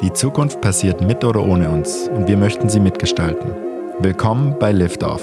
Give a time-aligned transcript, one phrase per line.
[0.00, 3.50] Die Zukunft passiert mit oder ohne uns und wir möchten sie mitgestalten.
[3.98, 5.22] Willkommen bei Liftoff.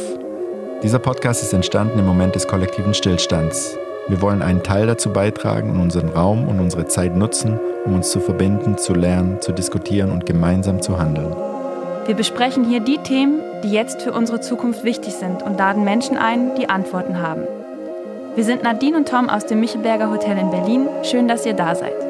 [0.84, 3.78] Dieser Podcast ist entstanden im Moment des kollektiven Stillstands.
[4.10, 8.12] Wir wollen einen Teil dazu beitragen und unseren Raum und unsere Zeit nutzen, um uns
[8.12, 11.34] zu verbinden, zu lernen, zu diskutieren und gemeinsam zu handeln.
[12.06, 16.18] Wir besprechen hier die Themen, die jetzt für unsere Zukunft wichtig sind und laden Menschen
[16.18, 17.44] ein, die Antworten haben.
[18.36, 20.90] Wir sind Nadine und Tom aus dem Michelberger Hotel in Berlin.
[21.04, 22.05] Schön, dass ihr da seid.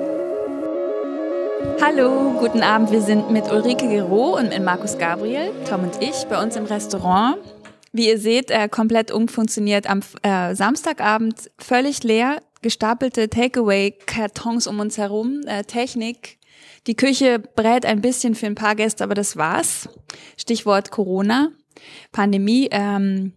[1.81, 2.91] Hallo, guten Abend.
[2.91, 6.65] Wir sind mit Ulrike Gero und mit Markus Gabriel, Tom und ich, bei uns im
[6.65, 7.37] Restaurant.
[7.91, 14.97] Wie ihr seht, äh, komplett umfunktioniert am äh, Samstagabend, völlig leer, gestapelte Takeaway-Kartons um uns
[14.97, 16.39] herum, äh, Technik.
[16.87, 19.89] Die Küche brät ein bisschen für ein paar Gäste, aber das war's.
[20.37, 21.51] Stichwort Corona,
[22.11, 23.33] Pandemie, ähm,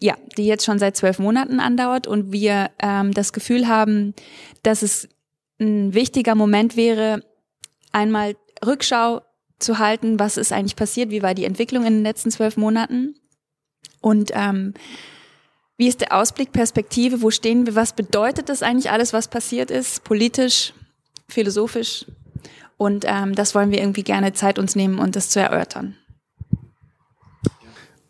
[0.00, 4.14] ja, die jetzt schon seit zwölf Monaten andauert und wir ähm, das Gefühl haben,
[4.62, 5.08] dass es
[5.60, 7.22] ein wichtiger Moment wäre,
[7.92, 9.22] einmal Rückschau
[9.58, 13.14] zu halten, was ist eigentlich passiert, wie war die Entwicklung in den letzten zwölf Monaten
[14.00, 14.74] und ähm,
[15.78, 19.70] wie ist der Ausblick, Perspektive, wo stehen wir, was bedeutet das eigentlich alles, was passiert
[19.70, 20.74] ist, politisch,
[21.28, 22.06] philosophisch
[22.76, 25.96] und ähm, das wollen wir irgendwie gerne Zeit uns nehmen und das zu erörtern.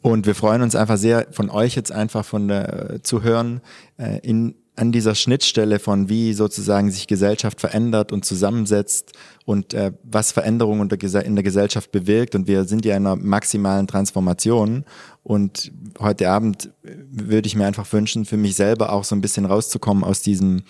[0.00, 3.60] Und wir freuen uns einfach sehr, von euch jetzt einfach von der, äh, zu hören,
[3.98, 9.12] äh, in an dieser Schnittstelle von wie sozusagen sich Gesellschaft verändert und zusammensetzt
[9.44, 12.34] und äh, was Veränderungen in der Gesellschaft bewirkt.
[12.34, 14.84] Und wir sind ja in einer maximalen Transformation.
[15.22, 19.20] Und heute Abend äh, würde ich mir einfach wünschen, für mich selber auch so ein
[19.20, 20.62] bisschen rauszukommen aus diesem,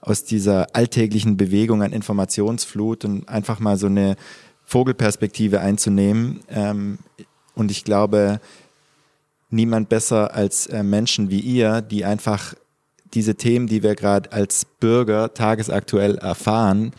[0.00, 4.16] aus dieser alltäglichen Bewegung an Informationsflut und einfach mal so eine
[4.64, 6.40] Vogelperspektive einzunehmen.
[6.50, 6.98] Ähm,
[7.54, 8.40] und ich glaube,
[9.50, 12.54] niemand besser als äh, Menschen wie ihr, die einfach
[13.14, 16.92] diese Themen, die wir gerade als Bürger tagesaktuell erfahren,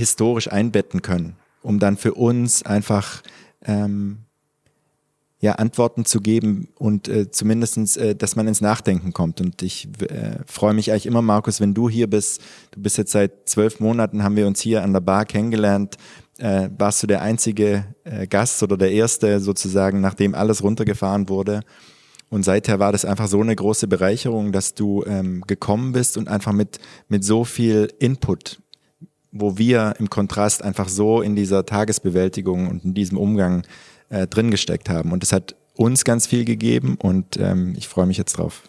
[0.00, 3.22] historisch einbetten können, um dann für uns einfach
[3.64, 4.24] ähm,
[5.40, 9.40] ja, Antworten zu geben und äh, zumindestens, äh, dass man ins Nachdenken kommt.
[9.40, 12.42] Und ich äh, freue mich eigentlich immer, Markus, wenn du hier bist.
[12.72, 15.96] Du bist jetzt seit zwölf Monaten, haben wir uns hier an der Bar kennengelernt.
[16.38, 21.60] Äh, warst du der einzige äh, Gast oder der erste sozusagen, nachdem alles runtergefahren wurde.
[22.28, 26.28] Und seither war das einfach so eine große Bereicherung, dass du ähm, gekommen bist und
[26.28, 26.78] einfach mit,
[27.08, 28.60] mit so viel Input,
[29.32, 33.62] wo wir im Kontrast einfach so in dieser Tagesbewältigung und in diesem Umgang
[34.08, 35.12] äh, drin gesteckt haben.
[35.12, 38.62] Und das hat uns ganz viel gegeben und ähm, ich freue mich jetzt drauf.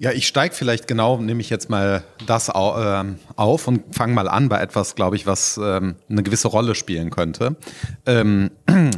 [0.00, 4.28] Ja, ich steige vielleicht genau, nehme ich jetzt mal das ähm, auf und fange mal
[4.28, 7.56] an bei etwas, glaube ich, was ähm, eine gewisse Rolle spielen könnte.
[8.06, 8.50] Ähm,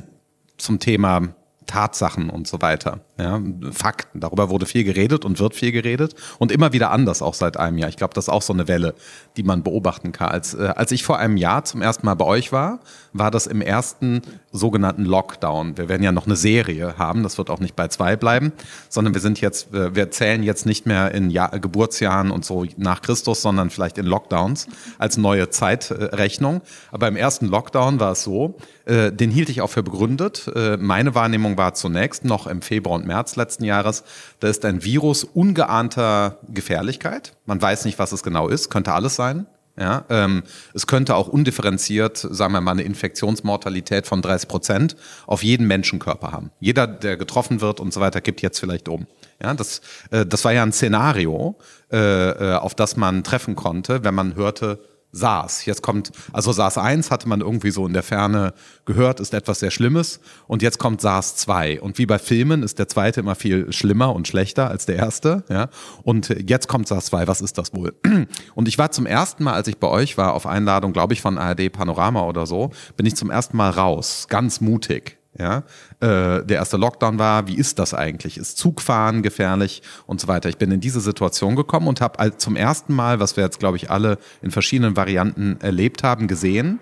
[0.59, 1.35] zum Thema
[1.67, 3.01] Tatsachen und so weiter.
[3.21, 3.41] Ja,
[3.73, 4.21] Fakten.
[4.21, 7.79] Darüber wurde viel geredet und wird viel geredet und immer wieder anders auch seit einem
[7.79, 7.89] Jahr.
[7.89, 8.95] Ich glaube, das ist auch so eine Welle,
[9.37, 10.29] die man beobachten kann.
[10.29, 12.81] Als, äh, als ich vor einem Jahr zum ersten Mal bei euch war,
[13.13, 14.23] war das im ersten
[14.53, 15.77] sogenannten Lockdown.
[15.77, 18.53] Wir werden ja noch eine Serie haben, das wird auch nicht bei zwei bleiben,
[18.89, 22.65] sondern wir sind jetzt, äh, wir zählen jetzt nicht mehr in Jahr, Geburtsjahren und so
[22.77, 24.67] nach Christus, sondern vielleicht in Lockdowns
[24.99, 26.63] als neue Zeitrechnung.
[26.91, 28.57] Aber im ersten Lockdown war es so,
[28.87, 30.51] äh, den hielt ich auch für begründet.
[30.55, 34.05] Äh, meine Wahrnehmung war zunächst noch im Februar und März letzten Jahres,
[34.39, 37.35] da ist ein Virus ungeahnter Gefährlichkeit.
[37.45, 39.47] Man weiß nicht, was es genau ist, könnte alles sein.
[39.79, 40.43] Ja, ähm,
[40.75, 46.33] es könnte auch undifferenziert, sagen wir mal, eine Infektionsmortalität von 30 Prozent auf jeden Menschenkörper
[46.33, 46.51] haben.
[46.61, 49.07] Jeder, der getroffen wird und so weiter, gibt jetzt vielleicht um.
[49.43, 51.57] Ja, das, äh, das war ja ein Szenario,
[51.91, 54.81] äh, äh auf das man treffen konnte, wenn man hörte,
[55.13, 55.65] SARS.
[55.67, 58.55] Jetzt kommt, also SARS 1 hatte man irgendwie so in der Ferne
[58.85, 60.21] gehört, ist etwas sehr Schlimmes.
[60.47, 61.81] Und jetzt kommt SARS 2.
[61.81, 65.45] Und wie bei Filmen ist der zweite immer viel schlimmer und schlechter als der erste.
[65.49, 65.69] Ja?
[66.03, 67.27] Und jetzt kommt SARS 2.
[67.27, 67.95] Was ist das wohl?
[68.55, 71.21] Und ich war zum ersten Mal, als ich bei euch war, auf Einladung, glaube ich,
[71.21, 74.27] von ARD Panorama oder so, bin ich zum ersten Mal raus.
[74.29, 75.59] Ganz mutig ja,
[76.01, 78.37] äh, der erste Lockdown war, wie ist das eigentlich?
[78.37, 80.49] Ist Zugfahren gefährlich und so weiter?
[80.49, 83.77] Ich bin in diese Situation gekommen und habe zum ersten Mal, was wir jetzt, glaube
[83.77, 86.81] ich, alle in verschiedenen Varianten erlebt haben, gesehen,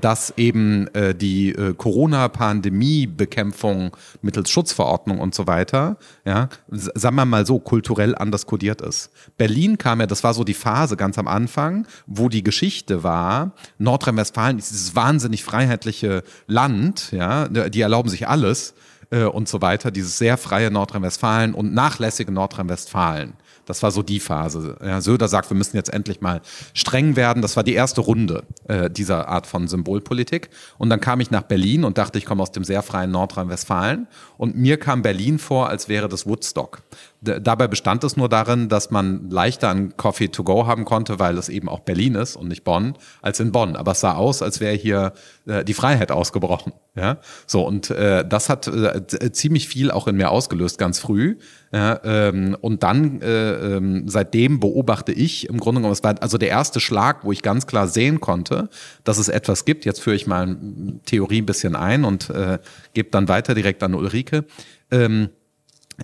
[0.00, 7.46] dass eben äh, die äh, Corona-Pandemie-Bekämpfung mittels Schutzverordnung und so weiter, ja, sagen wir mal
[7.46, 9.10] so, kulturell anders kodiert ist.
[9.36, 13.52] Berlin kam ja, das war so die Phase ganz am Anfang, wo die Geschichte war,
[13.78, 18.74] Nordrhein-Westfalen ist dieses wahnsinnig freiheitliche Land, ja, die erlauben sich alles
[19.10, 23.34] äh, und so weiter, dieses sehr freie Nordrhein-Westfalen und nachlässige Nordrhein-Westfalen.
[23.72, 24.76] Das war so die Phase.
[24.84, 26.42] Ja, Söder sagt, wir müssen jetzt endlich mal
[26.74, 27.40] streng werden.
[27.40, 30.50] Das war die erste Runde äh, dieser Art von Symbolpolitik.
[30.76, 34.08] Und dann kam ich nach Berlin und dachte, ich komme aus dem sehr freien Nordrhein-Westfalen.
[34.36, 36.82] Und mir kam Berlin vor, als wäre das Woodstock.
[37.22, 41.38] Dabei bestand es nur darin, dass man leichter einen Coffee to go haben konnte, weil
[41.38, 43.76] es eben auch Berlin ist und nicht Bonn, als in Bonn.
[43.76, 45.12] Aber es sah aus, als wäre hier
[45.46, 46.72] äh, die Freiheit ausgebrochen.
[46.94, 51.38] Ja, so und äh, das hat äh, ziemlich viel auch in mir ausgelöst, ganz früh.
[51.72, 56.38] Ja, ähm, und dann äh, ähm, seitdem beobachte ich im Grunde genommen, es war also
[56.38, 58.68] der erste Schlag, wo ich ganz klar sehen konnte,
[59.04, 59.84] dass es etwas gibt.
[59.84, 60.56] Jetzt führe ich mal
[61.06, 62.58] Theorie ein bisschen ein und äh,
[62.94, 64.44] gebe dann weiter direkt an Ulrike.
[64.90, 65.30] Ähm,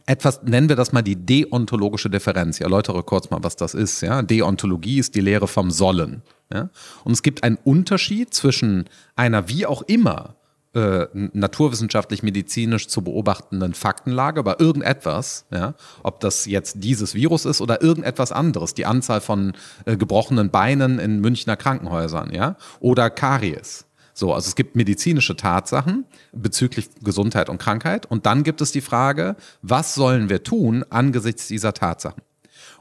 [0.06, 2.56] etwas, nennen wir das mal die deontologische Differenz.
[2.56, 4.00] Ich erläutere kurz mal, was das ist.
[4.00, 4.22] Ja?
[4.22, 6.22] Deontologie ist die Lehre vom Sollen.
[6.52, 6.70] Ja?
[7.04, 8.84] Und es gibt einen Unterschied zwischen
[9.16, 10.36] einer wie auch immer
[10.74, 17.60] äh, naturwissenschaftlich, medizinisch zu beobachtenden Faktenlage, aber irgendetwas, ja, ob das jetzt dieses Virus ist
[17.60, 19.54] oder irgendetwas anderes, die Anzahl von
[19.86, 23.87] äh, gebrochenen Beinen in Münchner Krankenhäusern, ja, oder Karies.
[24.18, 28.80] So, also es gibt medizinische Tatsachen bezüglich Gesundheit und Krankheit und dann gibt es die
[28.80, 32.24] Frage, was sollen wir tun angesichts dieser Tatsachen?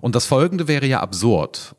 [0.01, 1.75] Und das Folgende wäre ja absurd.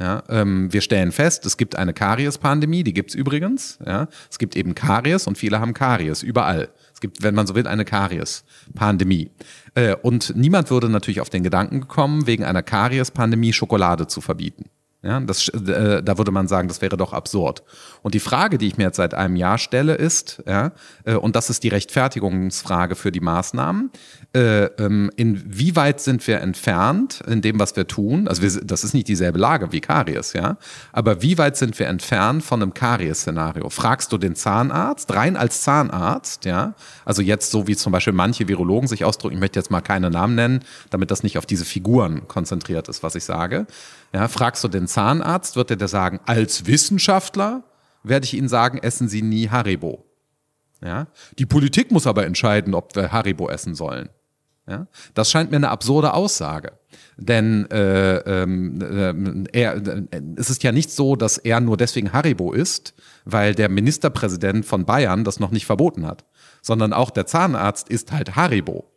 [0.00, 3.78] Ja, ähm, wir stellen fest, es gibt eine Karies-Pandemie, die gibt's übrigens.
[3.86, 4.08] Ja.
[4.28, 6.68] Es gibt eben Karies und viele haben Karies, überall.
[6.92, 9.30] Es gibt, wenn man so will, eine Karies-Pandemie.
[9.76, 14.64] Äh, und niemand würde natürlich auf den Gedanken gekommen, wegen einer Karies-Pandemie Schokolade zu verbieten.
[15.06, 17.62] Ja, das, äh, da würde man sagen, das wäre doch absurd.
[18.02, 20.72] Und die Frage, die ich mir jetzt seit einem Jahr stelle, ist, ja,
[21.04, 23.90] äh, und das ist die Rechtfertigungsfrage für die Maßnahmen,
[24.34, 28.26] äh, ähm, inwieweit sind wir entfernt in dem, was wir tun?
[28.26, 30.56] Also wir, das ist nicht dieselbe Lage wie Karies, ja,
[30.92, 33.70] aber wie weit sind wir entfernt von einem Karies-Szenario?
[33.70, 36.74] Fragst du den Zahnarzt, rein als Zahnarzt, ja,
[37.04, 40.10] also jetzt so wie zum Beispiel manche Virologen sich ausdrücken, ich möchte jetzt mal keine
[40.10, 43.66] Namen nennen, damit das nicht auf diese Figuren konzentriert ist, was ich sage.
[44.16, 47.64] Ja, fragst du den Zahnarzt, wird er dir sagen, als Wissenschaftler
[48.02, 50.06] werde ich Ihnen sagen, essen Sie nie Haribo.
[50.82, 51.08] Ja?
[51.38, 54.08] Die Politik muss aber entscheiden, ob wir Haribo essen sollen.
[54.66, 54.86] Ja?
[55.12, 56.72] Das scheint mir eine absurde Aussage.
[57.18, 62.14] Denn äh, ähm, äh, er, äh, es ist ja nicht so, dass er nur deswegen
[62.14, 62.94] Haribo isst,
[63.26, 66.24] weil der Ministerpräsident von Bayern das noch nicht verboten hat,
[66.62, 68.90] sondern auch der Zahnarzt isst halt Haribo.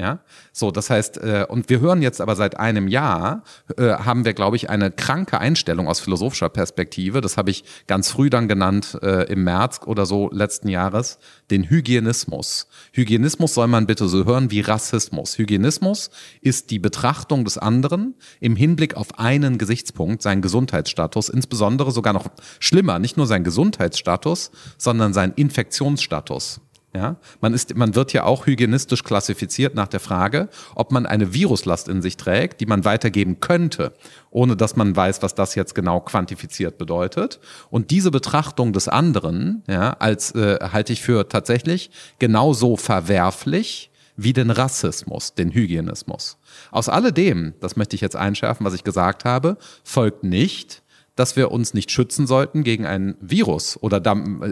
[0.00, 0.20] Ja,
[0.54, 3.44] so, das heißt, äh, und wir hören jetzt aber seit einem Jahr,
[3.76, 7.20] äh, haben wir, glaube ich, eine kranke Einstellung aus philosophischer Perspektive.
[7.20, 11.18] Das habe ich ganz früh dann genannt, äh, im März oder so letzten Jahres,
[11.50, 12.66] den Hygienismus.
[12.92, 15.36] Hygienismus soll man bitte so hören wie Rassismus.
[15.36, 16.08] Hygienismus
[16.40, 22.28] ist die Betrachtung des anderen im Hinblick auf einen Gesichtspunkt, seinen Gesundheitsstatus, insbesondere sogar noch
[22.58, 26.62] schlimmer, nicht nur sein Gesundheitsstatus, sondern sein Infektionsstatus.
[26.92, 31.32] Ja, man ist, man wird ja auch hygienistisch klassifiziert nach der Frage, ob man eine
[31.32, 33.92] Viruslast in sich trägt, die man weitergeben könnte,
[34.30, 37.38] ohne dass man weiß, was das jetzt genau quantifiziert bedeutet.
[37.70, 44.32] Und diese Betrachtung des anderen, ja, als äh, halte ich für tatsächlich genauso verwerflich wie
[44.32, 46.38] den Rassismus, den Hygienismus.
[46.72, 50.82] Aus alledem, das möchte ich jetzt einschärfen, was ich gesagt habe, folgt nicht,
[51.20, 54.00] dass wir uns nicht schützen sollten gegen ein Virus oder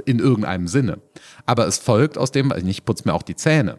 [0.04, 0.98] in irgendeinem Sinne.
[1.46, 3.78] Aber es folgt aus dem, ich putze mir auch die Zähne.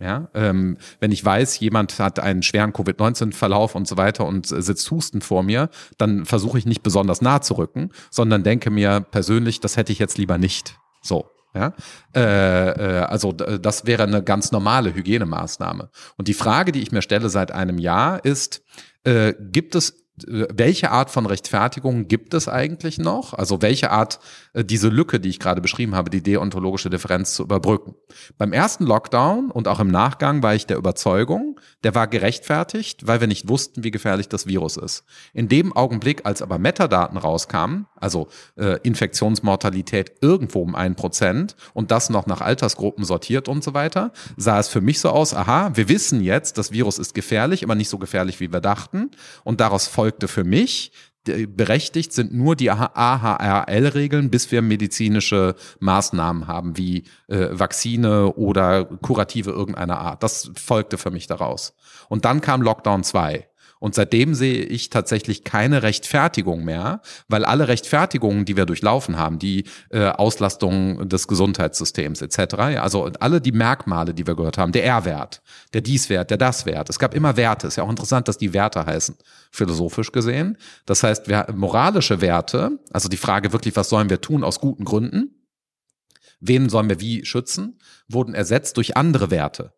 [0.00, 4.90] Ja, ähm, wenn ich weiß, jemand hat einen schweren Covid-19-Verlauf und so weiter und sitzt
[4.90, 5.68] hustend vor mir,
[5.98, 10.00] dann versuche ich nicht besonders nah zu rücken, sondern denke mir persönlich, das hätte ich
[10.00, 10.76] jetzt lieber nicht.
[11.02, 11.26] So.
[11.54, 11.74] Ja,
[12.16, 15.90] äh, äh, also das wäre eine ganz normale Hygienemaßnahme.
[16.16, 18.64] Und die Frage, die ich mir stelle seit einem Jahr, ist:
[19.04, 23.32] äh, Gibt es welche Art von Rechtfertigung gibt es eigentlich noch?
[23.32, 24.20] Also welche Art,
[24.52, 27.94] äh, diese Lücke, die ich gerade beschrieben habe, die deontologische Differenz zu überbrücken?
[28.36, 33.20] Beim ersten Lockdown und auch im Nachgang war ich der Überzeugung, der war gerechtfertigt, weil
[33.20, 35.04] wir nicht wussten, wie gefährlich das Virus ist.
[35.32, 41.90] In dem Augenblick, als aber Metadaten rauskamen, also äh, Infektionsmortalität irgendwo um ein Prozent und
[41.90, 45.70] das noch nach Altersgruppen sortiert und so weiter, sah es für mich so aus, aha,
[45.74, 49.10] wir wissen jetzt, das Virus ist gefährlich, aber nicht so gefährlich, wie wir dachten.
[49.44, 50.90] Und daraus folgte für mich,
[51.24, 59.52] berechtigt sind nur die AHRL-Regeln, bis wir medizinische Maßnahmen haben, wie äh, Vakzine oder Kurative
[59.52, 60.24] irgendeiner Art.
[60.24, 61.76] Das folgte für mich daraus.
[62.08, 63.46] Und dann kam Lockdown 2.
[63.82, 69.40] Und seitdem sehe ich tatsächlich keine Rechtfertigung mehr, weil alle Rechtfertigungen, die wir durchlaufen haben,
[69.40, 74.84] die äh, Auslastung des Gesundheitssystems etc., also alle die Merkmale, die wir gehört haben, der
[74.84, 75.42] R-Wert,
[75.74, 77.66] der Dies-Wert, der Das-Wert, es gab immer Werte.
[77.66, 79.16] Ist ja auch interessant, dass die Werte heißen,
[79.50, 80.58] philosophisch gesehen.
[80.86, 84.84] Das heißt, wir, moralische Werte, also die Frage wirklich, was sollen wir tun aus guten
[84.84, 85.48] Gründen,
[86.38, 89.72] wen sollen wir wie schützen, wurden ersetzt durch andere Werte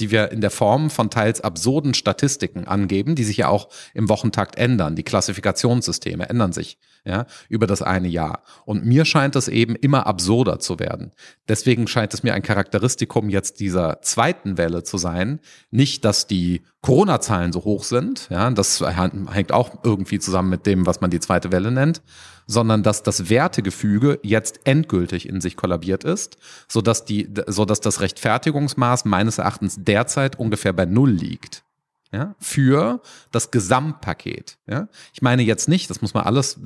[0.00, 4.08] die wir in der Form von teils absurden Statistiken angeben, die sich ja auch im
[4.08, 4.96] Wochentakt ändern.
[4.96, 8.42] Die Klassifikationssysteme ändern sich ja, über das eine Jahr.
[8.64, 11.12] Und mir scheint es eben immer absurder zu werden.
[11.48, 15.40] Deswegen scheint es mir ein Charakteristikum jetzt dieser zweiten Welle zu sein,
[15.70, 20.86] nicht, dass die Corona-Zahlen so hoch sind, ja, das hängt auch irgendwie zusammen mit dem,
[20.86, 22.02] was man die zweite Welle nennt,
[22.48, 27.80] sondern dass das Wertegefüge jetzt endgültig in sich kollabiert ist, so dass die, so dass
[27.80, 31.62] das Rechtfertigungsmaß meines Erachtens derzeit ungefähr bei Null liegt
[32.10, 33.00] ja, für
[33.30, 34.58] das Gesamtpaket.
[34.66, 34.88] Ja.
[35.12, 36.58] Ich meine jetzt nicht, das muss man alles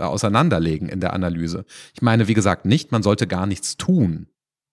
[0.00, 1.66] auseinanderlegen in der Analyse.
[1.94, 4.28] Ich meine, wie gesagt, nicht, man sollte gar nichts tun.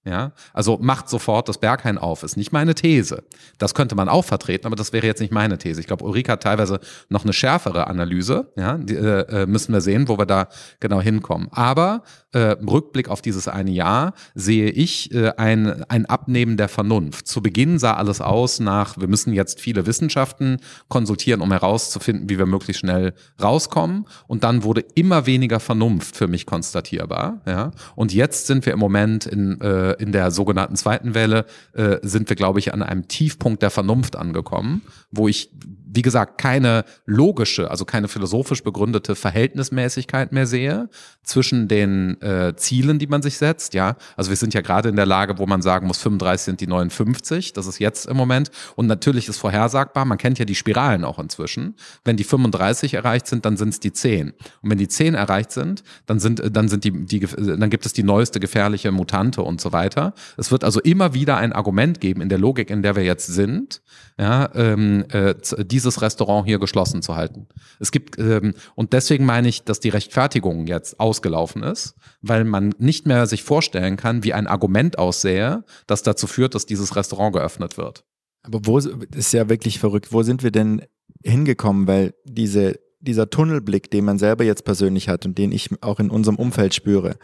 [0.05, 3.23] Ja, also macht sofort das Berghain auf, ist nicht meine These.
[3.57, 5.79] Das könnte man auch vertreten, aber das wäre jetzt nicht meine These.
[5.79, 8.51] Ich glaube, Ulrike hat teilweise noch eine schärfere Analyse.
[8.57, 10.49] Ja, die, äh, äh müssen wir sehen, wo wir da
[10.81, 11.47] genau hinkommen.
[11.51, 12.03] Aber
[12.33, 17.27] äh, im Rückblick auf dieses eine Jahr sehe ich äh, ein, ein Abnehmen der Vernunft.
[17.27, 22.37] Zu Beginn sah alles aus nach, wir müssen jetzt viele Wissenschaften konsultieren, um herauszufinden, wie
[22.37, 24.05] wir möglichst schnell rauskommen.
[24.27, 27.41] Und dann wurde immer weniger Vernunft für mich konstatierbar.
[27.45, 31.97] Ja, und jetzt sind wir im Moment in äh, in der sogenannten zweiten Welle äh,
[32.01, 35.49] sind wir, glaube ich, an einem Tiefpunkt der Vernunft angekommen, wo ich
[35.93, 40.89] wie gesagt, keine logische, also keine philosophisch begründete Verhältnismäßigkeit mehr sehe
[41.23, 43.73] zwischen den äh, Zielen, die man sich setzt.
[43.73, 46.61] Ja, also wir sind ja gerade in der Lage, wo man sagen muss, 35 sind
[46.61, 47.53] die 59.
[47.53, 48.49] Das ist jetzt im Moment.
[48.75, 51.75] Und natürlich ist vorhersagbar, man kennt ja die Spiralen auch inzwischen.
[52.03, 54.31] Wenn die 35 erreicht sind, dann sind es die 10.
[54.61, 57.93] Und wenn die 10 erreicht sind, dann sind, dann sind die, die, dann gibt es
[57.93, 60.13] die neueste gefährliche Mutante und so weiter.
[60.37, 63.27] Es wird also immer wieder ein Argument geben in der Logik, in der wir jetzt
[63.27, 63.81] sind,
[64.17, 65.35] ja, ähm, äh,
[65.83, 67.47] dieses Restaurant hier geschlossen zu halten.
[67.79, 72.73] Es gibt, ähm, und deswegen meine ich, dass die Rechtfertigung jetzt ausgelaufen ist, weil man
[72.77, 77.35] nicht mehr sich vorstellen kann, wie ein Argument aussähe, das dazu führt, dass dieses Restaurant
[77.35, 78.05] geöffnet wird.
[78.43, 80.83] Aber wo ist ja wirklich verrückt, wo sind wir denn
[81.23, 81.87] hingekommen?
[81.87, 86.09] Weil diese, dieser Tunnelblick, den man selber jetzt persönlich hat und den ich auch in
[86.09, 87.17] unserem Umfeld spüre,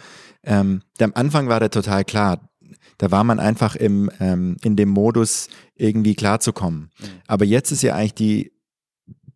[0.43, 2.48] ähm, der am Anfang war der total klar
[2.99, 6.91] da war man einfach im, ähm, in dem Modus, irgendwie klarzukommen.
[6.99, 7.05] Mhm.
[7.25, 8.51] Aber jetzt ist ja eigentlich die,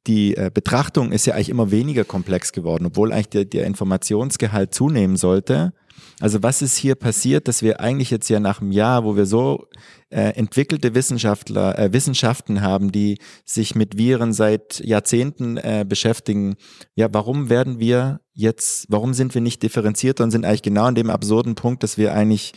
[0.05, 4.73] die äh, Betrachtung ist ja eigentlich immer weniger komplex geworden, obwohl eigentlich der, der Informationsgehalt
[4.73, 5.73] zunehmen sollte.
[6.19, 9.25] Also was ist hier passiert, dass wir eigentlich jetzt ja nach einem Jahr, wo wir
[9.25, 9.67] so
[10.09, 16.55] äh, entwickelte Wissenschaftler, äh, Wissenschaften haben, die sich mit Viren seit Jahrzehnten äh, beschäftigen,
[16.95, 20.95] ja, warum werden wir jetzt, warum sind wir nicht differenzierter und sind eigentlich genau an
[20.95, 22.53] dem absurden Punkt, dass wir eigentlich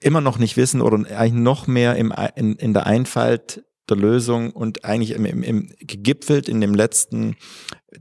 [0.00, 4.50] immer noch nicht wissen oder eigentlich noch mehr im, in, in der Einfalt der Lösung
[4.50, 7.36] und eigentlich im, im, im gegipfelt in dem letzten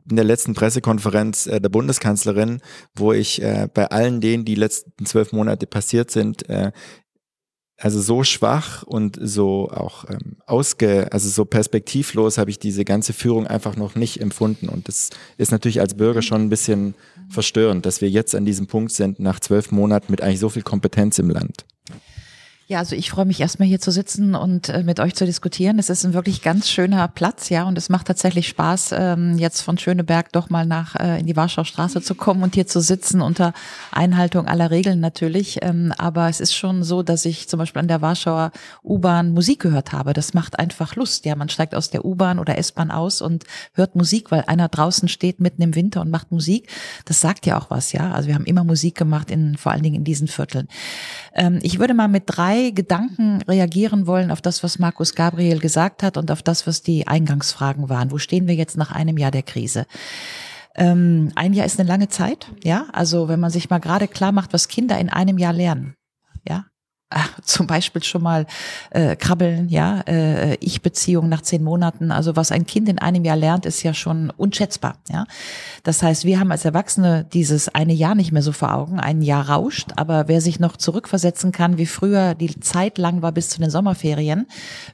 [0.09, 2.61] in der letzten Pressekonferenz äh, der Bundeskanzlerin,
[2.95, 6.71] wo ich äh, bei allen denen, die letzten zwölf Monate passiert sind, äh,
[7.77, 13.13] also so schwach und so auch ähm, ausge, also so perspektivlos habe ich diese ganze
[13.13, 14.69] Führung einfach noch nicht empfunden.
[14.69, 16.95] Und das ist natürlich als Bürger schon ein bisschen
[17.29, 20.63] verstörend, dass wir jetzt an diesem Punkt sind, nach zwölf Monaten mit eigentlich so viel
[20.63, 21.65] Kompetenz im Land.
[22.67, 25.77] Ja, also ich freue mich erstmal hier zu sitzen und äh, mit euch zu diskutieren.
[25.77, 29.61] Es ist ein wirklich ganz schöner Platz, ja, und es macht tatsächlich Spaß, ähm, jetzt
[29.61, 32.81] von Schöneberg doch mal nach äh, in die Warschauer Straße zu kommen und hier zu
[32.81, 33.53] sitzen unter
[33.91, 35.59] Einhaltung aller Regeln natürlich.
[35.61, 38.51] Ähm, aber es ist schon so, dass ich zum Beispiel an der Warschauer
[38.83, 40.13] U-Bahn Musik gehört habe.
[40.13, 41.25] Das macht einfach Lust.
[41.25, 43.43] Ja, man steigt aus der U-Bahn oder S-Bahn aus und
[43.75, 46.67] hört Musik, weil einer draußen steht mitten im Winter und macht Musik.
[47.05, 48.11] Das sagt ja auch was, ja.
[48.11, 50.67] Also wir haben immer Musik gemacht in vor allen Dingen in diesen Vierteln.
[51.35, 55.59] Ähm, ich würde mal mit drei drei Gedanken reagieren wollen auf das, was Markus Gabriel
[55.59, 58.11] gesagt hat und auf das, was die Eingangsfragen waren.
[58.11, 59.85] Wo stehen wir jetzt nach einem Jahr der Krise?
[60.75, 62.87] Ähm, ein Jahr ist eine lange Zeit, ja.
[62.91, 65.95] Also wenn man sich mal gerade klar macht, was Kinder in einem Jahr lernen,
[66.47, 66.65] ja,
[67.43, 68.45] zum Beispiel schon mal
[68.91, 72.11] äh, krabbeln, ja, äh, Ich-Beziehung nach zehn Monaten.
[72.11, 75.25] Also was ein Kind in einem Jahr lernt, ist ja schon unschätzbar, ja.
[75.83, 78.99] Das heißt, wir haben als Erwachsene dieses eine Jahr nicht mehr so vor Augen.
[78.99, 83.31] Ein Jahr rauscht, aber wer sich noch zurückversetzen kann, wie früher die Zeit lang war
[83.31, 84.47] bis zu den Sommerferien,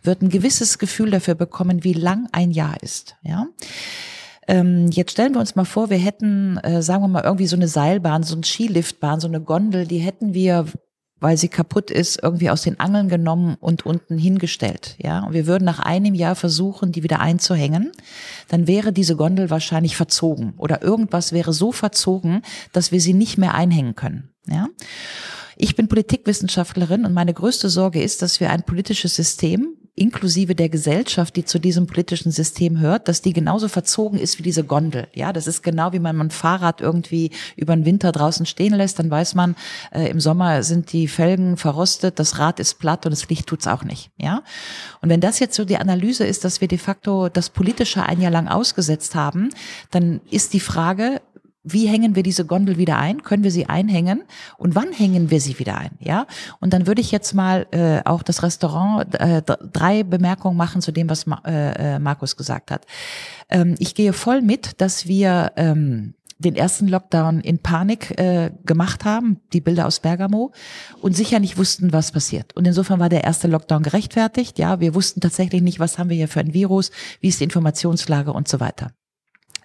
[0.03, 3.47] wird ein gewisses Gefühl dafür bekommen, wie lang ein Jahr ist, ja.
[4.47, 7.55] Ähm, jetzt stellen wir uns mal vor, wir hätten, äh, sagen wir mal, irgendwie so
[7.55, 10.65] eine Seilbahn, so eine Skiliftbahn, so eine Gondel, die hätten wir
[11.21, 14.97] weil sie kaputt ist, irgendwie aus den Angeln genommen und unten hingestellt.
[15.01, 17.91] Ja, und wir würden nach einem Jahr versuchen, die wieder einzuhängen.
[18.49, 22.41] Dann wäre diese Gondel wahrscheinlich verzogen oder irgendwas wäre so verzogen,
[22.73, 24.29] dass wir sie nicht mehr einhängen können.
[24.47, 24.67] Ja.
[25.55, 30.69] Ich bin Politikwissenschaftlerin und meine größte Sorge ist, dass wir ein politisches System inklusive der
[30.69, 35.07] Gesellschaft, die zu diesem politischen System hört, dass die genauso verzogen ist wie diese Gondel.
[35.13, 38.99] Ja, das ist genau wie man ein Fahrrad irgendwie über den Winter draußen stehen lässt,
[38.99, 39.55] dann weiß man,
[39.91, 43.67] äh, im Sommer sind die Felgen verrostet, das Rad ist platt und das Licht tut's
[43.67, 44.11] auch nicht.
[44.17, 44.43] Ja,
[45.01, 48.21] und wenn das jetzt so die Analyse ist, dass wir de facto das Politische ein
[48.21, 49.49] Jahr lang ausgesetzt haben,
[49.91, 51.21] dann ist die Frage,
[51.63, 53.21] wie hängen wir diese Gondel wieder ein?
[53.23, 54.23] Können wir sie einhängen?
[54.57, 55.91] Und wann hängen wir sie wieder ein?
[55.99, 56.25] Ja.
[56.59, 60.91] Und dann würde ich jetzt mal äh, auch das Restaurant äh, drei Bemerkungen machen zu
[60.91, 62.85] dem, was Ma äh, äh, Markus gesagt hat.
[63.49, 69.05] Ähm, ich gehe voll mit, dass wir ähm, den ersten Lockdown in Panik äh, gemacht
[69.05, 70.51] haben, die Bilder aus Bergamo,
[71.01, 72.55] und sicher nicht wussten, was passiert.
[72.55, 74.57] Und insofern war der erste Lockdown gerechtfertigt.
[74.57, 76.89] Ja, wir wussten tatsächlich nicht, was haben wir hier für ein Virus,
[77.19, 78.91] wie ist die Informationslage und so weiter.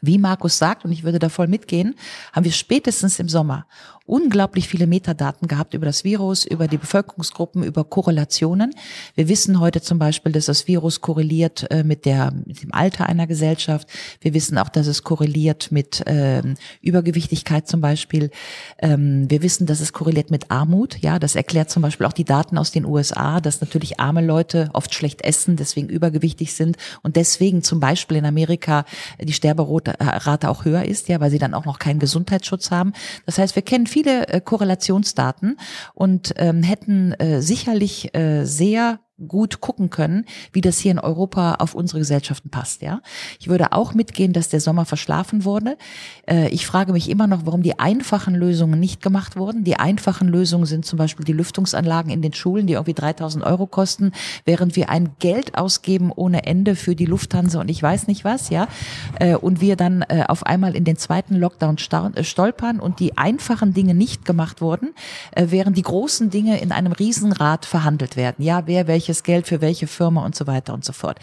[0.07, 1.95] Wie Markus sagt, und ich würde da voll mitgehen,
[2.33, 3.67] haben wir spätestens im Sommer
[4.07, 8.73] unglaublich viele Metadaten gehabt über das Virus, über die Bevölkerungsgruppen, über Korrelationen.
[9.15, 13.07] Wir wissen heute zum Beispiel, dass das Virus korreliert äh, mit, der, mit dem Alter
[13.07, 13.89] einer Gesellschaft.
[14.21, 18.31] Wir wissen auch, dass es korreliert mit ähm, Übergewichtigkeit zum Beispiel.
[18.79, 20.99] Ähm, wir wissen, dass es korreliert mit Armut.
[21.01, 24.71] Ja, das erklärt zum Beispiel auch die Daten aus den USA, dass natürlich arme Leute
[24.73, 28.85] oft schlecht essen, deswegen übergewichtig sind und deswegen zum Beispiel in Amerika
[29.21, 32.93] die Sterberate auch höher ist, ja, weil sie dann auch noch keinen Gesundheitsschutz haben.
[33.25, 35.57] Das heißt, wir kennen viele äh, Korrelationsdaten
[35.95, 41.55] und ähm, hätten äh, sicherlich äh, sehr gut gucken können, wie das hier in Europa
[41.55, 42.83] auf unsere Gesellschaften passt.
[42.83, 43.01] Ja,
[43.41, 45.79] ich würde auch mitgehen, dass der Sommer verschlafen wurde.
[46.29, 49.65] Äh, ich frage mich immer noch, warum die einfachen Lösungen nicht gemacht wurden.
[49.65, 53.67] Die einfachen Lösungen sind zum Beispiel die Lüftungsanlagen in den Schulen, die irgendwie 3000 Euro
[53.67, 54.13] kosten,
[54.45, 58.51] während wir ein Geld ausgeben ohne Ende für die Lufthansa und ich weiß nicht was.
[58.51, 58.69] Ja,
[59.19, 63.73] äh, und wir dann äh, auf einmal in den zweiten Lockdown stolpern und die einfachen
[63.73, 64.95] Dinge nicht gemacht wurden,
[65.35, 68.45] während die großen Dinge in einem Riesenrad verhandelt werden.
[68.45, 71.21] Ja, wer welche welches Geld für welche Firma und so weiter und so fort.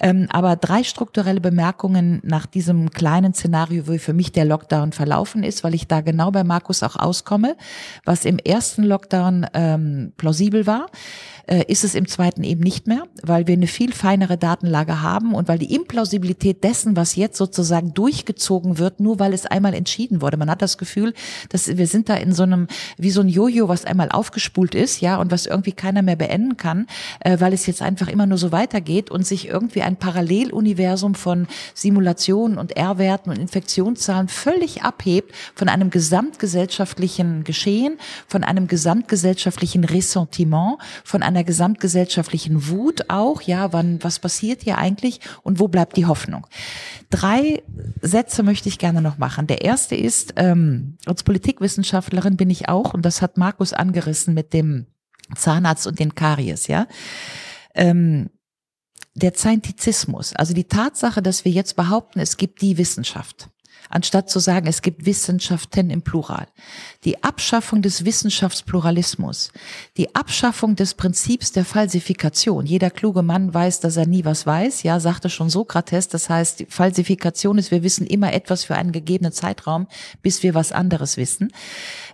[0.00, 5.42] Ähm, aber drei strukturelle Bemerkungen nach diesem kleinen Szenario, wie für mich der Lockdown verlaufen
[5.42, 7.56] ist, weil ich da genau bei Markus auch auskomme,
[8.04, 10.86] was im ersten Lockdown ähm, plausibel war
[11.48, 15.48] ist es im zweiten eben nicht mehr, weil wir eine viel feinere Datenlage haben und
[15.48, 20.36] weil die Implausibilität dessen, was jetzt sozusagen durchgezogen wird, nur weil es einmal entschieden wurde.
[20.36, 21.14] Man hat das Gefühl,
[21.48, 25.00] dass wir sind da in so einem, wie so ein Jojo, was einmal aufgespult ist,
[25.00, 26.86] ja, und was irgendwie keiner mehr beenden kann,
[27.20, 31.46] äh, weil es jetzt einfach immer nur so weitergeht und sich irgendwie ein Paralleluniversum von
[31.74, 40.78] Simulationen und R-Werten und Infektionszahlen völlig abhebt von einem gesamtgesellschaftlichen Geschehen, von einem gesamtgesellschaftlichen Ressentiment,
[41.04, 45.96] von einer einer gesamtgesellschaftlichen Wut auch, ja, wann, was passiert hier eigentlich und wo bleibt
[45.96, 46.46] die Hoffnung?
[47.10, 47.62] Drei
[48.02, 49.46] Sätze möchte ich gerne noch machen.
[49.46, 54.52] Der erste ist, ähm, als Politikwissenschaftlerin bin ich auch, und das hat Markus angerissen mit
[54.52, 54.86] dem
[55.36, 56.86] Zahnarzt und den Karies, ja.
[57.74, 58.30] Ähm,
[59.14, 63.48] der Scientizismus, also die Tatsache, dass wir jetzt behaupten, es gibt die Wissenschaft
[63.88, 66.46] anstatt zu sagen, es gibt Wissenschaften im Plural.
[67.04, 69.52] Die Abschaffung des Wissenschaftspluralismus,
[69.96, 72.66] die Abschaffung des Prinzips der Falsifikation.
[72.66, 76.08] Jeder kluge Mann weiß, dass er nie was weiß, ja, sagte schon Sokrates.
[76.08, 79.86] Das heißt, Falsifikation ist, wir wissen immer etwas für einen gegebenen Zeitraum,
[80.22, 81.52] bis wir was anderes wissen.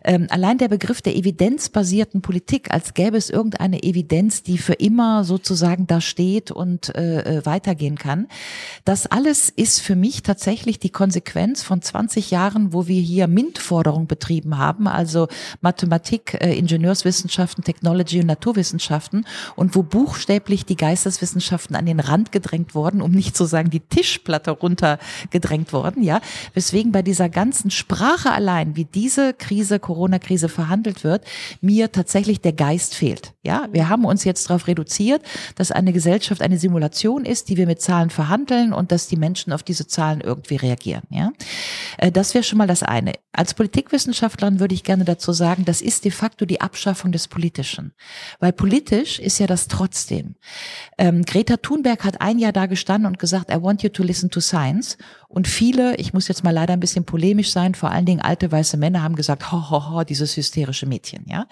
[0.04, 5.24] Ähm, allein der Begriff der evidenzbasierten Politik, als gäbe es irgendeine Evidenz, die für immer
[5.24, 8.28] sozusagen da steht und äh, äh weitergehen kann.
[8.84, 14.06] Das alles ist für mich tatsächlich die Konsequenz von 20 Jahren, wo wir hier MINT-Forderung
[14.06, 15.28] betrieben haben, also
[15.60, 22.74] Mathematik, äh, Ingenieurswissenschaften, Technology und Naturwissenschaften und wo buchstäblich die Geisteswissenschaften an den Rand gedrängt
[22.74, 26.20] worden, um nicht zu sagen die Tischplatte runtergedrängt worden, ja.
[26.52, 31.24] Weswegen bei dieser ganzen Sprache allein, wie diese Krise, Corona-Krise verhandelt wird,
[31.60, 33.32] mir tatsächlich der Geist fehlt.
[33.42, 35.22] Ja, wir haben uns jetzt darauf reduziert,
[35.54, 39.52] dass eine Gesellschaft eine Simulation ist, die wir mit Zahlen verhandeln und dass die Menschen
[39.52, 41.02] auf diese Zahlen irgendwie reagieren.
[41.10, 41.32] Ja,
[42.12, 43.12] das wäre schon mal das eine.
[43.32, 47.92] Als Politikwissenschaftlerin würde ich gerne dazu sagen, das ist de facto die Abschaffung des Politischen,
[48.40, 50.36] weil politisch ist ja das trotzdem.
[50.98, 54.30] Ähm, Greta Thunberg hat ein Jahr da gestanden und gesagt, I want you to listen
[54.30, 54.96] to science.
[55.28, 58.50] Und viele, ich muss jetzt mal leider ein bisschen polemisch sein, vor allen Dingen alte
[58.50, 61.46] weiße Männer haben gesagt, ho, ho, ho, dieses hysterische Mädchen, ja.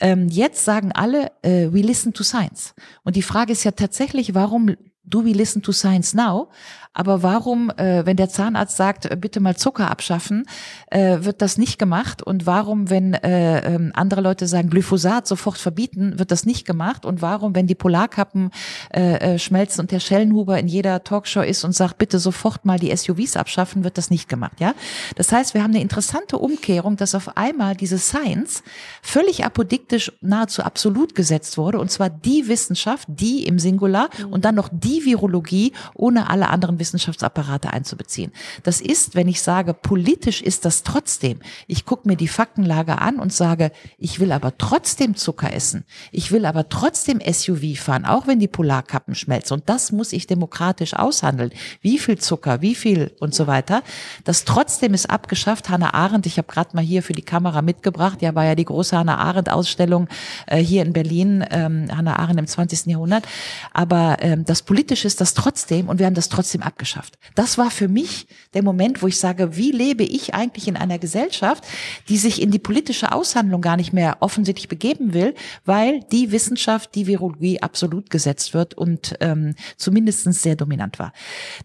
[0.00, 2.74] Ähm, jetzt sagen alle, äh, we listen to science.
[3.04, 4.74] Und die Frage ist ja tatsächlich, warum
[5.04, 6.48] do we listen to science now?
[6.94, 10.44] Aber warum, äh, wenn der Zahnarzt sagt, äh, bitte mal Zucker abschaffen,
[10.90, 12.22] äh, wird das nicht gemacht?
[12.22, 17.06] Und warum, wenn äh, ähm, andere Leute sagen, Glyphosat sofort verbieten, wird das nicht gemacht?
[17.06, 18.50] Und warum, wenn die Polarkappen
[18.94, 22.78] äh, äh, schmelzen und der Schellenhuber in jeder Talkshow ist und sagt, bitte sofort mal
[22.78, 24.60] die SUVs abschaffen, wird das nicht gemacht?
[24.60, 24.74] Ja,
[25.16, 28.62] das heißt, wir haben eine interessante Umkehrung, dass auf einmal diese Science
[29.00, 34.54] völlig apodiktisch nahezu absolut gesetzt wurde, und zwar die Wissenschaft, die im Singular und dann
[34.54, 38.32] noch die die Virologie ohne alle anderen Wissenschaftsapparate einzubeziehen.
[38.62, 41.40] Das ist, wenn ich sage, politisch ist das trotzdem.
[41.66, 45.84] Ich gucke mir die Faktenlage an und sage, ich will aber trotzdem Zucker essen.
[46.10, 49.54] Ich will aber trotzdem SUV fahren, auch wenn die Polarkappen schmelzen.
[49.54, 51.52] Und das muss ich demokratisch aushandeln.
[51.80, 53.82] Wie viel Zucker, wie viel und so weiter.
[54.24, 55.70] Das trotzdem ist abgeschafft.
[55.70, 58.64] Hannah Arendt, ich habe gerade mal hier für die Kamera mitgebracht, ja, war ja die
[58.64, 60.08] große Hannah Arendt Ausstellung
[60.46, 62.86] äh, hier in Berlin, ähm, Hannah Arendt im 20.
[62.86, 63.24] Jahrhundert.
[63.72, 67.18] Aber ähm, das Politische ist das trotzdem und wir haben das trotzdem abgeschafft.
[67.34, 70.98] Das war für mich der Moment, wo ich sage, wie lebe ich eigentlich in einer
[70.98, 71.64] Gesellschaft,
[72.08, 76.94] die sich in die politische Aushandlung gar nicht mehr offensichtlich begeben will, weil die Wissenschaft,
[76.94, 81.12] die Virologie absolut gesetzt wird und ähm, zumindest sehr dominant war.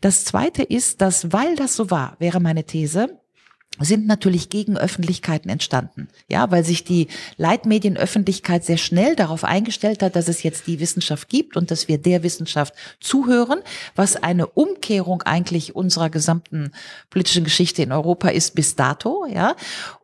[0.01, 3.19] Das Zweite ist, dass, weil das so war, wäre meine These,
[3.79, 6.07] sind natürlich Gegenöffentlichkeiten entstanden.
[6.27, 11.29] Ja, weil sich die Leitmedienöffentlichkeit sehr schnell darauf eingestellt hat, dass es jetzt die Wissenschaft
[11.29, 13.59] gibt und dass wir der Wissenschaft zuhören,
[13.95, 16.71] was eine Umkehrung eigentlich unserer gesamten
[17.09, 19.25] politischen Geschichte in Europa ist bis dato.
[19.25, 19.55] Ja,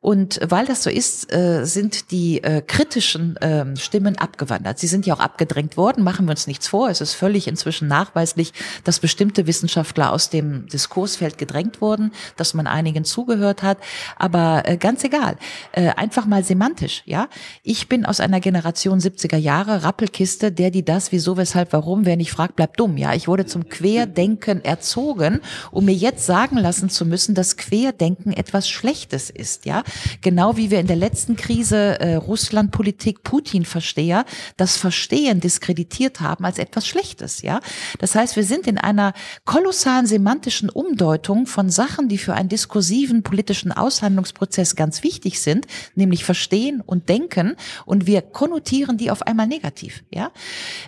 [0.04, 4.78] und weil das so ist, äh, sind die äh, kritischen äh, Stimmen abgewandert.
[4.78, 6.90] Sie sind ja auch abgedrängt worden, machen wir uns nichts vor.
[6.90, 8.52] Es ist völlig inzwischen nachweislich,
[8.84, 13.78] dass bestimmte Wissenschaftler aus dem Diskursfeld gedrängt wurden, dass man einigen zugehört hat.
[14.18, 15.38] Aber äh, ganz egal.
[15.72, 17.30] Einfach mal semantisch, ja.
[17.64, 22.18] Ich bin aus einer Generation 70er Jahre, Rappelkiste, der, die das, wieso, weshalb, warum, wer
[22.18, 23.14] nicht fragt, bleibt dumm, ja.
[23.14, 25.40] Ich wurde zum Querdenken erzogen,
[25.72, 29.84] um mir jetzt sagen lassen zu müssen, dass Querdenken etwas Schlechtes ist, ja.
[30.22, 34.26] Genau wie wir in der letzten Krise äh, Russlandpolitik Putin-Versteher
[34.58, 37.60] das Verstehen diskreditiert haben als etwas Schlechtes, ja.
[38.00, 39.14] Das heißt, wir sind in einer
[39.46, 46.24] kolossalen semantischen Umdeutung von Sachen, die für einen diskursiven politischen Aushandlungsprozess ganz wichtig sind, nämlich
[46.24, 50.04] verstehen und denken und wir konnotieren die auf einmal negativ.
[50.12, 50.32] Ja,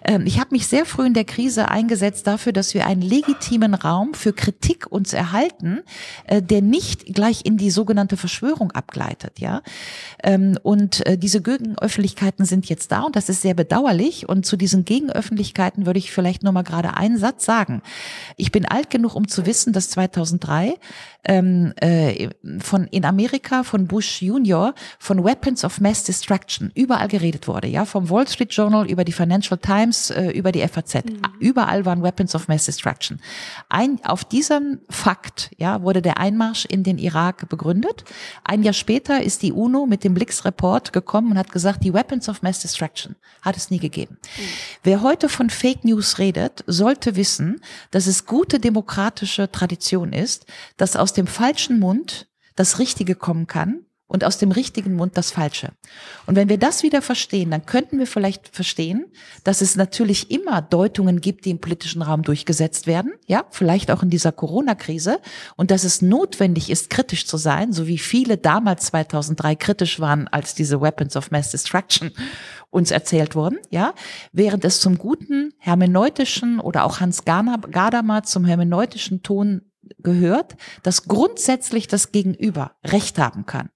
[0.03, 3.73] ähm, ich habe mich sehr früh in der Krise eingesetzt dafür, dass wir einen legitimen
[3.73, 5.81] Raum für Kritik uns erhalten,
[6.25, 9.39] äh, der nicht gleich in die sogenannte Verschwörung abgleitet.
[9.39, 9.61] Ja,
[10.23, 14.27] ähm, und äh, diese Gegenöffentlichkeiten sind jetzt da und das ist sehr bedauerlich.
[14.27, 17.81] Und zu diesen Gegenöffentlichkeiten würde ich vielleicht noch mal gerade einen Satz sagen.
[18.37, 20.75] Ich bin alt genug, um zu wissen, dass 2003
[21.25, 22.29] ähm, äh,
[22.59, 27.85] von in Amerika von Bush Junior von Weapons of Mass Destruction überall geredet wurde, ja,
[27.85, 31.05] vom Wall Street Journal über die Financial Times, äh, über die FAZ.
[31.05, 31.21] Mhm.
[31.39, 33.19] Überall waren Weapons of Mass Destruction.
[33.69, 38.05] Ein, auf diesem Fakt, ja, wurde der Einmarsch in den Irak begründet.
[38.43, 41.91] Ein Jahr später ist die UNO mit dem Blix Report gekommen und hat gesagt, die
[41.91, 44.19] Weapons of Mass Destruction hat es nie gegeben.
[44.21, 44.41] Mhm.
[44.83, 50.45] Wer heute von Fake News redet, sollte wissen, dass es gute demokratische Tradition ist,
[50.77, 55.31] dass aus dem falschen Mund das Richtige kommen kann und aus dem richtigen Mund das
[55.31, 55.69] Falsche.
[56.27, 59.05] Und wenn wir das wieder verstehen, dann könnten wir vielleicht verstehen,
[59.43, 64.03] dass es natürlich immer Deutungen gibt, die im politischen Raum durchgesetzt werden, ja, vielleicht auch
[64.03, 65.19] in dieser Corona-Krise,
[65.55, 70.27] und dass es notwendig ist, kritisch zu sein, so wie viele damals 2003 kritisch waren,
[70.27, 72.11] als diese Weapons of Mass Destruction
[72.69, 73.93] uns erzählt wurden, ja,
[74.33, 79.61] während es zum guten hermeneutischen oder auch Hans Gadamer zum hermeneutischen Ton
[79.99, 83.69] gehört, dass grundsätzlich das Gegenüber Recht haben kann.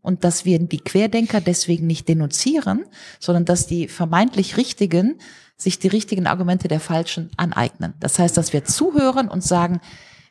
[0.00, 2.84] Und dass wir die Querdenker deswegen nicht denunzieren,
[3.20, 5.20] sondern dass die vermeintlich Richtigen
[5.56, 7.94] sich die richtigen Argumente der Falschen aneignen.
[8.00, 9.80] Das heißt, dass wir zuhören und sagen,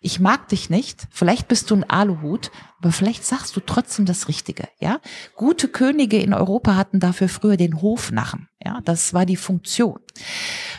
[0.04, 4.28] ich mag dich nicht, vielleicht bist du ein Aluhut, aber vielleicht sagst du trotzdem das
[4.28, 5.00] Richtige, ja?
[5.36, 8.82] Gute Könige in Europa hatten dafür früher den Hofnachen, ja?
[8.84, 10.00] Das war die Funktion.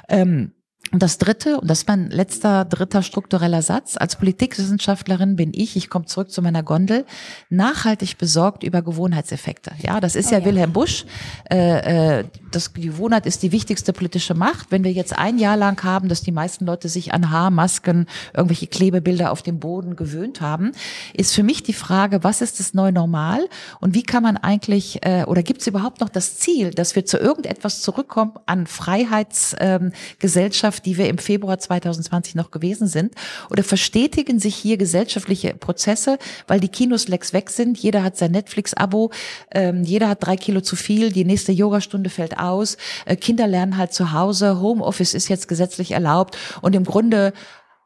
[0.09, 0.53] Ähm,
[0.93, 5.75] und das dritte, und das ist mein letzter, dritter struktureller Satz, als Politikwissenschaftlerin bin ich,
[5.75, 7.07] ich komme zurück zu meiner Gondel,
[7.49, 9.73] nachhaltig besorgt über Gewohnheitseffekte.
[9.81, 11.07] Ja, das ist oh, ja, ja, Wilhelm Busch.
[11.51, 14.71] Äh, äh, das Gewohnheit ist die wichtigste politische Macht.
[14.71, 18.67] Wenn wir jetzt ein Jahr lang haben, dass die meisten Leute sich an Haarmasken, irgendwelche
[18.67, 20.73] Klebebilder auf dem Boden gewöhnt haben,
[21.15, 23.49] ist für mich die Frage, was ist das neue Normal
[23.81, 27.07] und wie kann man eigentlich, äh, oder gibt es überhaupt noch das Ziel, dass wir
[27.07, 33.15] zu irgendetwas zurückkommen an Freiheitsgesellschaft, ähm, die wir im Februar 2020 noch gewesen sind?
[33.51, 38.33] Oder verstetigen sich hier gesellschaftliche Prozesse, weil die Kinos Lex weg sind, jeder hat sein
[38.33, 39.11] Netflix-Abo,
[39.53, 43.77] ähm, jeder hat drei Kilo zu viel, die nächste Yogastunde fällt aus, äh, Kinder lernen
[43.77, 47.33] halt zu Hause, Homeoffice ist jetzt gesetzlich erlaubt und im Grunde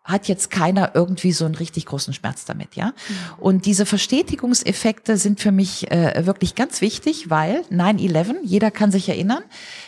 [0.07, 2.93] hat jetzt keiner irgendwie so einen richtig großen Schmerz damit, ja.
[3.39, 9.09] Und diese Verstetigungseffekte sind für mich äh, wirklich ganz wichtig, weil 9-11, jeder kann sich
[9.09, 9.43] erinnern,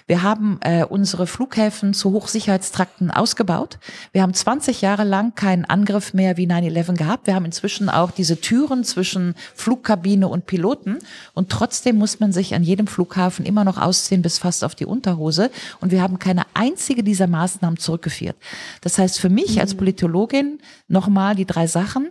[0.09, 3.79] wir haben äh, unsere Flughäfen zu Hochsicherheitstrakten ausgebaut.
[4.13, 7.27] Wir haben 20 Jahre lang keinen Angriff mehr wie 9-11 gehabt.
[7.27, 10.99] Wir haben inzwischen auch diese Türen zwischen Flugkabine und Piloten.
[11.35, 14.87] Und trotzdem muss man sich an jedem Flughafen immer noch ausziehen bis fast auf die
[14.87, 15.51] Unterhose.
[15.81, 18.37] Und wir haben keine einzige dieser Maßnahmen zurückgeführt.
[18.81, 22.09] Das heißt, für mich als Politologin nochmal die drei Sachen.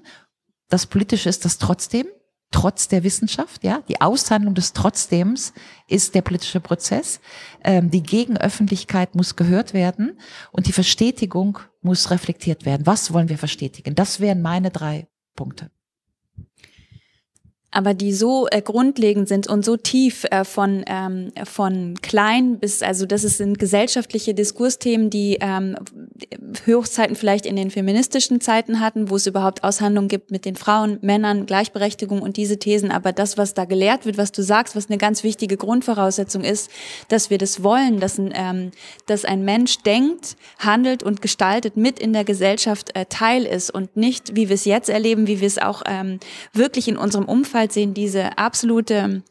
[0.69, 2.05] Das Politische ist das trotzdem
[2.51, 3.81] trotz der Wissenschaft, ja.
[3.87, 5.53] Die Aushandlung des Trotzdems
[5.87, 7.19] ist der politische Prozess.
[7.63, 10.19] Ähm, die Gegenöffentlichkeit muss gehört werden
[10.51, 12.85] und die Verstetigung muss reflektiert werden.
[12.85, 13.95] Was wollen wir verstetigen?
[13.95, 15.71] Das wären meine drei Punkte
[17.77, 22.81] aber die so äh, grundlegend sind und so tief äh, von ähm, von klein bis
[22.81, 25.75] also das sind gesellschaftliche Diskursthemen, die ähm,
[26.65, 30.97] Hochzeiten vielleicht in den feministischen Zeiten hatten, wo es überhaupt Aushandlungen gibt mit den Frauen,
[31.01, 32.89] Männern, Gleichberechtigung und diese Thesen.
[32.89, 36.71] Aber das, was da gelehrt wird, was du sagst, was eine ganz wichtige Grundvoraussetzung ist,
[37.09, 38.71] dass wir das wollen, dass ein ähm,
[39.05, 43.95] dass ein Mensch denkt, handelt und gestaltet, mit in der Gesellschaft äh, Teil ist und
[43.95, 46.19] nicht, wie wir es jetzt erleben, wie wir es auch ähm,
[46.53, 49.23] wirklich in unserem Umfeld Vielfalt sehen, diese absolute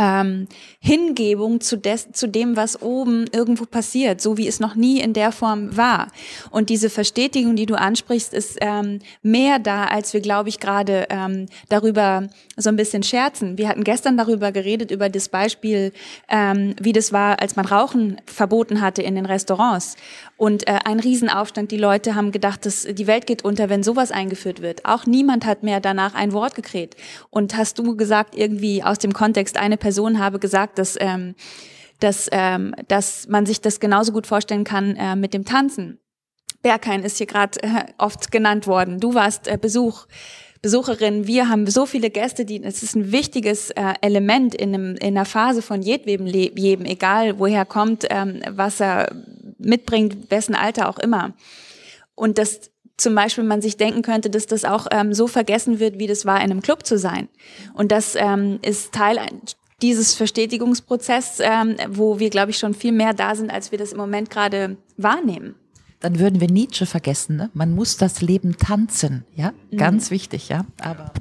[0.00, 0.48] ähm,
[0.80, 5.12] Hingebung zu, des, zu dem, was oben irgendwo passiert, so wie es noch nie in
[5.12, 6.08] der Form war.
[6.50, 11.06] Und diese Verstetigung, die du ansprichst, ist ähm, mehr da, als wir, glaube ich, gerade
[11.10, 13.58] ähm, darüber so ein bisschen scherzen.
[13.58, 15.92] Wir hatten gestern darüber geredet, über das Beispiel,
[16.30, 19.96] ähm, wie das war, als man Rauchen verboten hatte in den Restaurants.
[20.38, 21.70] Und äh, ein Riesenaufstand.
[21.70, 24.86] Die Leute haben gedacht, dass die Welt geht unter, wenn sowas eingeführt wird.
[24.86, 26.96] Auch niemand hat mehr danach ein Wort gekräht.
[27.28, 31.34] Und hast du gesagt, irgendwie aus dem Kontext, eine Person habe gesagt, dass, ähm,
[32.00, 35.98] dass, ähm, dass man sich das genauso gut vorstellen kann äh, mit dem Tanzen.
[36.62, 39.00] Berghain ist hier gerade äh, oft genannt worden.
[39.00, 40.06] Du warst äh, Besuch.
[40.62, 44.96] Besucherinnen, wir haben so viele Gäste, die, es ist ein wichtiges äh, Element in, einem,
[44.96, 49.10] in einer Phase von jedwem Leben, egal woher kommt, ähm, was er
[49.56, 51.32] mitbringt, wessen Alter auch immer.
[52.14, 55.98] Und dass zum Beispiel man sich denken könnte, dass das auch ähm, so vergessen wird,
[55.98, 57.30] wie das war, in einem Club zu sein.
[57.72, 59.18] Und das ähm, ist Teil
[59.82, 63.92] dieses Verstetigungsprozess, ähm, wo wir, glaube ich, schon viel mehr da sind, als wir das
[63.92, 65.54] im Moment gerade wahrnehmen
[66.00, 67.36] dann würden wir Nietzsche vergessen.
[67.36, 67.50] Ne?
[67.52, 69.76] Man muss das Leben tanzen, ja, mhm.
[69.76, 70.64] ganz wichtig, ja.
[70.80, 71.12] Aber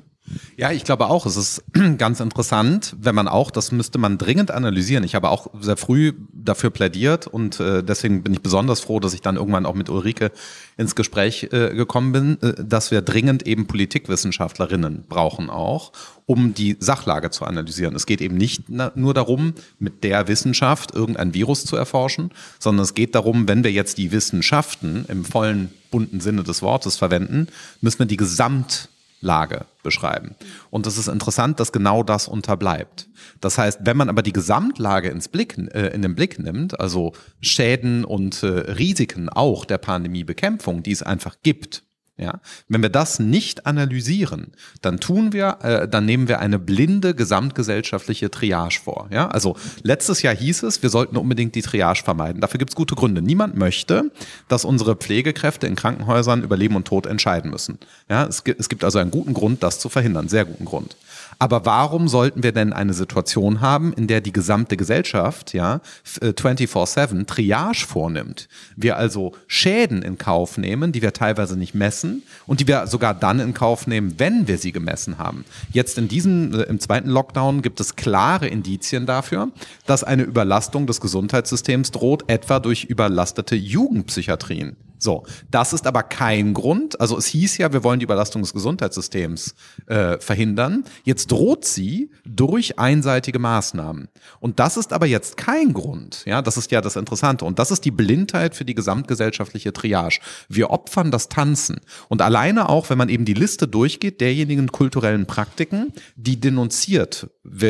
[0.58, 1.64] ja, ich glaube auch, es ist
[1.98, 5.04] ganz interessant, wenn man auch, das müsste man dringend analysieren.
[5.04, 9.14] Ich habe auch sehr früh dafür plädiert und äh, deswegen bin ich besonders froh, dass
[9.14, 10.32] ich dann irgendwann auch mit Ulrike
[10.78, 15.92] ins Gespräch äh, gekommen bin, äh, dass wir dringend eben Politikwissenschaftlerinnen brauchen auch,
[16.26, 17.96] um die Sachlage zu analysieren.
[17.96, 22.94] Es geht eben nicht nur darum, mit der Wissenschaft irgendein Virus zu erforschen, sondern es
[22.94, 27.48] geht darum, wenn wir jetzt die Wissenschaften im vollen bunten Sinne des Wortes verwenden,
[27.82, 28.90] müssen wir die Gesamt
[29.22, 30.36] Lage beschreiben.
[30.70, 33.10] Und es ist interessant, dass genau das unterbleibt.
[33.42, 37.14] Das heißt, wenn man aber die Gesamtlage ins Blick, äh, in den Blick nimmt, also
[37.42, 41.84] Schäden und äh, Risiken auch der Pandemiebekämpfung, die es einfach gibt,
[42.20, 44.52] ja, wenn wir das nicht analysieren,
[44.82, 49.08] dann tun wir, äh, dann nehmen wir eine blinde gesamtgesellschaftliche Triage vor.
[49.10, 52.42] Ja, also letztes Jahr hieß es, wir sollten unbedingt die Triage vermeiden.
[52.42, 53.22] Dafür gibt es gute Gründe.
[53.22, 54.12] Niemand möchte,
[54.50, 57.80] dass unsere Pflegekräfte in Krankenhäusern über Leben und Tod entscheiden müssen.
[58.10, 60.98] Ja, es gibt, es gibt also einen guten Grund, das zu verhindern, sehr guten Grund.
[61.42, 67.22] Aber warum sollten wir denn eine Situation haben, in der die gesamte Gesellschaft ja 24/7
[67.22, 68.50] äh, Triage vornimmt?
[68.76, 73.14] Wir also Schäden in Kauf nehmen, die wir teilweise nicht messen und die wir sogar
[73.14, 75.46] dann in Kauf nehmen, wenn wir sie gemessen haben.
[75.72, 79.48] Jetzt in diesem äh, im zweiten Lockdown gibt es klare Indizien dafür,
[79.86, 84.76] dass eine Überlastung des Gesundheitssystems droht, etwa durch überlastete Jugendpsychiatrien.
[85.00, 87.00] So, das ist aber kein Grund.
[87.00, 89.56] Also es hieß ja, wir wollen die Überlastung des Gesundheitssystems
[89.88, 90.84] äh, verhindern.
[91.04, 94.10] Jetzt droht sie durch einseitige Maßnahmen.
[94.40, 96.24] Und das ist aber jetzt kein Grund.
[96.26, 97.46] Ja, das ist ja das Interessante.
[97.46, 100.20] Und das ist die Blindheit für die gesamtgesellschaftliche Triage.
[100.50, 101.80] Wir opfern das Tanzen.
[102.10, 107.30] Und alleine auch, wenn man eben die Liste durchgeht derjenigen kulturellen Praktiken, die denunziert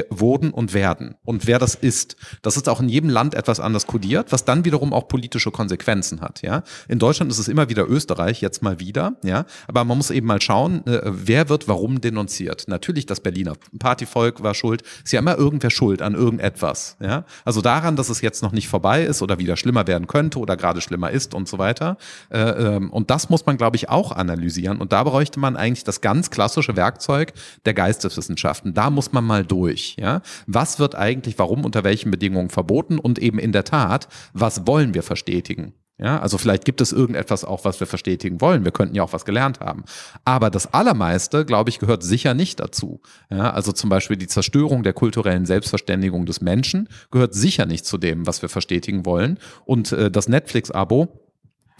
[0.10, 1.16] wurden und werden.
[1.24, 2.16] Und wer das ist.
[2.42, 6.22] Das ist auch in jedem Land etwas anders kodiert, was dann wiederum auch politische Konsequenzen
[6.22, 6.42] hat.
[6.42, 9.44] Ja, in Deutschland Deutschland ist es immer wieder Österreich, jetzt mal wieder, ja.
[9.68, 12.70] Aber man muss eben mal schauen, äh, wer wird warum denunziert.
[12.70, 14.84] Natürlich das Berliner Partyvolk war schuld.
[15.04, 17.26] Ist ja immer irgendwer schuld an irgendetwas, ja.
[17.44, 20.56] Also daran, dass es jetzt noch nicht vorbei ist oder wieder schlimmer werden könnte oder
[20.56, 21.98] gerade schlimmer ist und so weiter.
[22.30, 24.80] Äh, ähm, und das muss man, glaube ich, auch analysieren.
[24.80, 27.34] Und da bräuchte man eigentlich das ganz klassische Werkzeug
[27.66, 28.74] der Geisteswissenschaften.
[28.74, 30.22] Da muss man mal durch, ja.
[30.48, 34.94] Was wird eigentlich, warum, unter welchen Bedingungen verboten und eben in der Tat, was wollen
[34.94, 35.74] wir verstetigen?
[36.02, 38.64] Ja, also vielleicht gibt es irgendetwas auch, was wir verstetigen wollen.
[38.64, 39.84] Wir könnten ja auch was gelernt haben.
[40.24, 43.02] Aber das Allermeiste, glaube ich, gehört sicher nicht dazu.
[43.30, 47.98] Ja, also zum Beispiel die Zerstörung der kulturellen Selbstverständigung des Menschen gehört sicher nicht zu
[47.98, 49.40] dem, was wir verstetigen wollen.
[49.66, 51.29] Und äh, das Netflix-Abo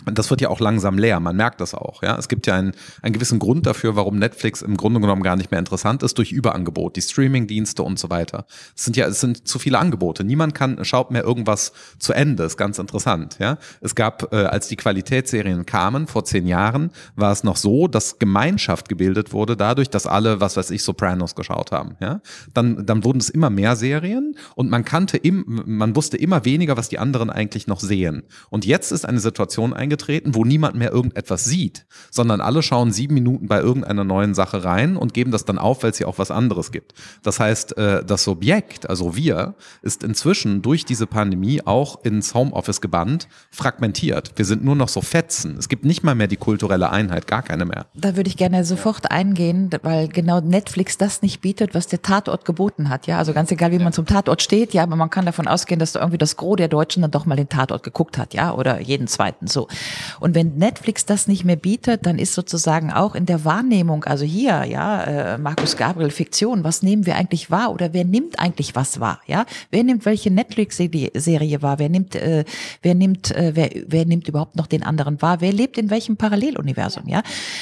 [0.06, 2.02] das wird ja auch langsam leer, man merkt das auch.
[2.04, 2.18] Ja?
[2.18, 5.52] Es gibt ja einen, einen gewissen Grund dafür, warum Netflix im Grunde genommen gar nicht
[5.52, 8.46] mehr interessant ist, durch Überangebot, die Streamingdienste und so weiter.
[8.76, 10.24] Es sind ja, es sind zu viele Angebote.
[10.24, 13.38] Niemand kann, schaut mehr irgendwas zu Ende, ist ganz interessant.
[13.40, 13.58] Ja?
[13.82, 18.20] Es gab, äh, als die Qualitätsserien kamen, vor zehn Jahren, war es noch so, dass
[18.20, 21.96] Gemeinschaft gebildet wurde dadurch, dass alle, was weiß ich, Sopranos geschaut haben.
[22.00, 22.22] Ja?
[22.54, 26.78] Dann, dann wurden es immer mehr Serien und man kannte, im, man wusste immer weniger,
[26.78, 28.24] was die anderen eigentlich noch sehen.
[28.50, 32.92] Und jetzt ist eine Situation eingetreten, eingetreten, wo niemand mehr irgendetwas sieht, sondern alle schauen
[32.92, 36.08] sieben Minuten bei irgendeiner neuen Sache rein und geben das dann auf, weil es hier
[36.08, 36.94] auch was anderes gibt.
[37.24, 42.82] Das heißt, äh, das Subjekt, also wir, ist inzwischen durch diese Pandemie auch ins Homeoffice
[42.82, 44.34] gebannt, fragmentiert.
[44.36, 45.58] Wir sind nur noch so Fetzen.
[45.58, 47.88] Es gibt nicht mal mehr die kulturelle Einheit, gar keine mehr.
[47.96, 52.46] Da würde ich gerne sofort eingehen, weil genau Netflix das nicht bietet, was der Tatort
[52.46, 53.08] geboten hat.
[53.08, 55.80] Ja, also ganz egal, wie man zum Tatort steht, ja, aber man kann davon ausgehen,
[55.80, 58.54] dass da irgendwie das Gros der Deutschen dann doch mal den Tatort geguckt hat, ja,
[58.54, 59.68] oder jeden zweiten so.
[60.20, 64.26] Und wenn Netflix das nicht mehr bietet, dann ist sozusagen auch in der Wahrnehmung, also
[64.26, 68.76] hier, ja, äh, Markus Gabriel Fiktion, was nehmen wir eigentlich wahr oder wer nimmt eigentlich
[68.76, 69.46] was wahr, ja?
[69.72, 71.80] Wer nimmt welche Netflix-Serie wahr?
[71.80, 72.46] Wer nimmt, äh,
[72.82, 75.42] wer nimmt, äh, wer, wer nimmt überhaupt noch den anderen wahr?
[75.42, 77.22] Wer lebt in welchem Paralleluniversum, ja?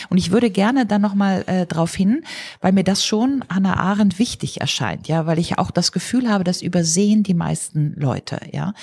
[0.09, 2.23] Und ich würde gerne dann nochmal äh, drauf hin,
[2.61, 6.43] weil mir das schon Hannah Arendt wichtig erscheint, ja, weil ich auch das Gefühl habe,
[6.43, 8.73] das übersehen die meisten Leute, ja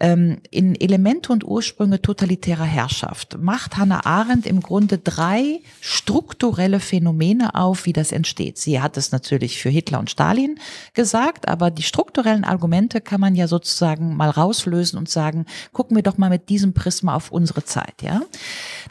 [0.00, 7.54] ähm, in Elemente und Ursprünge totalitärer Herrschaft macht Hannah Arendt im Grunde drei strukturelle Phänomene
[7.54, 8.58] auf, wie das entsteht.
[8.58, 10.58] Sie hat es natürlich für Hitler und Stalin
[10.94, 16.02] gesagt, aber die strukturellen Argumente kann man ja sozusagen mal rauslösen und sagen, gucken wir
[16.02, 18.02] doch mal mit diesem Prisma auf unsere Zeit.
[18.02, 18.22] Ja,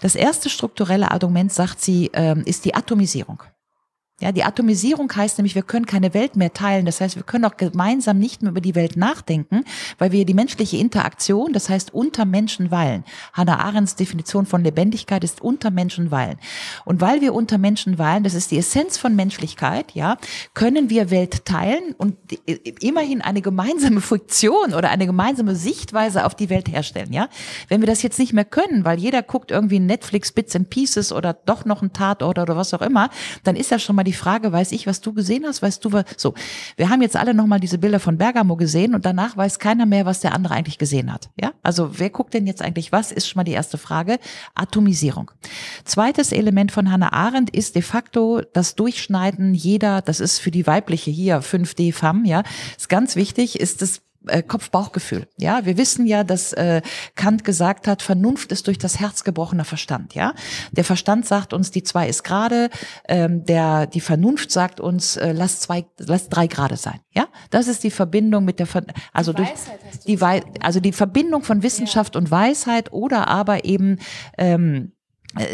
[0.01, 3.43] das erste strukturelle Argument sagt sie ähm, ist die Atomisierung.
[4.21, 6.85] Ja, die Atomisierung heißt nämlich, wir können keine Welt mehr teilen.
[6.85, 9.65] Das heißt, wir können auch gemeinsam nicht mehr über die Welt nachdenken,
[9.97, 13.03] weil wir die menschliche Interaktion, das heißt unter Menschen weilen.
[13.33, 16.37] Hannah Arendts Definition von Lebendigkeit ist unter Menschen weilen.
[16.85, 20.15] Und weil wir unter Menschen weilen, das ist die Essenz von Menschlichkeit, ja,
[20.53, 22.15] können wir Welt teilen und
[22.79, 27.27] immerhin eine gemeinsame Fiktion oder eine gemeinsame Sichtweise auf die Welt herstellen, ja.
[27.67, 31.11] Wenn wir das jetzt nicht mehr können, weil jeder guckt irgendwie Netflix Bits and Pieces
[31.11, 33.09] oder doch noch ein Tatort oder was auch immer,
[33.43, 35.61] dann ist ja schon mal die Frage, weiß ich, was du gesehen hast?
[35.61, 36.33] Weißt du, was, so.
[36.77, 40.05] Wir haben jetzt alle nochmal diese Bilder von Bergamo gesehen und danach weiß keiner mehr,
[40.05, 41.29] was der andere eigentlich gesehen hat.
[41.39, 41.53] Ja?
[41.63, 43.11] Also, wer guckt denn jetzt eigentlich was?
[43.11, 44.19] Ist schon mal die erste Frage.
[44.53, 45.31] Atomisierung.
[45.83, 50.67] Zweites Element von Hannah Arendt ist de facto das Durchschneiden jeder, das ist für die
[50.67, 52.43] weibliche hier 5D Femme, ja,
[52.77, 55.27] ist ganz wichtig, ist das äh, Kopf-Bauchgefühl.
[55.37, 56.81] Ja, wir wissen ja, dass äh,
[57.15, 60.15] Kant gesagt hat, Vernunft ist durch das Herz gebrochener Verstand.
[60.15, 60.33] Ja,
[60.71, 62.69] der Verstand sagt uns, die zwei ist gerade.
[63.07, 66.99] Ähm, der die Vernunft sagt uns, äh, lass zwei, lass drei gerade sein.
[67.13, 68.83] Ja, das ist die Verbindung mit der, Ver
[69.13, 69.53] also die durch
[70.05, 72.19] die Wei also die Verbindung von Wissenschaft ja.
[72.21, 73.99] und Weisheit oder aber eben
[74.37, 74.94] ähm, äh,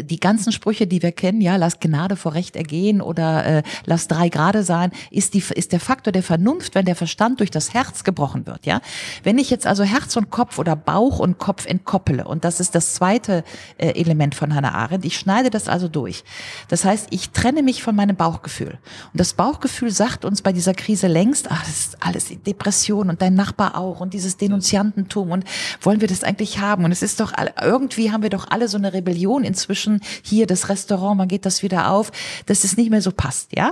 [0.02, 4.06] die ganzen Sprüche, die wir kennen, ja, lass Gnade vor Recht ergehen oder äh, lass
[4.06, 7.74] drei Grade sein, ist die ist der Faktor der Vernunft, wenn der Verstand durch das
[7.74, 8.80] Herz gebrochen wird, ja.
[9.24, 12.74] Wenn ich jetzt also Herz und Kopf oder Bauch und Kopf entkoppele und das ist
[12.74, 13.44] das zweite
[13.78, 16.22] äh, Element von Hannah Arendt, ich schneide das also durch.
[16.68, 18.78] Das heißt, ich trenne mich von meinem Bauchgefühl
[19.12, 23.20] und das Bauchgefühl sagt uns bei dieser Krise längst, ach, das ist alles Depression und
[23.20, 25.44] dein Nachbar auch und dieses Denunziantentum und
[25.80, 28.78] wollen wir das eigentlich haben und es ist doch irgendwie haben wir doch alle so
[28.78, 32.12] eine Rebellion inzwischen inzwischen hier das Restaurant, man geht das wieder auf,
[32.46, 33.70] dass es nicht mehr so passt, ja.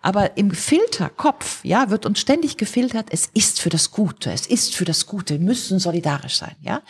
[0.00, 4.74] Aber im Filterkopf, ja, wird uns ständig gefiltert, es ist für das Gute, es ist
[4.76, 6.82] für das Gute, wir müssen solidarisch sein, ja.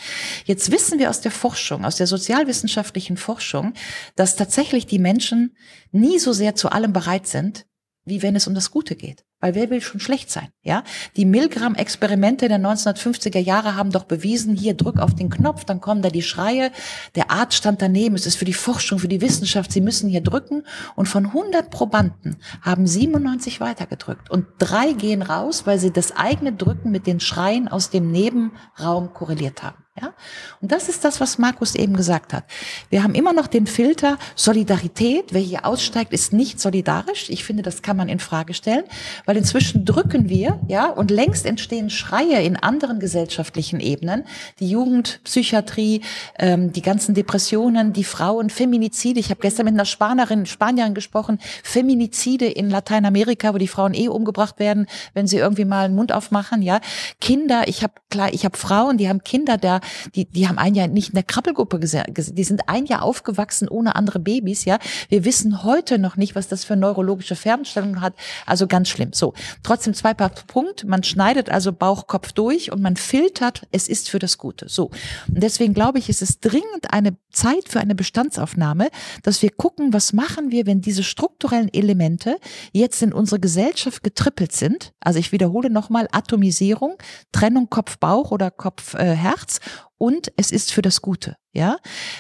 [0.44, 3.72] Jetzt wissen wir aus der Forschung, aus der sozialwissenschaftlichen Forschung,
[4.14, 5.56] dass tatsächlich die Menschen
[5.90, 7.66] nie so sehr zu allem bereit sind,
[8.04, 9.24] wie wenn es um das Gute geht.
[9.40, 10.48] Weil wer will schon schlecht sein?
[10.62, 10.84] Ja,
[11.16, 16.02] die Milgram-Experimente der 1950er Jahre haben doch bewiesen: Hier drück auf den Knopf, dann kommen
[16.02, 16.70] da die Schreie.
[17.14, 18.14] Der Arzt stand daneben.
[18.14, 19.72] Es ist für die Forschung, für die Wissenschaft.
[19.72, 20.64] Sie müssen hier drücken.
[20.94, 26.52] Und von 100 Probanden haben 97 weitergedrückt und drei gehen raus, weil sie das eigene
[26.52, 29.84] Drücken mit den Schreien aus dem Nebenraum korreliert haben.
[30.00, 30.14] Ja?
[30.60, 32.44] Und das ist das, was Markus eben gesagt hat.
[32.90, 35.32] Wir haben immer noch den Filter Solidarität.
[35.32, 37.28] Wer hier aussteigt, ist nicht solidarisch.
[37.28, 38.84] Ich finde, das kann man in Frage stellen,
[39.26, 44.24] weil inzwischen drücken wir, ja, und längst entstehen Schreie in anderen gesellschaftlichen Ebenen.
[44.60, 46.02] Die Jugendpsychiatrie,
[46.38, 49.18] ähm, die ganzen Depressionen, die Frauen, Feminizide.
[49.18, 51.40] Ich habe gestern mit einer Spanierin, Spanierin gesprochen.
[51.64, 56.12] Feminizide in Lateinamerika, wo die Frauen eh umgebracht werden, wenn sie irgendwie mal einen Mund
[56.12, 56.62] aufmachen.
[56.62, 56.80] Ja,
[57.20, 57.66] Kinder.
[57.66, 59.80] Ich habe klar, ich habe Frauen, die haben Kinder, der
[60.14, 63.68] Die, die haben ein Jahr nicht in der Krabbelgruppe gesehen, die sind ein Jahr aufgewachsen
[63.68, 64.78] ohne andere Babys, ja.
[65.08, 68.14] Wir wissen heute noch nicht, was das für neurologische Fernstellungen hat.
[68.46, 69.12] Also ganz schlimm.
[69.12, 69.34] So.
[69.62, 70.84] Trotzdem zwei Punkt.
[70.84, 74.68] Man schneidet also Bauchkopf durch und man filtert, es ist für das Gute.
[74.68, 74.86] So.
[75.28, 78.88] Und deswegen glaube ich, ist es dringend eine Zeit für eine Bestandsaufnahme,
[79.22, 82.38] dass wir gucken, was machen wir, wenn diese strukturellen Elemente
[82.72, 84.92] jetzt in unsere Gesellschaft getrippelt sind.
[85.00, 86.96] Also ich wiederhole nochmal Atomisierung,
[87.32, 89.60] Trennung Kopf-Bauch oder Kopf-Herz äh,
[90.02, 91.76] und es ist für das Gute, ja,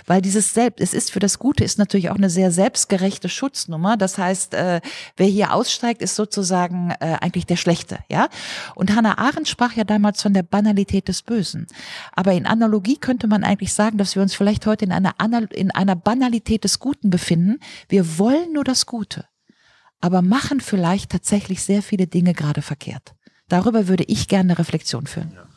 [0.06, 3.96] weil dieses Selbst, es ist für das Gute, ist natürlich auch eine sehr selbstgerechte Schutznummer.
[3.96, 4.82] Das heißt, äh,
[5.16, 8.28] wer hier aussteigt, ist sozusagen äh, eigentlich der Schlechte, ja.
[8.74, 11.68] Und Hannah Arendt sprach ja damals von der Banalität des Bösen.
[12.12, 15.14] Aber in Analogie könnte man eigentlich sagen, dass wir uns vielleicht heute in einer,
[15.50, 17.60] in einer Banalität des Guten befinden.
[17.88, 19.24] Wir wollen nur das Gute,
[20.02, 23.14] aber machen vielleicht tatsächlich sehr viele Dinge gerade verkehrt.
[23.48, 25.32] Darüber würde ich gerne eine Reflexion führen.
[25.34, 25.49] Ja.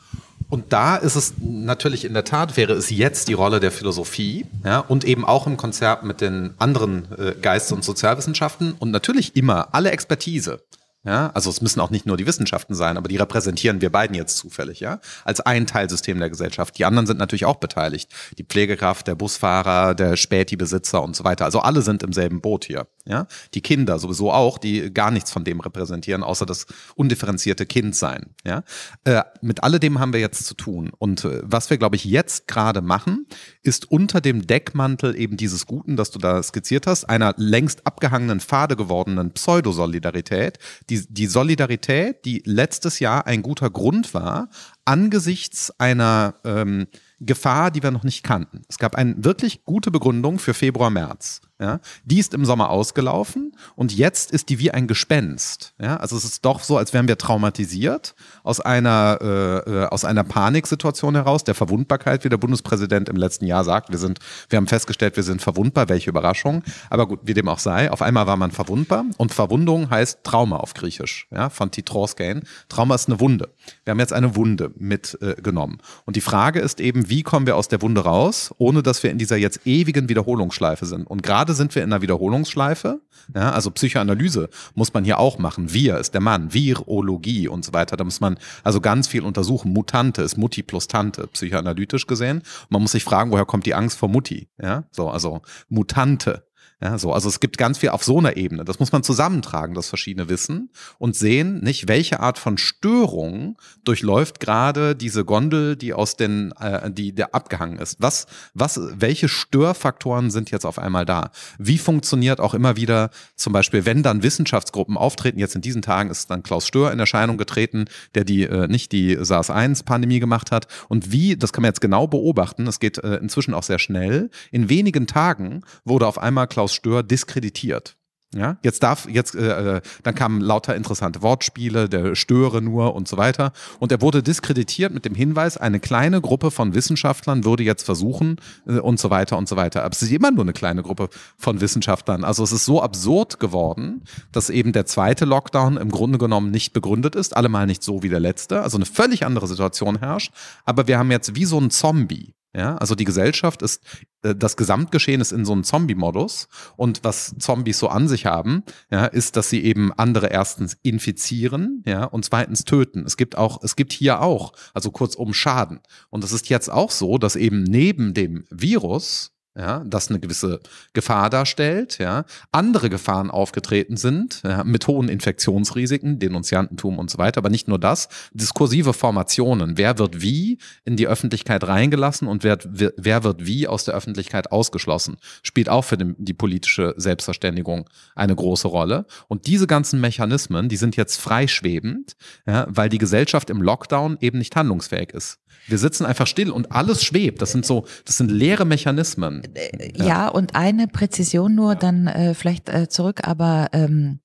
[0.54, 4.46] Und da ist es natürlich in der Tat, wäre es jetzt die Rolle der Philosophie
[4.64, 9.36] ja, und eben auch im Konzert mit den anderen äh, Geist- und Sozialwissenschaften und natürlich
[9.36, 10.62] immer alle Expertise.
[11.06, 14.16] Ja, also es müssen auch nicht nur die Wissenschaften sein, aber die repräsentieren wir beiden
[14.16, 16.78] jetzt zufällig, ja, als ein Teilsystem der Gesellschaft.
[16.78, 18.10] Die anderen sind natürlich auch beteiligt.
[18.38, 21.44] Die Pflegekraft, der Busfahrer, der Späti-Besitzer und so weiter.
[21.44, 23.28] Also alle sind im selben Boot hier, ja.
[23.54, 28.64] Die Kinder sowieso auch, die gar nichts von dem repräsentieren, außer das undifferenzierte Kindsein, ja.
[29.04, 30.90] Äh, mit alledem haben wir jetzt zu tun.
[30.98, 33.28] Und äh, was wir, glaube ich, jetzt gerade machen,
[33.62, 38.40] ist unter dem Deckmantel eben dieses Guten, das du da skizziert hast, einer längst abgehangenen,
[38.40, 40.60] fade gewordenen Pseudosolidarität,
[41.02, 44.50] die Solidarität, die letztes Jahr ein guter Grund war,
[44.86, 46.88] angesichts einer ähm,
[47.20, 48.64] Gefahr, die wir noch nicht kannten.
[48.68, 51.42] Es gab eine wirklich gute Begründung für Februar, März.
[51.62, 55.74] Ja, die ist im Sommer ausgelaufen und jetzt ist die wie ein Gespenst.
[55.80, 60.04] Ja, also es ist doch so, als wären wir traumatisiert aus einer, äh, äh, aus
[60.04, 63.92] einer Paniksituation heraus, der Verwundbarkeit, wie der Bundespräsident im letzten Jahr sagt.
[63.92, 65.90] Wir sind, wir haben festgestellt, wir sind verwundbar.
[65.90, 66.64] Welche Überraschung.
[66.90, 67.92] Aber gut, wie dem auch sei.
[67.92, 71.28] Auf einmal war man verwundbar und Verwundung heißt Trauma auf Griechisch.
[71.30, 72.44] Ja, von Titroskein.
[72.68, 73.50] Trauma ist eine Wunde.
[73.84, 75.78] Wir haben jetzt eine Wunde mitgenommen.
[75.80, 79.04] Äh, und die Frage ist eben, wie kommen wir aus der Wunde raus, ohne dass
[79.04, 81.06] wir in dieser jetzt ewigen Wiederholungsschleife sind.
[81.06, 83.02] Und gerade gerade sind wir in einer Wiederholungsschleife.
[83.36, 85.74] Ja, also Psychoanalyse muss man hier auch machen.
[85.74, 87.98] Wir ist der Mann, Virologie und so weiter.
[87.98, 89.74] Da muss man also ganz viel untersuchen.
[89.74, 92.44] Mutante ist Mutti plus Tante, psychoanalytisch gesehen.
[92.70, 94.48] Man muss sich fragen, woher kommt die Angst vor Mutti?
[94.62, 96.48] Ja, so, also Mutante.
[96.84, 98.66] Ja, so, also es gibt ganz viel auf so einer Ebene.
[98.66, 104.42] Das muss man zusammentragen, das verschiedene Wissen und sehen, nicht welche Art von Störung durchläuft
[104.42, 108.02] gerade diese Gondel, die aus den, äh, die der abgehangen ist.
[108.02, 111.32] Was, was, welche Störfaktoren sind jetzt auf einmal da?
[111.58, 115.40] Wie funktioniert auch immer wieder zum Beispiel, wenn dann Wissenschaftsgruppen auftreten?
[115.40, 118.92] Jetzt in diesen Tagen ist dann Klaus Stör in Erscheinung getreten, der die äh, nicht
[118.92, 120.68] die SARS-1-Pandemie gemacht hat.
[120.90, 122.68] Und wie, das kann man jetzt genau beobachten.
[122.68, 124.30] Es geht äh, inzwischen auch sehr schnell.
[124.52, 127.96] In wenigen Tagen wurde auf einmal Klaus Stör diskreditiert.
[128.34, 133.08] Ja, jetzt darf, jetzt, äh, äh, dann kamen lauter interessante Wortspiele, der störe nur und
[133.08, 133.54] so weiter.
[133.80, 138.38] Und er wurde diskreditiert mit dem Hinweis, eine kleine Gruppe von Wissenschaftlern würde jetzt versuchen
[138.68, 139.84] äh, und so weiter und so weiter.
[139.84, 142.24] Aber es ist immer nur eine kleine Gruppe von Wissenschaftlern.
[142.24, 146.74] Also es ist so absurd geworden, dass eben der zweite Lockdown im Grunde genommen nicht
[146.74, 148.64] begründet ist, allemal nicht so wie der letzte.
[148.64, 150.34] Also eine völlig andere Situation herrscht.
[150.66, 152.34] Aber wir haben jetzt wie so ein Zombie.
[152.56, 153.84] Ja, also die Gesellschaft ist,
[154.22, 156.48] äh, das Gesamtgeschehen ist in so einem Zombie-Modus.
[156.76, 161.84] Und was Zombies so an sich haben, ja, ist, dass sie eben andere erstens infizieren,
[161.88, 163.06] ja, und zweitens töten.
[163.06, 165.80] Es gibt auch, es gibt hier auch, also kurzum Schaden.
[166.10, 170.60] Und es ist jetzt auch so, dass eben neben dem Virus ja, das eine gewisse
[170.94, 177.38] Gefahr darstellt, ja, andere Gefahren aufgetreten sind, ja, mit hohen Infektionsrisiken, Denunziantentum und so weiter,
[177.38, 182.58] aber nicht nur das, diskursive Formationen, wer wird wie in die Öffentlichkeit reingelassen und wer,
[182.66, 188.36] wer wird wie aus der Öffentlichkeit ausgeschlossen, spielt auch für den, die politische Selbstverständigung eine
[188.36, 189.06] große Rolle.
[189.28, 192.16] Und diese ganzen Mechanismen, die sind jetzt freischwebend,
[192.48, 195.40] ja, weil die Gesellschaft im Lockdown eben nicht handlungsfähig ist.
[195.68, 197.42] Wir sitzen einfach still und alles schwebt.
[197.42, 199.43] Das sind so, das sind leere Mechanismen.
[199.54, 204.20] Äh, ja, ja und eine Präzision nur, dann äh, vielleicht äh, zurück, aber ähm,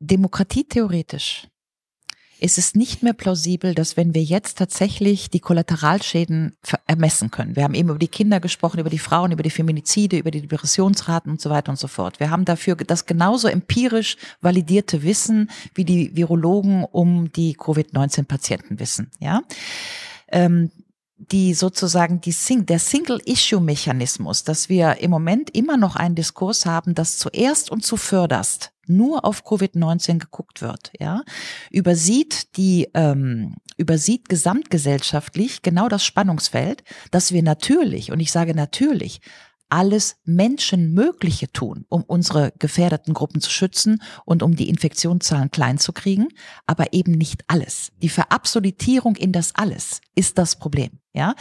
[0.00, 1.48] demokratietheoretisch
[2.38, 6.56] ist es nicht mehr plausibel, dass wenn wir jetzt tatsächlich die Kollateralschäden
[6.86, 10.18] ermessen können, wir haben eben über die Kinder gesprochen, über die Frauen, über die Feminizide,
[10.18, 12.20] über die Depressionsraten und so weiter und so fort.
[12.20, 19.10] Wir haben dafür das genauso empirisch validierte Wissen, wie die Virologen um die Covid-19-Patienten wissen,
[19.18, 19.42] ja.
[20.28, 20.70] Ähm,
[21.18, 26.94] die sozusagen die Sing der Single-Issue-Mechanismus, dass wir im Moment immer noch einen Diskurs haben,
[26.94, 31.22] dass zuerst und zuvörderst nur auf Covid-19 geguckt wird, ja,
[31.70, 39.20] übersieht die ähm, übersieht gesamtgesellschaftlich genau das Spannungsfeld, dass wir natürlich, und ich sage natürlich,
[39.68, 45.92] alles Menschenmögliche tun, um unsere gefährdeten Gruppen zu schützen und um die Infektionszahlen klein zu
[45.92, 46.28] kriegen,
[46.66, 47.92] aber eben nicht alles.
[48.02, 51.00] Die Verabsolutierung in das Alles ist das Problem.
[51.12, 51.34] Ja,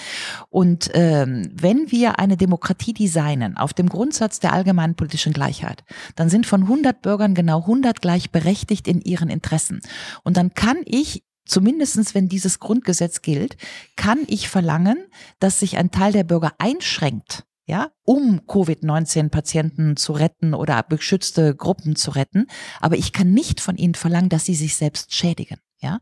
[0.50, 5.84] und ähm, wenn wir eine Demokratie designen auf dem Grundsatz der allgemeinen politischen Gleichheit,
[6.16, 9.82] dann sind von 100 Bürgern genau 100 gleichberechtigt in ihren Interessen.
[10.24, 13.58] Und dann kann ich zumindestens wenn dieses Grundgesetz gilt,
[13.98, 14.98] kann ich verlangen,
[15.40, 21.96] dass sich ein Teil der Bürger einschränkt ja, um Covid-19-Patienten zu retten oder beschützte Gruppen
[21.96, 22.48] zu retten.
[22.80, 25.58] Aber ich kann nicht von ihnen verlangen, dass sie sich selbst schädigen.
[25.86, 26.00] Ja,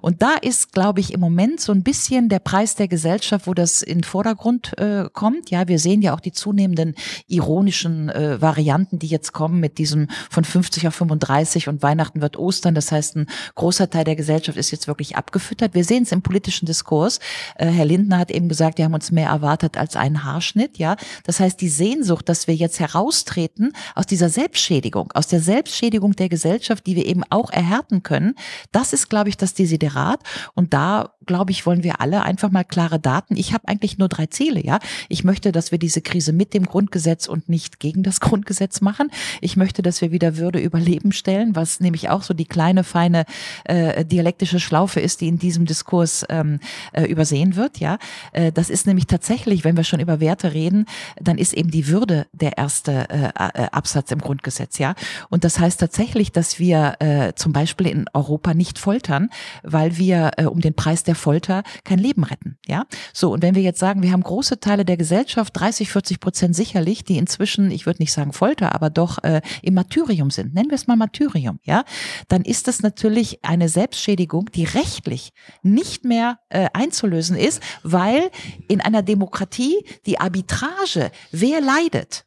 [0.00, 3.54] und da ist, glaube ich, im Moment so ein bisschen der Preis der Gesellschaft, wo
[3.54, 5.50] das in den Vordergrund äh, kommt.
[5.50, 6.94] Ja, wir sehen ja auch die zunehmenden
[7.26, 12.36] ironischen äh, Varianten, die jetzt kommen mit diesem von 50 auf 35 und Weihnachten wird
[12.36, 12.76] Ostern.
[12.76, 13.26] Das heißt, ein
[13.56, 15.74] großer Teil der Gesellschaft ist jetzt wirklich abgefüttert.
[15.74, 17.18] Wir sehen es im politischen Diskurs.
[17.56, 20.78] Äh, Herr Lindner hat eben gesagt, wir haben uns mehr erwartet als einen Haarschnitt.
[20.78, 26.14] Ja, das heißt, die Sehnsucht, dass wir jetzt heraustreten aus dieser Selbstschädigung, aus der Selbstschädigung
[26.14, 28.36] der Gesellschaft, die wir eben auch erhärten können,
[28.70, 30.20] das ist, glaube ich, das Desiderat.
[30.54, 33.36] Und da, glaube ich, wollen wir alle einfach mal klare Daten.
[33.36, 34.78] Ich habe eigentlich nur drei Ziele, ja.
[35.08, 39.10] Ich möchte, dass wir diese Krise mit dem Grundgesetz und nicht gegen das Grundgesetz machen.
[39.40, 42.84] Ich möchte, dass wir wieder Würde über Leben stellen, was nämlich auch so die kleine,
[42.84, 43.24] feine
[43.64, 46.60] äh, dialektische Schlaufe ist, die in diesem Diskurs ähm,
[46.92, 47.98] äh, übersehen wird, ja.
[48.32, 50.86] Äh, das ist nämlich tatsächlich, wenn wir schon über Werte reden,
[51.20, 54.94] dann ist eben die Würde der erste äh, äh Absatz im Grundgesetz, ja.
[55.30, 59.30] Und das heißt tatsächlich, dass wir äh, zum Beispiel in Europa nicht voll foltern,
[59.62, 62.58] weil wir äh, um den Preis der Folter kein Leben retten.
[62.66, 66.20] Ja, so und wenn wir jetzt sagen, wir haben große Teile der Gesellschaft, 30, 40
[66.20, 70.54] Prozent sicherlich, die inzwischen, ich würde nicht sagen Folter, aber doch äh, im Martyrium sind.
[70.54, 71.58] Nennen wir es mal Martyrium.
[71.64, 71.84] Ja,
[72.28, 78.30] dann ist das natürlich eine Selbstschädigung, die rechtlich nicht mehr äh, einzulösen ist, weil
[78.68, 82.24] in einer Demokratie die Arbitrage, wer leidet,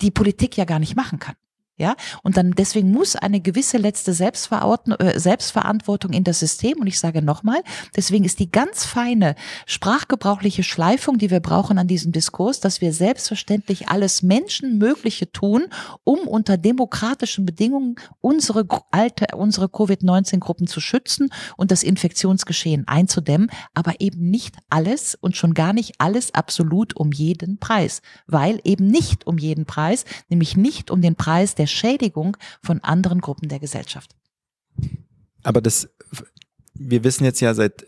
[0.00, 1.34] die Politik ja gar nicht machen kann.
[1.80, 6.78] Ja, und dann deswegen muss eine gewisse letzte äh, Selbstverantwortung in das System.
[6.78, 7.62] Und ich sage nochmal,
[7.96, 12.92] deswegen ist die ganz feine sprachgebrauchliche Schleifung, die wir brauchen an diesem Diskurs, dass wir
[12.92, 15.68] selbstverständlich alles Menschenmögliche tun,
[16.04, 23.94] um unter demokratischen Bedingungen unsere alte, unsere Covid-19-Gruppen zu schützen und das Infektionsgeschehen einzudämmen, aber
[24.00, 29.26] eben nicht alles und schon gar nicht alles absolut um jeden Preis, weil eben nicht
[29.26, 34.14] um jeden Preis, nämlich nicht um den Preis der Schädigung von anderen Gruppen der Gesellschaft.
[35.42, 35.88] Aber das,
[36.74, 37.86] wir wissen jetzt ja seit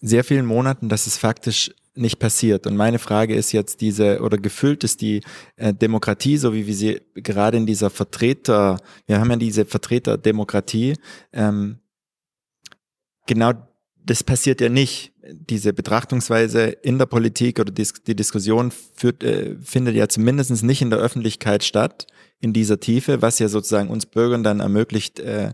[0.00, 2.66] sehr vielen Monaten, dass es faktisch nicht passiert.
[2.66, 5.22] Und meine Frage ist jetzt diese, oder gefüllt ist die
[5.56, 10.94] äh, Demokratie, so wie wir sie gerade in dieser Vertreter, wir haben ja diese Vertreterdemokratie,
[11.32, 11.78] ähm,
[13.26, 13.54] genau
[14.04, 15.12] das passiert ja nicht.
[15.28, 20.82] Diese Betrachtungsweise in der Politik oder die, die Diskussion führt, äh, findet ja zumindest nicht
[20.82, 22.06] in der Öffentlichkeit statt,
[22.40, 25.52] in dieser Tiefe, was ja sozusagen uns Bürgern dann ermöglicht äh,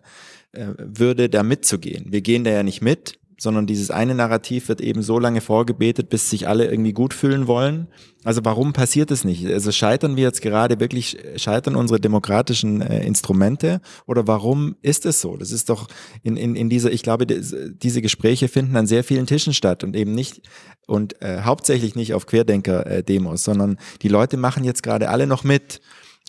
[0.53, 2.07] äh, würde, da mitzugehen.
[2.11, 6.09] Wir gehen da ja nicht mit, sondern dieses eine Narrativ wird eben so lange vorgebetet,
[6.09, 7.89] bis sich alle irgendwie gut fühlen wollen.
[8.23, 9.47] Also warum passiert es nicht?
[9.47, 15.21] Also scheitern wir jetzt gerade wirklich, scheitern unsere demokratischen äh, Instrumente oder warum ist es
[15.21, 15.37] so?
[15.37, 15.89] Das ist doch
[16.23, 19.97] in, in, in dieser, ich glaube, diese Gespräche finden an sehr vielen Tischen statt und
[19.97, 20.43] eben nicht
[20.87, 25.43] und äh, hauptsächlich nicht auf Querdenker-Demos, äh, sondern die Leute machen jetzt gerade alle noch
[25.43, 25.81] mit.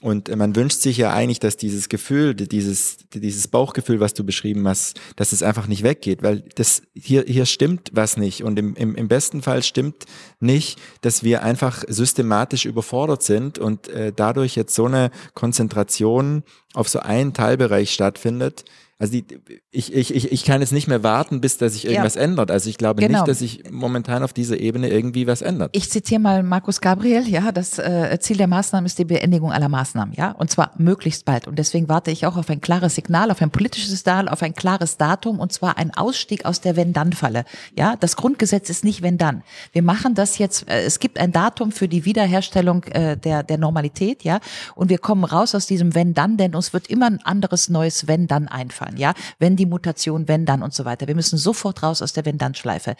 [0.03, 4.67] Und man wünscht sich ja eigentlich, dass dieses Gefühl, dieses, dieses Bauchgefühl, was du beschrieben
[4.67, 8.43] hast, dass es einfach nicht weggeht, weil das hier, hier stimmt was nicht.
[8.43, 10.03] Und im, im, im besten Fall stimmt
[10.41, 16.43] nicht, dass wir einfach systematisch überfordert sind und äh, dadurch jetzt so eine Konzentration
[16.73, 18.65] auf so einen Teilbereich stattfindet,
[19.03, 19.25] also die,
[19.71, 22.21] ich, ich, ich, ich kann jetzt nicht mehr warten, bis dass sich irgendwas ja.
[22.21, 22.49] ändert.
[22.49, 23.17] Also ich glaube genau.
[23.17, 25.75] nicht, dass sich momentan auf dieser Ebene irgendwie was ändert.
[25.75, 29.67] Ich zitiere mal Markus Gabriel, ja, das äh, Ziel der Maßnahmen ist die Beendigung aller
[29.67, 31.49] Maßnahmen, ja, und zwar möglichst bald.
[31.49, 34.53] Und deswegen warte ich auch auf ein klares Signal, auf ein politisches Signal, auf ein
[34.53, 37.43] klares Datum, und zwar ein Ausstieg aus der Wenn-Dann-Falle.
[37.77, 39.43] Ja, das Grundgesetz ist nicht Wenn-Dann.
[39.73, 43.57] Wir machen das jetzt, äh, es gibt ein Datum für die Wiederherstellung äh, der, der
[43.57, 44.39] Normalität, ja,
[44.75, 48.47] und wir kommen raus aus diesem Wenn-Dann, denn uns wird immer ein anderes neues Wenn-Dann
[48.47, 48.97] einfallen kann.
[48.97, 51.07] Ja, wenn die Mutation, wenn dann und so weiter.
[51.07, 52.95] Wir müssen sofort raus aus der Wenn-Dann-Schleife.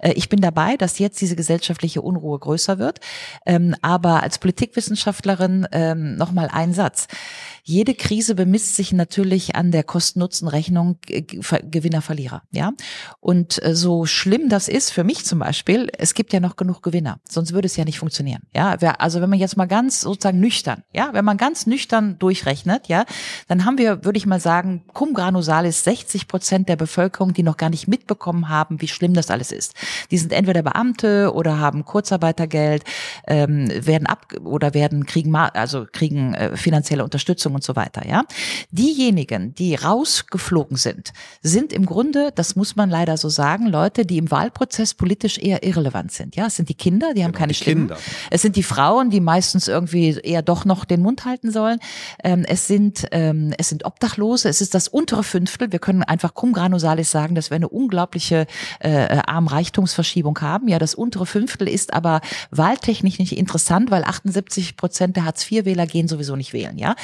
[0.00, 3.00] Äh, ich bin dabei, dass jetzt diese gesellschaftliche Unruhe größer wird.
[3.46, 7.06] Ähm, aber als Politikwissenschaftlerin ähm, nochmal ein Satz.
[7.66, 10.98] Jede Krise bemisst sich natürlich an der Kosten-Nutzen-Rechnung
[11.70, 12.72] Gewinner, Verlierer, ja.
[13.20, 16.82] Und äh, so schlimm das ist für mich zum Beispiel, es gibt ja noch genug
[16.82, 18.76] Gewinner, sonst würde es ja nicht funktionieren, ja.
[18.98, 23.06] Also wenn man jetzt mal ganz sozusagen nüchtern, ja, wenn man ganz nüchtern durchrechnet, ja,
[23.48, 27.56] dann haben wir, würde ich mal sagen, cum granusalis 60 Prozent der Bevölkerung, die noch
[27.56, 29.72] gar nicht mitbekommen haben, wie schlimm das alles ist.
[30.10, 32.84] Die sind entweder Beamte oder haben Kurzarbeitergeld,
[33.26, 38.06] ähm, werden ab oder werden kriegen also kriegen äh, finanzielle Unterstützung und so weiter.
[38.06, 38.24] Ja,
[38.70, 44.18] diejenigen, die rausgeflogen sind, sind im Grunde, das muss man leider so sagen, Leute, die
[44.18, 46.36] im Wahlprozess politisch eher irrelevant sind.
[46.36, 47.88] Ja, es sind die Kinder, die haben genau, keine die Stimmen.
[47.88, 47.98] Kinder.
[48.30, 51.78] Es sind die Frauen, die meistens irgendwie eher doch noch den Mund halten sollen.
[52.22, 54.48] Ähm, es sind ähm, es sind Obdachlose.
[54.48, 55.72] Es ist das untere Fünftel.
[55.72, 58.46] Wir können einfach cum granusalis sagen, dass wir eine unglaubliche
[58.80, 60.68] äh, Arm-Reichtumsverschiebung haben.
[60.68, 66.08] Ja, das untere Fünftel ist aber wahltechnisch nicht interessant, weil 78 Prozent der Hartz-IV-Wähler gehen
[66.08, 66.78] sowieso nicht wählen.
[66.78, 66.94] Ja,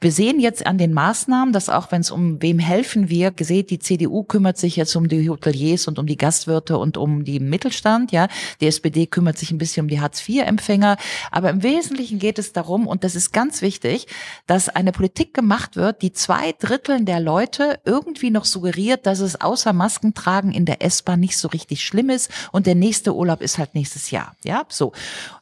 [0.00, 3.66] wir sehen jetzt an den Maßnahmen, dass auch wenn es um wem helfen wir, gesehen,
[3.66, 7.40] die CDU kümmert sich jetzt um die Hoteliers und um die Gastwirte und um die
[7.40, 8.12] Mittelstand.
[8.12, 8.28] Ja,
[8.60, 10.96] die SPD kümmert sich ein bisschen um die Hartz-IV-Empfänger.
[11.30, 14.06] Aber im Wesentlichen geht es darum, und das ist ganz wichtig,
[14.46, 19.40] dass eine Politik gemacht wird, die zwei Dritteln der Leute irgendwie noch suggeriert, dass es
[19.40, 23.58] außer Maskentragen in der S-Bahn nicht so richtig schlimm ist und der nächste Urlaub ist
[23.58, 24.36] halt nächstes Jahr.
[24.44, 24.92] Ja, so.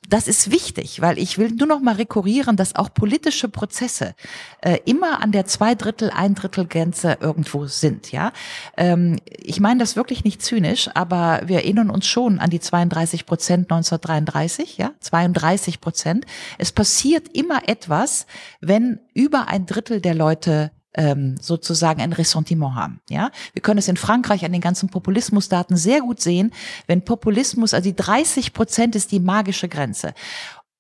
[0.09, 4.15] Das ist wichtig, weil ich will nur noch mal rekurrieren, dass auch politische Prozesse
[4.61, 8.13] äh, immer an der zwei Drittel, ein Drittel Grenze irgendwo sind.
[8.13, 8.33] Ja,
[8.77, 13.25] ähm, ich meine das wirklich nicht zynisch, aber wir erinnern uns schon an die 32
[13.25, 14.77] Prozent 1933.
[14.77, 16.27] Ja, 32 Prozent.
[16.59, 18.27] Es passiert immer etwas,
[18.61, 23.01] wenn über ein Drittel der Leute ähm, sozusagen ein Ressentiment haben.
[23.09, 26.53] Ja, wir können es in Frankreich an den ganzen Populismusdaten sehr gut sehen.
[26.87, 30.15] Wenn Populismus, also die 30 Prozent ist die magische Grenze.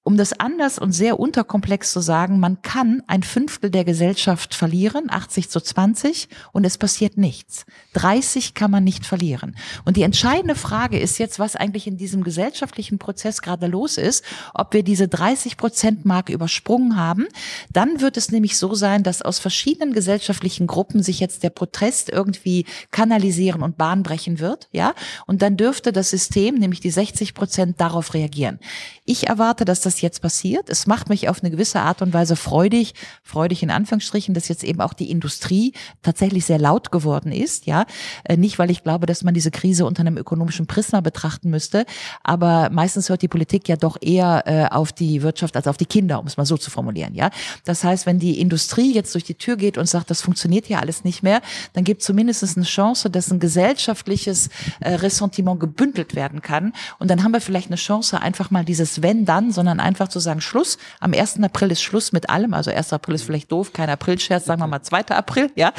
[0.06, 5.06] Um das anders und sehr unterkomplex zu sagen, man kann ein Fünftel der Gesellschaft verlieren,
[5.08, 7.64] 80 zu 20, und es passiert nichts.
[7.94, 9.56] 30 kann man nicht verlieren.
[9.86, 14.24] Und die entscheidende Frage ist jetzt, was eigentlich in diesem gesellschaftlichen Prozess gerade los ist,
[14.52, 17.26] ob wir diese 30 Prozent Marke übersprungen haben.
[17.72, 22.10] Dann wird es nämlich so sein, dass aus verschiedenen gesellschaftlichen Gruppen sich jetzt der Protest
[22.10, 24.94] irgendwie kanalisieren und Bahn brechen wird, ja.
[25.26, 28.60] Und dann dürfte das System, nämlich die 60 Prozent, darauf reagieren.
[29.06, 30.68] Ich erwarte, dass das jetzt passiert.
[30.70, 34.64] Es macht mich auf eine gewisse Art und Weise freudig, freudig in Anführungsstrichen, dass jetzt
[34.64, 35.72] eben auch die Industrie
[36.02, 37.66] tatsächlich sehr laut geworden ist.
[37.66, 37.86] Ja,
[38.24, 41.86] äh, nicht, weil ich glaube, dass man diese Krise unter einem ökonomischen Prisma betrachten müsste,
[42.22, 45.86] aber meistens hört die Politik ja doch eher äh, auf die Wirtschaft als auf die
[45.86, 47.14] Kinder, um es mal so zu formulieren.
[47.14, 47.30] Ja,
[47.64, 50.80] das heißt, wenn die Industrie jetzt durch die Tür geht und sagt, das funktioniert hier
[50.80, 51.40] alles nicht mehr,
[51.72, 54.48] dann gibt es zumindest eine Chance, dass ein gesellschaftliches
[54.80, 56.72] äh, Ressentiment gebündelt werden kann.
[56.98, 60.18] Und dann haben wir vielleicht eine Chance, einfach mal dieses wenn dann, sondern einfach zu
[60.18, 60.78] sagen, Schluss.
[61.00, 61.42] Am 1.
[61.42, 62.54] April ist Schluss mit allem.
[62.54, 62.92] Also 1.
[62.92, 65.06] April ist vielleicht doof, kein Aprilscherz, sagen wir mal 2.
[65.08, 65.72] April, ja.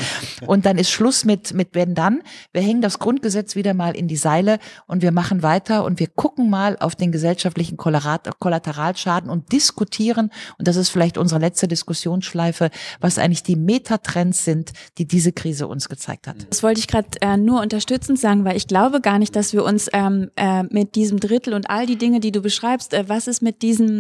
[0.46, 2.22] Und dann ist Schluss mit, mit wenn dann.
[2.54, 6.08] Wir hängen das Grundgesetz wieder mal in die Seile und wir machen weiter und wir
[6.08, 10.32] gucken mal auf den gesellschaftlichen Kollateralschaden und diskutieren.
[10.58, 15.68] Und das ist vielleicht unsere letzte Diskussionsschleife, was eigentlich die Metatrends sind, die diese Krise
[15.68, 16.38] uns gezeigt hat.
[16.50, 19.64] Das wollte ich gerade äh, nur unterstützend sagen, weil ich glaube gar nicht, dass wir
[19.64, 23.28] uns ähm, äh, mit diesem Drittel und all die Dinge, die du beschreibst, äh, was
[23.28, 23.95] ist mit diesem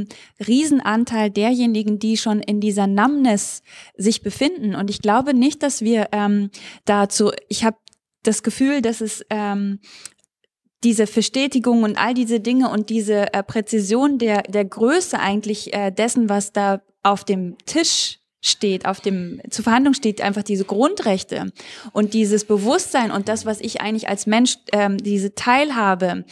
[0.46, 3.64] Riesenanteil derjenigen, die schon in dieser Numbness
[3.96, 4.76] sich befinden?
[4.76, 6.50] Und ich glaube nicht, dass wir ähm,
[6.86, 7.78] dazu, ich habe
[8.24, 9.80] das Gefühl, dass es ähm,
[10.84, 15.92] diese Verstetigung und all diese Dinge und diese äh, Präzision der, der Größe eigentlich äh,
[15.92, 21.52] dessen, was da auf dem Tisch steht, auf dem, zur Verhandlung steht einfach diese Grundrechte
[21.94, 26.26] und dieses Bewusstsein und das, was ich eigentlich als Mensch, ähm, diese Teilhabe,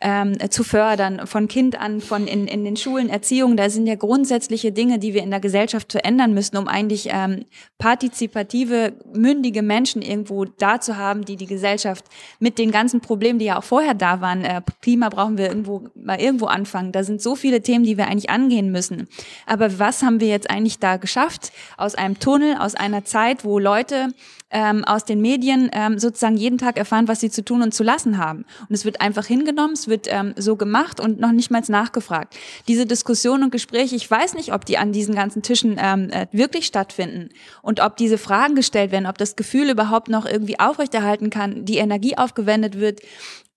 [0.00, 3.56] ähm, zu fördern, von Kind an, von in, in den Schulen, Erziehung.
[3.56, 7.44] Da sind ja grundsätzliche Dinge, die wir in der Gesellschaft verändern müssen, um eigentlich ähm,
[7.78, 12.04] partizipative, mündige Menschen irgendwo da zu haben, die die Gesellschaft
[12.38, 15.88] mit den ganzen Problemen, die ja auch vorher da waren, äh, Klima brauchen wir irgendwo
[15.96, 16.92] mal irgendwo anfangen.
[16.92, 19.08] Da sind so viele Themen, die wir eigentlich angehen müssen.
[19.46, 23.58] Aber was haben wir jetzt eigentlich da geschafft aus einem Tunnel, aus einer Zeit, wo
[23.58, 24.10] Leute
[24.50, 27.82] ähm, aus den Medien ähm, sozusagen jeden Tag erfahren, was sie zu tun und zu
[27.82, 28.44] lassen haben.
[28.68, 32.36] Und es wird einfach hingenommen, es wird ähm, so gemacht und noch nicht mal nachgefragt.
[32.68, 36.26] Diese Diskussionen und Gespräche, ich weiß nicht, ob die an diesen ganzen Tischen ähm, äh,
[36.32, 37.30] wirklich stattfinden
[37.62, 41.78] und ob diese Fragen gestellt werden, ob das Gefühl überhaupt noch irgendwie aufrechterhalten kann, die
[41.78, 43.00] Energie aufgewendet wird,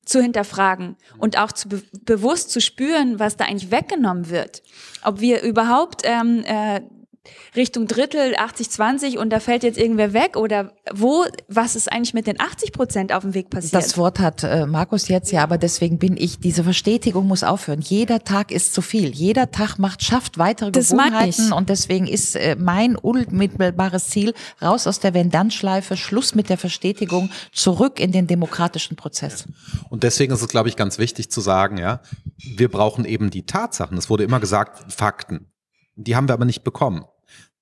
[0.03, 4.63] zu hinterfragen und auch zu be bewusst zu spüren, was da eigentlich weggenommen wird.
[5.03, 6.81] Ob wir überhaupt ähm, äh,
[7.55, 12.25] Richtung Drittel 80-20 und da fällt jetzt irgendwer weg oder wo, was ist eigentlich mit
[12.25, 13.75] den 80 Prozent auf dem Weg passiert?
[13.75, 17.81] Das Wort hat äh, Markus jetzt ja, aber deswegen bin ich, diese Verstetigung muss aufhören.
[17.81, 19.09] Jeder Tag ist zu viel.
[19.09, 24.87] Jeder Tag macht, schafft weitere Das Gewohnheiten und deswegen ist äh, mein unmittelbares Ziel, raus
[24.87, 29.45] aus der Wenn-Dann-Schleife, Schluss mit der Verstetigung, zurück in den demokratischen Prozess.
[29.89, 32.01] Und deswegen ist es, glaube ich, ganz wichtig zu sagen, ja,
[32.37, 33.97] wir brauchen eben die Tatsachen.
[33.97, 35.51] Es wurde immer gesagt, Fakten.
[35.95, 37.05] Die haben wir aber nicht bekommen.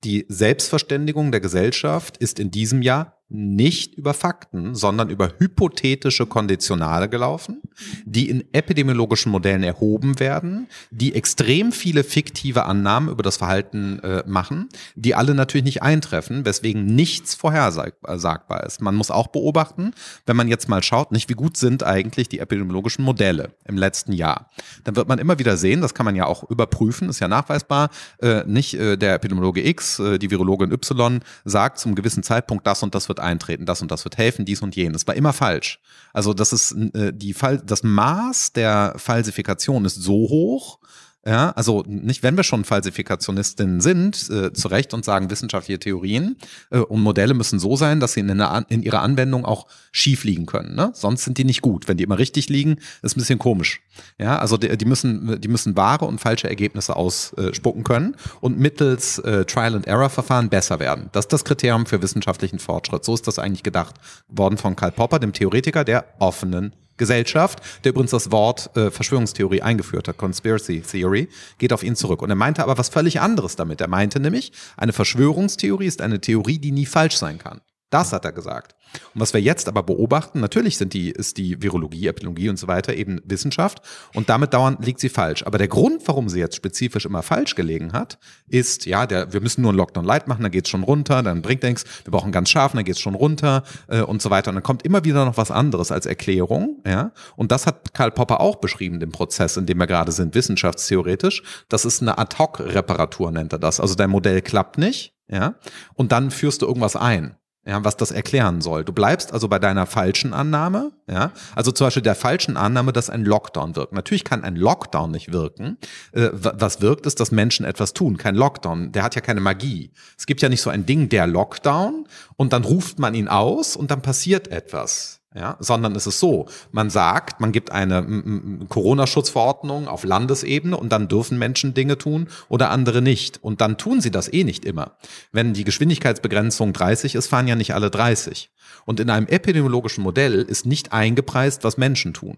[0.03, 7.09] Die Selbstverständigung der Gesellschaft ist in diesem Jahr nicht über Fakten, sondern über hypothetische Konditionale
[7.09, 7.61] gelaufen,
[8.05, 14.23] die in epidemiologischen Modellen erhoben werden, die extrem viele fiktive Annahmen über das Verhalten äh,
[14.25, 18.81] machen, die alle natürlich nicht eintreffen, weswegen nichts vorhersagbar ist.
[18.81, 19.91] Man muss auch beobachten,
[20.25, 24.13] wenn man jetzt mal schaut, nicht wie gut sind eigentlich die epidemiologischen Modelle im letzten
[24.13, 24.49] Jahr.
[24.83, 27.89] Dann wird man immer wieder sehen, das kann man ja auch überprüfen, ist ja nachweisbar,
[28.21, 32.83] äh, nicht äh, der Epidemiologe X, äh, die Virologin Y sagt zum gewissen Zeitpunkt, das
[32.83, 35.07] und das wird eintreten, das und das wird helfen, dies und jenes.
[35.07, 35.79] War immer falsch.
[36.13, 40.79] Also das ist äh, die Fall, das Maß der Falsifikation ist so hoch,
[41.25, 46.37] ja, also nicht, wenn wir schon Falsifikationistinnen sind, äh, zu Recht und sagen wissenschaftliche Theorien
[46.71, 49.67] äh, und Modelle müssen so sein, dass sie in, einer, An- in ihrer Anwendung auch
[49.91, 50.75] schief liegen können.
[50.75, 50.91] Ne?
[50.95, 51.89] Sonst sind die nicht gut.
[51.89, 53.81] Wenn die immer richtig liegen, ist ein bisschen komisch.
[54.17, 59.19] Ja, also die, die müssen, die müssen wahre und falsche Ergebnisse ausspucken können und mittels
[59.19, 61.09] äh, Trial-and-Error-Verfahren besser werden.
[61.11, 63.05] Das ist das Kriterium für wissenschaftlichen Fortschritt.
[63.05, 63.95] So ist das eigentlich gedacht
[64.27, 69.63] worden von Karl Popper, dem Theoretiker der offenen Gesellschaft, der übrigens das Wort äh, Verschwörungstheorie
[69.63, 72.21] eingeführt hat, Conspiracy Theory, geht auf ihn zurück.
[72.21, 73.81] Und er meinte aber was völlig anderes damit.
[73.81, 77.61] Er meinte nämlich, eine Verschwörungstheorie ist eine Theorie, die nie falsch sein kann.
[77.89, 78.75] Das hat er gesagt.
[79.13, 82.67] Und was wir jetzt aber beobachten, natürlich sind die, ist die Virologie, Epidemiologie und so
[82.67, 83.81] weiter eben Wissenschaft
[84.13, 85.43] und damit dauernd liegt sie falsch.
[85.45, 89.41] Aber der Grund, warum sie jetzt spezifisch immer falsch gelegen hat, ist, ja, der, wir
[89.41, 92.31] müssen nur einen Lockdown light machen, dann geht's schon runter, dann bringt nichts, wir brauchen
[92.31, 94.49] ganz scharf, dann geht's schon runter äh, und so weiter.
[94.49, 97.11] Und dann kommt immer wieder noch was anderes als Erklärung, ja.
[97.35, 101.43] Und das hat Karl Popper auch beschrieben, den Prozess, in dem wir gerade sind, wissenschaftstheoretisch.
[101.69, 103.79] Das ist eine Ad-Hoc-Reparatur, nennt er das.
[103.79, 105.55] Also dein Modell klappt nicht, ja.
[105.95, 107.35] Und dann führst du irgendwas ein
[107.69, 108.83] ja, was das erklären soll.
[108.83, 113.09] Du bleibst also bei deiner falschen Annahme, ja, also zum Beispiel der falschen Annahme, dass
[113.09, 113.93] ein Lockdown wirkt.
[113.93, 115.77] Natürlich kann ein Lockdown nicht wirken.
[116.11, 118.17] Äh, wa- was wirkt, ist, dass Menschen etwas tun.
[118.17, 119.91] Kein Lockdown, der hat ja keine Magie.
[120.17, 122.05] Es gibt ja nicht so ein Ding, der Lockdown,
[122.35, 125.18] und dann ruft man ihn aus und dann passiert etwas.
[125.35, 131.07] Ja, sondern es ist so, man sagt, man gibt eine Corona-Schutzverordnung auf Landesebene und dann
[131.07, 133.37] dürfen Menschen Dinge tun oder andere nicht.
[133.43, 134.97] Und dann tun sie das eh nicht immer.
[135.31, 138.49] Wenn die Geschwindigkeitsbegrenzung 30 ist, fahren ja nicht alle 30.
[138.85, 142.37] Und in einem epidemiologischen Modell ist nicht eingepreist, was Menschen tun.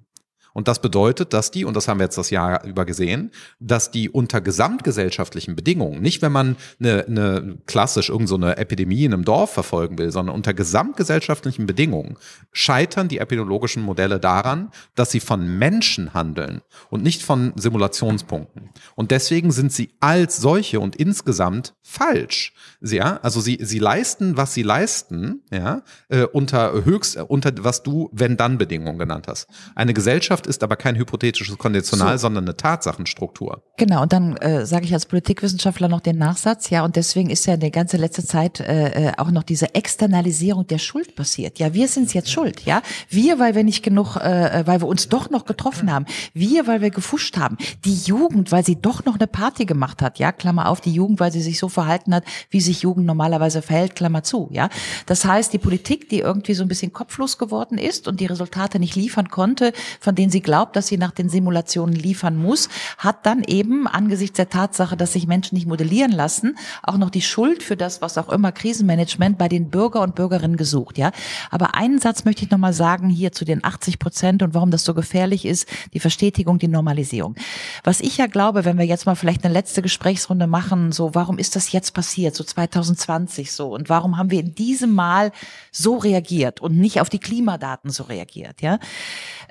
[0.54, 3.92] Und das bedeutet, dass die, und das haben wir jetzt das Jahr über gesehen, dass
[3.92, 9.26] die unter gesamtgesellschaftlichen Bedingungen, nicht wenn man eine, eine klassisch irgendeine so Epidemie in einem
[9.26, 12.18] Dorf verfolgen will, sondern unter gesamtgesellschaftlichen Bedingungen
[12.52, 18.70] scheitern die epidemiologischen Modelle daran, dass sie von Menschen handeln und nicht von Simulationspunkten.
[18.96, 22.54] Und deswegen sind sie als solche und insgesamt falsch.
[22.82, 28.10] Ja, also sie, sie leisten, was sie leisten, ja, äh, unter höchst, unter was du
[28.12, 29.48] Wenn-Dann-Bedingungen genannt hast.
[29.76, 33.64] Eine Gesellschaft ist aber kein hypothetisches Konditional, sondern eine Tatsachenstruktur.
[33.78, 37.46] Genau, und dann äh, sage ich als Politikwissenschaftler noch den Nachsatz, ja, und deswegen ist
[37.46, 41.60] ja die ganze letzte Zeit äh, äh, auch noch diese Externalisierung der Schuld passiert.
[41.60, 42.82] Ja, wir sind jetzt schuld, ja.
[43.10, 46.06] Wir, weil wir nicht genug, äh, weil wir uns doch noch getroffen haben.
[46.34, 47.58] Wir, weil wir gefuscht haben.
[47.86, 51.20] Die Jugend, weil sie doch noch eine Party gemacht hat, ja, Klammer auf, die Jugend,
[51.20, 54.70] weil sie sich so verhalten hat, wie sich Jugend normalerweise verhält, Klammer zu, ja.
[55.06, 58.80] Das heißt, die Politik, die irgendwie so ein bisschen kopflos geworden ist und die Resultate
[58.80, 63.26] nicht liefern konnte, von denen sie glaubt, dass sie nach den Simulationen liefern muss, hat
[63.26, 67.64] dann eben angesichts der Tatsache, dass sich Menschen nicht modellieren lassen, auch noch die Schuld
[67.64, 71.12] für das, was auch immer Krisenmanagement bei den Bürger und Bürgerinnen gesucht, ja.
[71.50, 74.72] Aber einen Satz möchte ich noch mal sagen hier zu den 80 Prozent und warum
[74.72, 77.36] das so gefährlich ist, die Verstetigung, die Normalisierung.
[77.84, 81.38] Was ich ja glaube, wenn wir jetzt mal vielleicht eine letzte Gesprächsrunde machen, so, warum
[81.38, 85.32] ist das jetzt passiert, so 2020 so, und warum haben wir in diesem Mal
[85.72, 88.80] so reagiert und nicht auf die Klimadaten so reagiert, ja?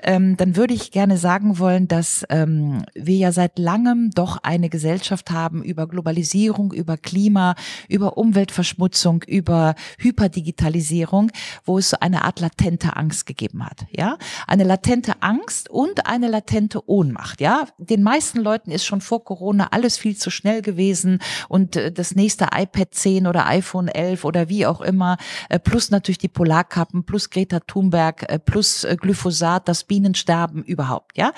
[0.03, 4.69] ähm, dann würde ich gerne sagen wollen, dass ähm, wir ja seit langem doch eine
[4.69, 7.55] Gesellschaft haben über Globalisierung, über Klima,
[7.87, 11.31] über Umweltverschmutzung, über Hyperdigitalisierung,
[11.65, 13.85] wo es so eine Art latente Angst gegeben hat.
[13.91, 14.17] Ja,
[14.47, 17.41] eine latente Angst und eine latente Ohnmacht.
[17.41, 21.19] Ja, den meisten Leuten ist schon vor Corona alles viel zu schnell gewesen
[21.49, 25.17] und äh, das nächste iPad 10 oder iPhone 11 oder wie auch immer,
[25.49, 31.17] äh, plus natürlich die Polarkappen, plus Greta Thunberg, äh, plus äh, Glyphosat, das Bienensterben überhaupt,
[31.17, 31.33] ja.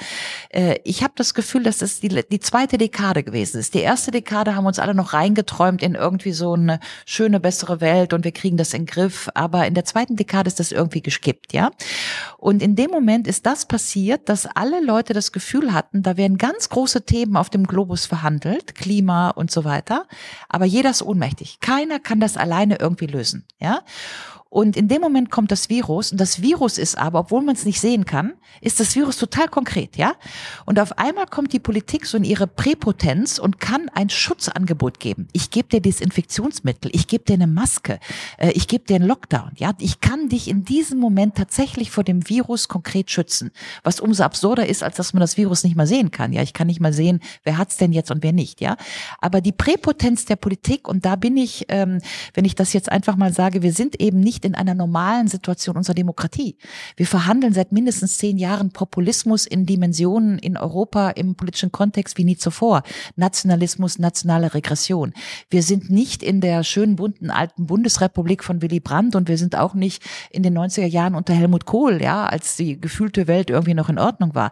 [0.50, 3.74] Äh, ich habe das Gefühl, dass es die, die zweite Dekade gewesen ist.
[3.74, 8.14] Die erste Dekade haben uns alle noch reingeträumt in irgendwie so eine schöne, bessere Welt
[8.14, 9.30] und wir kriegen das in den Griff.
[9.34, 11.72] Aber in der zweiten Dekade ist das irgendwie geskippt, ja.
[12.38, 16.38] Und in dem Moment ist das passiert, dass alle Leute das Gefühl hatten, da werden
[16.38, 20.06] ganz große Themen auf dem Globus verhandelt, Klima und so weiter.
[20.50, 21.60] Aber jeder ist ohnmächtig.
[21.62, 23.82] Keiner kann das alleine irgendwie lösen, ja.
[24.54, 27.66] Und in dem Moment kommt das Virus und das Virus ist aber, obwohl man es
[27.66, 30.14] nicht sehen kann, ist das Virus total konkret, ja?
[30.68, 35.28] Und auf einmal kommt die Politik so in ihre Präpotenz und kann ein Schutzangebot geben.
[35.34, 37.99] Ich gebe dir Desinfektionsmittel, ich gebe dir eine Maske,
[38.38, 39.72] äh, ich gebe dir einen Lockdown, ja?
[39.80, 43.49] Ich kann dich in diesem Moment tatsächlich vor dem Virus konkret schützen,
[43.84, 46.43] was umso absurder ist, als dass man das Virus nicht mal sehen kann, ja?
[46.43, 48.78] Ich kann nicht mal sehen, wer hat's denn jetzt und wer nicht, ja?
[49.20, 51.97] Aber die Präpotenz der Politik und da bin ich, ähm,
[52.36, 55.28] wenn ich das jetzt einfach mal sage, wir sind eben nicht nicht in einer normalen
[55.28, 56.58] Situation unserer Demokratie.
[56.96, 62.26] Wir verhandeln seit mindestens zehn Jahren Populismus in Dimensionen in Europa im politischen Kontext wie
[62.26, 62.84] nie zuvor.
[63.16, 65.14] Nationalismus, nationale Regression.
[65.50, 69.56] Wir sind nicht in der schönen bunten alten Bundesrepublik von Willy Brandt und wir sind
[69.56, 73.74] auch nicht in den 90er Jahren unter Helmut Kohl, ja, als die gefühlte Welt irgendwie
[73.74, 74.52] noch in Ordnung war,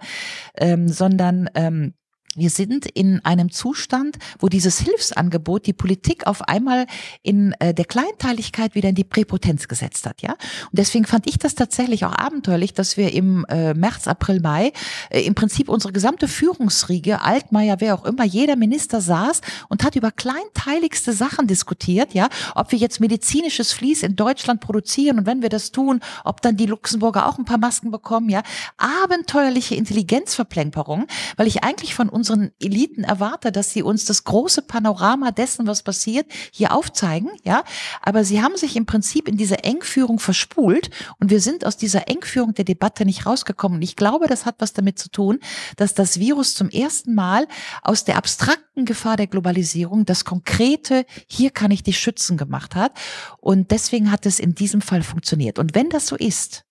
[0.58, 1.94] ähm, sondern ähm,
[2.36, 6.86] wir sind in einem Zustand, wo dieses Hilfsangebot die Politik auf einmal
[7.24, 10.32] in äh, der Kleinteiligkeit wieder in die Präpotenz gesetzt hat, ja.
[10.32, 14.72] Und deswegen fand ich das tatsächlich auch abenteuerlich, dass wir im äh, März, April, Mai
[15.10, 19.98] äh, im Prinzip unsere gesamte Führungsriege, Altmaier, wer auch immer, jeder Minister saß und hat
[19.98, 25.42] über kleinteiligste Sachen diskutiert, ja, ob wir jetzt medizinisches Vlies in Deutschland produzieren und wenn
[25.42, 28.42] wir das tun, ob dann die Luxemburger auch ein paar Masken bekommen, ja.
[28.78, 35.32] Abenteuerliche Intelligenzverplemperung, weil ich eigentlich von unseren Eliten erwarte, dass sie uns das große Panorama
[35.32, 37.64] dessen, was passiert, hier aufzeigen, ja.
[38.00, 42.08] Aber sie haben sich im Prinzip in diese Engführung verspult und wir sind aus dieser
[42.08, 43.78] Engführung der Debatte nicht rausgekommen.
[43.78, 45.40] Und ich glaube, das hat was damit zu tun,
[45.78, 47.48] dass das Virus zum ersten Mal
[47.82, 52.92] aus der abstrakten Gefahr der Globalisierung das konkrete, hier kann ich dich schützen gemacht hat.
[53.40, 55.58] Und deswegen hat es in diesem Fall funktioniert.
[55.58, 56.66] Und wenn das so ist,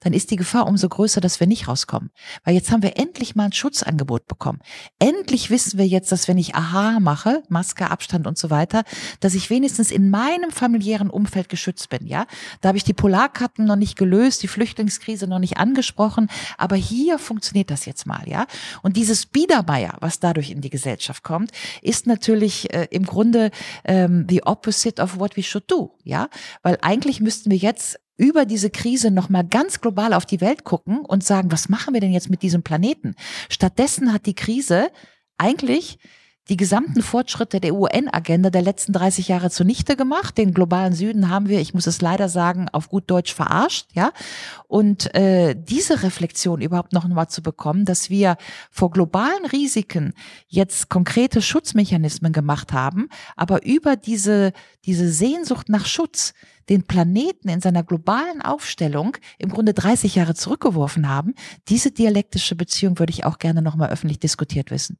[0.00, 2.10] dann ist die Gefahr umso größer, dass wir nicht rauskommen.
[2.44, 4.60] Weil jetzt haben wir endlich mal ein Schutzangebot bekommen.
[4.98, 8.84] Endlich wissen wir jetzt, dass wenn ich Aha mache, Maske, Abstand und so weiter,
[9.20, 12.26] dass ich wenigstens in meinem familiären Umfeld geschützt bin, ja.
[12.60, 16.28] Da habe ich die Polarkarten noch nicht gelöst, die Flüchtlingskrise noch nicht angesprochen,
[16.58, 18.46] aber hier funktioniert das jetzt mal, ja.
[18.82, 23.50] Und dieses Biedermeier, was dadurch in die Gesellschaft kommt, ist natürlich äh, im Grunde
[23.84, 26.28] ähm, the opposite of what we should do, ja.
[26.62, 30.98] Weil eigentlich müssten wir jetzt über diese Krise nochmal ganz global auf die Welt gucken
[30.98, 33.14] und sagen, was machen wir denn jetzt mit diesem Planeten?
[33.48, 34.90] Stattdessen hat die Krise
[35.38, 35.98] eigentlich
[36.48, 40.36] die gesamten Fortschritte der UN-Agenda der letzten 30 Jahre zunichte gemacht.
[40.36, 44.12] Den globalen Süden haben wir, ich muss es leider sagen, auf gut Deutsch verarscht, ja.
[44.66, 48.36] Und äh, diese Reflexion überhaupt noch mal zu bekommen, dass wir
[48.70, 50.12] vor globalen Risiken
[50.48, 54.52] jetzt konkrete Schutzmechanismen gemacht haben, aber über diese
[54.84, 56.34] diese Sehnsucht nach Schutz
[56.68, 61.34] den Planeten in seiner globalen Aufstellung im Grunde 30 Jahre zurückgeworfen haben.
[61.68, 64.98] Diese dialektische Beziehung würde ich auch gerne noch mal öffentlich diskutiert wissen.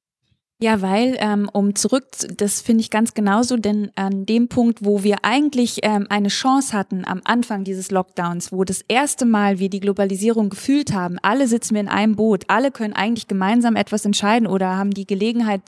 [0.60, 5.02] Ja, weil, ähm, um zurück, das finde ich ganz genauso, denn an dem Punkt, wo
[5.02, 9.68] wir eigentlich ähm, eine Chance hatten am Anfang dieses Lockdowns, wo das erste Mal wir
[9.68, 14.04] die Globalisierung gefühlt haben, alle sitzen wir in einem Boot, alle können eigentlich gemeinsam etwas
[14.04, 15.60] entscheiden oder haben die Gelegenheit,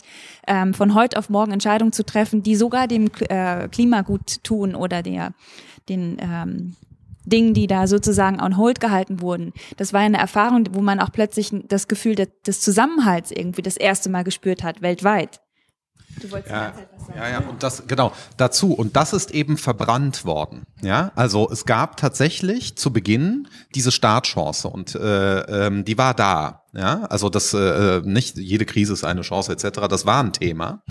[0.46, 4.76] ähm, von heute auf morgen Entscheidungen zu treffen, die sogar dem äh, Klima gut tun
[4.76, 5.32] oder der,
[5.88, 6.76] den, ähm,
[7.26, 9.52] Dingen, die da sozusagen on hold gehalten wurden.
[9.76, 14.08] Das war eine Erfahrung, wo man auch plötzlich das Gefühl des Zusammenhalts irgendwie das erste
[14.08, 15.40] Mal gespürt hat, weltweit.
[16.20, 17.18] Du wolltest ja, was sagen.
[17.18, 18.72] Ja, ja, und das, genau, dazu.
[18.72, 20.64] Und das ist eben verbrannt worden.
[20.82, 26.62] Ja, also es gab tatsächlich zu Beginn diese Startchance und äh, ähm, die war da.
[26.72, 29.80] Ja, also das, äh, nicht jede Krise ist eine Chance etc.
[29.88, 30.82] Das war ein Thema.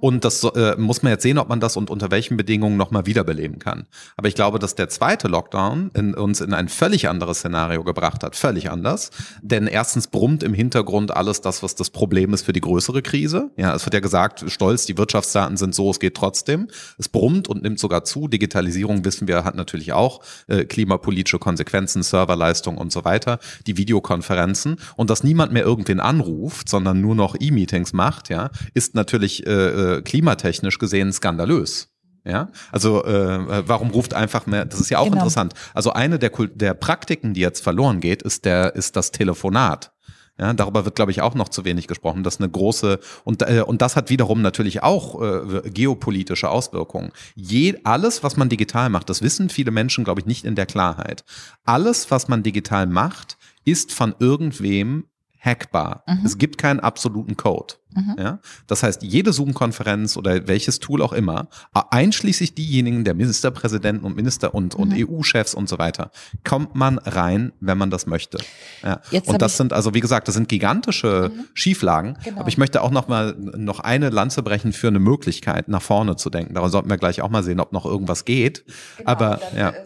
[0.00, 3.06] Und das äh, muss man jetzt sehen, ob man das und unter welchen Bedingungen nochmal
[3.06, 3.86] wiederbeleben kann.
[4.16, 8.24] Aber ich glaube, dass der zweite Lockdown in, uns in ein völlig anderes Szenario gebracht
[8.24, 8.34] hat.
[8.34, 9.10] Völlig anders.
[9.42, 13.50] Denn erstens brummt im Hintergrund alles das, was das Problem ist für die größere Krise.
[13.56, 16.68] Ja, es wird ja gesagt, stolz, die Wirtschaftsdaten sind so, es geht trotzdem.
[16.98, 18.26] Es brummt und nimmt sogar zu.
[18.26, 23.38] Digitalisierung, wissen wir, hat natürlich auch äh, klimapolitische Konsequenzen, Serverleistung und so weiter.
[23.66, 24.76] Die Videokonferenzen.
[24.96, 29.50] Und dass niemand mehr irgendwen anruft, sondern nur noch E-Meetings macht, ja, ist natürlich äh,
[29.98, 31.88] äh klimatechnisch gesehen skandalös.
[32.24, 34.66] Ja, also äh, warum ruft einfach mehr?
[34.66, 35.16] Das ist ja auch genau.
[35.16, 35.54] interessant.
[35.72, 39.92] Also eine der, der Praktiken, die jetzt verloren geht, ist der ist das Telefonat.
[40.38, 42.22] Ja, darüber wird, glaube ich, auch noch zu wenig gesprochen.
[42.22, 47.10] Das ist eine große und äh, und das hat wiederum natürlich auch äh, geopolitische Auswirkungen.
[47.34, 50.66] Je, alles, was man digital macht, das wissen viele Menschen, glaube ich, nicht in der
[50.66, 51.24] Klarheit.
[51.64, 55.09] Alles, was man digital macht, ist von irgendwem
[55.40, 56.04] hackbar.
[56.06, 56.20] Mhm.
[56.24, 57.74] Es gibt keinen absoluten Code.
[57.94, 58.16] Mhm.
[58.18, 58.38] Ja?
[58.66, 64.54] Das heißt, jede Zoom-Konferenz oder welches Tool auch immer, einschließlich diejenigen der Ministerpräsidenten und Minister
[64.54, 64.82] und, mhm.
[64.82, 66.10] und EU-Chefs und so weiter,
[66.44, 68.38] kommt man rein, wenn man das möchte.
[68.82, 69.00] Ja.
[69.26, 71.46] und das sind also, wie gesagt, das sind gigantische mhm.
[71.54, 72.18] Schieflagen.
[72.22, 72.40] Genau.
[72.40, 76.16] Aber ich möchte auch noch mal noch eine Lanze brechen für eine Möglichkeit, nach vorne
[76.16, 76.54] zu denken.
[76.54, 78.64] Darum sollten wir gleich auch mal sehen, ob noch irgendwas geht.
[78.98, 79.70] Genau, Aber dann, ja.
[79.70, 79.84] Äh,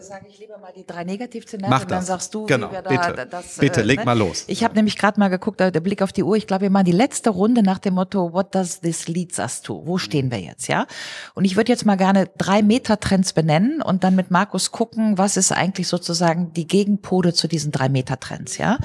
[0.75, 2.67] die drei Negativszenarien, Mach dann sagst du, genau.
[2.67, 3.57] wie wir da bitte, das.
[3.59, 4.05] Bitte, äh, leg ne?
[4.05, 4.43] mal los.
[4.47, 6.35] Ich habe nämlich gerade mal geguckt, der Blick auf die Uhr.
[6.35, 9.61] Ich glaube, wir machen die letzte Runde nach dem Motto, what does this leads us
[9.61, 9.83] to?
[9.85, 10.85] Wo stehen wir jetzt, ja?
[11.33, 15.37] Und ich würde jetzt mal gerne drei Meter-Trends benennen und dann mit Markus gucken, was
[15.37, 18.77] ist eigentlich sozusagen die Gegenpole zu diesen drei Meter-Trends, ja?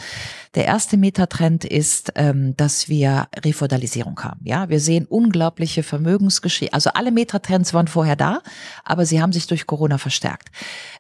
[0.57, 4.41] Der erste Metatrend ist, ähm, dass wir Refeudalisierung haben.
[4.43, 6.75] Ja, wir sehen unglaubliche Vermögensgeschichte.
[6.75, 8.41] Also alle Metatrends waren vorher da,
[8.85, 10.49] aber sie haben sich durch Corona verstärkt.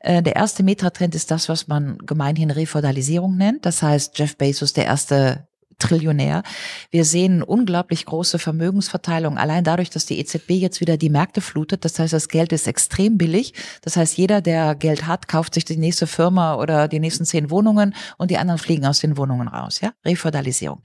[0.01, 3.66] Äh, der erste Metatrend ist das, was man gemeinhin Refeudalisierung nennt.
[3.66, 5.48] Das heißt, Jeff Bezos, der erste
[5.81, 6.43] Trillionär.
[6.91, 11.85] Wir sehen unglaublich große Vermögensverteilung, allein dadurch, dass die EZB jetzt wieder die Märkte flutet.
[11.85, 13.55] Das heißt, das Geld ist extrem billig.
[13.83, 17.51] Das heißt, jeder, der Geld hat, kauft sich die nächste Firma oder die nächsten zehn
[17.51, 19.81] Wohnungen und die anderen fliegen aus den Wohnungen raus.
[19.81, 20.83] Ja, Refeudalisierung.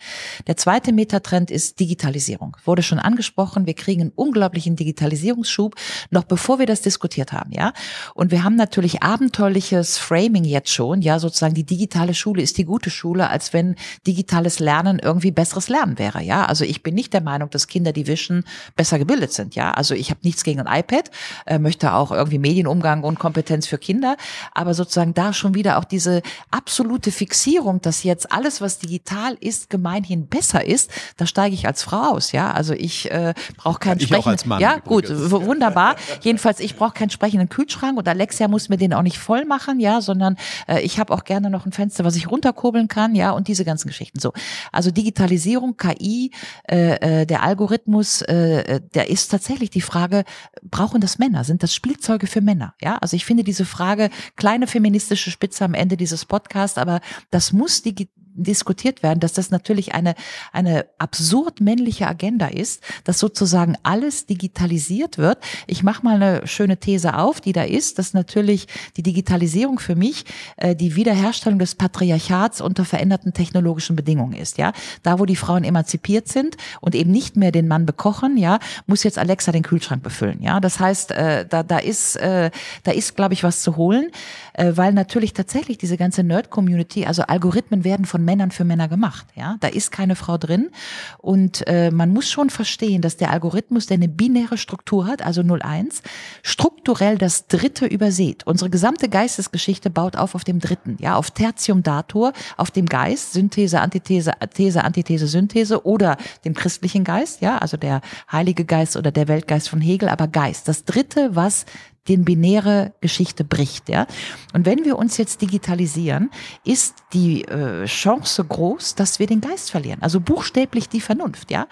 [0.48, 2.58] Der zweite Metatrend ist Digitalisierung.
[2.64, 3.68] Wurde schon angesprochen.
[3.68, 5.76] Wir kriegen einen unglaublichen Digitalisierungsschub,
[6.10, 7.52] noch bevor wir das diskutiert haben.
[7.52, 7.74] Ja,
[8.14, 11.02] und wir haben natürlich abenteuerliches Framing jetzt schon.
[11.02, 13.76] Ja, sozusagen die digitale Schule ist die gute Schule, als wenn
[14.08, 16.22] digitales Lernen Lernen irgendwie besseres Lernen wäre.
[16.22, 19.56] Ja, also ich bin nicht der Meinung, dass Kinder, die wischen, besser gebildet sind.
[19.56, 21.12] Ja, also ich habe nichts gegen ein iPad,
[21.46, 24.18] äh, möchte auch irgendwie Medienumgang und Kompetenz für Kinder,
[24.54, 26.22] aber sozusagen da schon wieder auch diese
[26.52, 31.84] absolute Fixierung, dass jetzt alles, was digital ist, gemeinhin besser ist, da steige ich als
[31.84, 32.32] Frau aus.
[32.32, 34.50] Ja, also ich äh, brauche keinen ich sprechenden.
[34.50, 35.96] Mann, ja, gut, wunderbar.
[36.22, 39.80] Jedenfalls, ich brauche keinen sprechenden Kühlschrank und Alexia muss mir den auch nicht voll machen,
[39.80, 43.32] ja, sondern äh, ich habe auch gerne noch ein Fenster, was ich runterkurbeln kann, ja,
[43.32, 44.20] und diese ganzen Geschichten.
[44.20, 44.34] So,
[44.76, 46.32] also Digitalisierung, KI,
[46.70, 50.24] äh, äh, der Algorithmus, äh, äh, der ist tatsächlich die Frage,
[50.64, 51.44] brauchen das Männer?
[51.44, 52.76] Sind das Spielzeuge für Männer?
[52.82, 57.02] Ja, also ich finde diese Frage, kleine feministische Spitze am Ende dieses Podcasts, aber
[57.32, 60.16] das muss die diskutiert werden, dass das natürlich eine,
[60.52, 65.40] eine absurd männliche Agenda ist, dass sozusagen alles digitalisiert wird.
[65.68, 68.68] Ich mache mal eine schöne These auf, die da ist, dass natürlich
[68.98, 70.26] die Digitalisierung für mich
[70.58, 74.58] äh, die Wiederherstellung des Patriarchats unter veränderten technologischen Bedingungen ist.
[74.58, 74.74] Ja,
[75.04, 79.04] da wo die Frauen emanzipiert sind und eben nicht mehr den Mann bekochen, ja, muss
[79.04, 80.42] jetzt Alexa den Kühlschrank befüllen.
[80.42, 82.52] Ja, das heißt, äh, da da ist äh,
[82.84, 84.12] da ist, glaube ich, was zu holen,
[84.54, 89.28] äh, weil natürlich tatsächlich diese ganze Nerd-Community, also Algorithmen werden von Männern für Männer gemacht.
[89.36, 90.72] Ja, da ist keine Frau drin
[91.18, 95.42] und äh, man muss schon verstehen, dass der Algorithmus, der eine binäre Struktur hat, also
[95.42, 96.02] 0-1,
[96.44, 98.46] strukturell das Dritte übersät.
[98.46, 103.34] Unsere gesamte Geistesgeschichte baut auf auf dem Dritten, ja, auf Tertium Dator, auf dem Geist,
[103.34, 108.02] Synthese, Antithese, These, Antithese, Synthese oder dem christlichen Geist, ja, also der
[108.32, 110.68] Heilige Geist oder der Weltgeist von Hegel, aber Geist.
[110.68, 111.66] Das Dritte, was
[112.08, 113.90] den binäre Geschichte bricht.
[113.90, 114.08] Ja?
[114.54, 116.30] Und wenn wir uns jetzt digitalisieren,
[116.64, 120.02] ist die äh, Chance groß, dass wir den Geist verlieren.
[120.02, 121.52] Also buchstäblich die Vernunft.
[121.52, 121.68] Ja?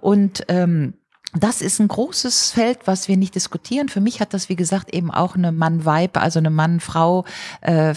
[0.00, 0.94] Und ähm,
[1.34, 3.88] das ist ein großes Feld, was wir nicht diskutieren.
[3.88, 7.24] Für mich hat das, wie gesagt, eben auch eine Mann-Weib, also eine Mann-Frau
[7.62, 7.94] äh,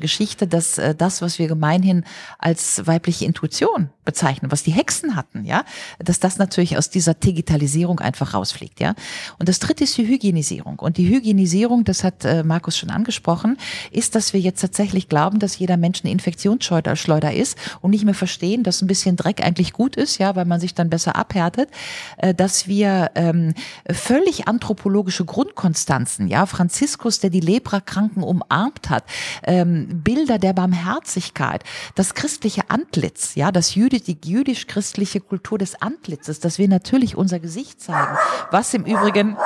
[0.00, 2.04] Geschichte, dass äh, das, was wir gemeinhin
[2.38, 5.64] als weibliche Intuition bezeichnen, was die Hexen hatten, ja,
[6.00, 8.94] dass das natürlich aus dieser Digitalisierung einfach rausfliegt, ja.
[9.38, 10.80] Und das dritte ist die Hygienisierung.
[10.80, 13.58] Und die Hygienisierung, das hat äh, Markus schon angesprochen,
[13.92, 18.14] ist, dass wir jetzt tatsächlich glauben, dass jeder Mensch eine Infektionsschleuder ist und nicht mehr
[18.14, 21.68] verstehen, dass ein bisschen Dreck eigentlich gut ist, ja, weil man sich dann besser abhärtet,
[22.16, 23.52] äh, dass dass wir ähm,
[23.92, 29.04] völlig anthropologische Grundkonstanzen, ja, Franziskus, der die Leprakranken umarmt hat,
[29.42, 31.64] ähm, Bilder der Barmherzigkeit,
[31.96, 37.40] das christliche Antlitz, ja, das Jüdisch, die jüdisch-christliche Kultur des Antlitzes, dass wir natürlich unser
[37.40, 38.16] Gesicht zeigen,
[38.50, 39.36] was im Übrigen,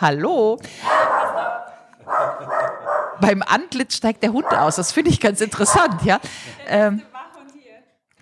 [0.00, 0.58] hallo,
[3.20, 4.74] beim Antlitz steigt der Hund aus.
[4.74, 6.18] Das finde ich ganz interessant, ja.
[6.66, 7.00] Ähm,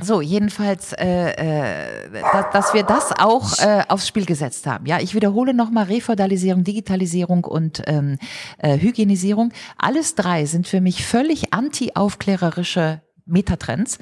[0.01, 4.87] so, jedenfalls, äh, äh, dass, dass wir das auch äh, aufs Spiel gesetzt haben.
[4.87, 8.19] Ja, ich wiederhole nochmal Refeudalisierung, Digitalisierung und ähm,
[8.59, 9.53] äh, Hygienisierung.
[9.79, 13.99] Alles drei sind für mich völlig anti-aufklärerische Metatrends.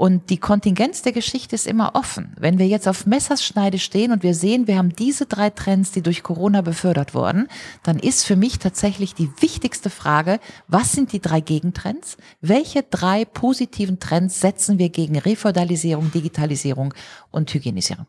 [0.00, 2.34] Und die Kontingenz der Geschichte ist immer offen.
[2.40, 6.00] Wenn wir jetzt auf Messerschneide stehen und wir sehen, wir haben diese drei Trends, die
[6.00, 7.48] durch Corona befördert wurden,
[7.82, 12.16] dann ist für mich tatsächlich die wichtigste Frage, was sind die drei Gegentrends?
[12.40, 16.94] Welche drei positiven Trends setzen wir gegen Refeudalisierung, Digitalisierung
[17.30, 18.06] und Hygienisierung?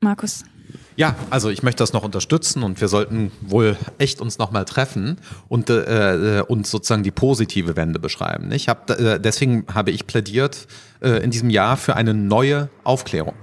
[0.00, 0.42] Markus.
[0.96, 5.18] Ja, also ich möchte das noch unterstützen und wir sollten wohl echt uns nochmal treffen
[5.48, 8.52] und äh, äh, uns sozusagen die positive Wende beschreiben.
[8.52, 10.66] Ich hab, äh, deswegen habe ich plädiert
[11.00, 13.34] äh, in diesem Jahr für eine neue Aufklärung.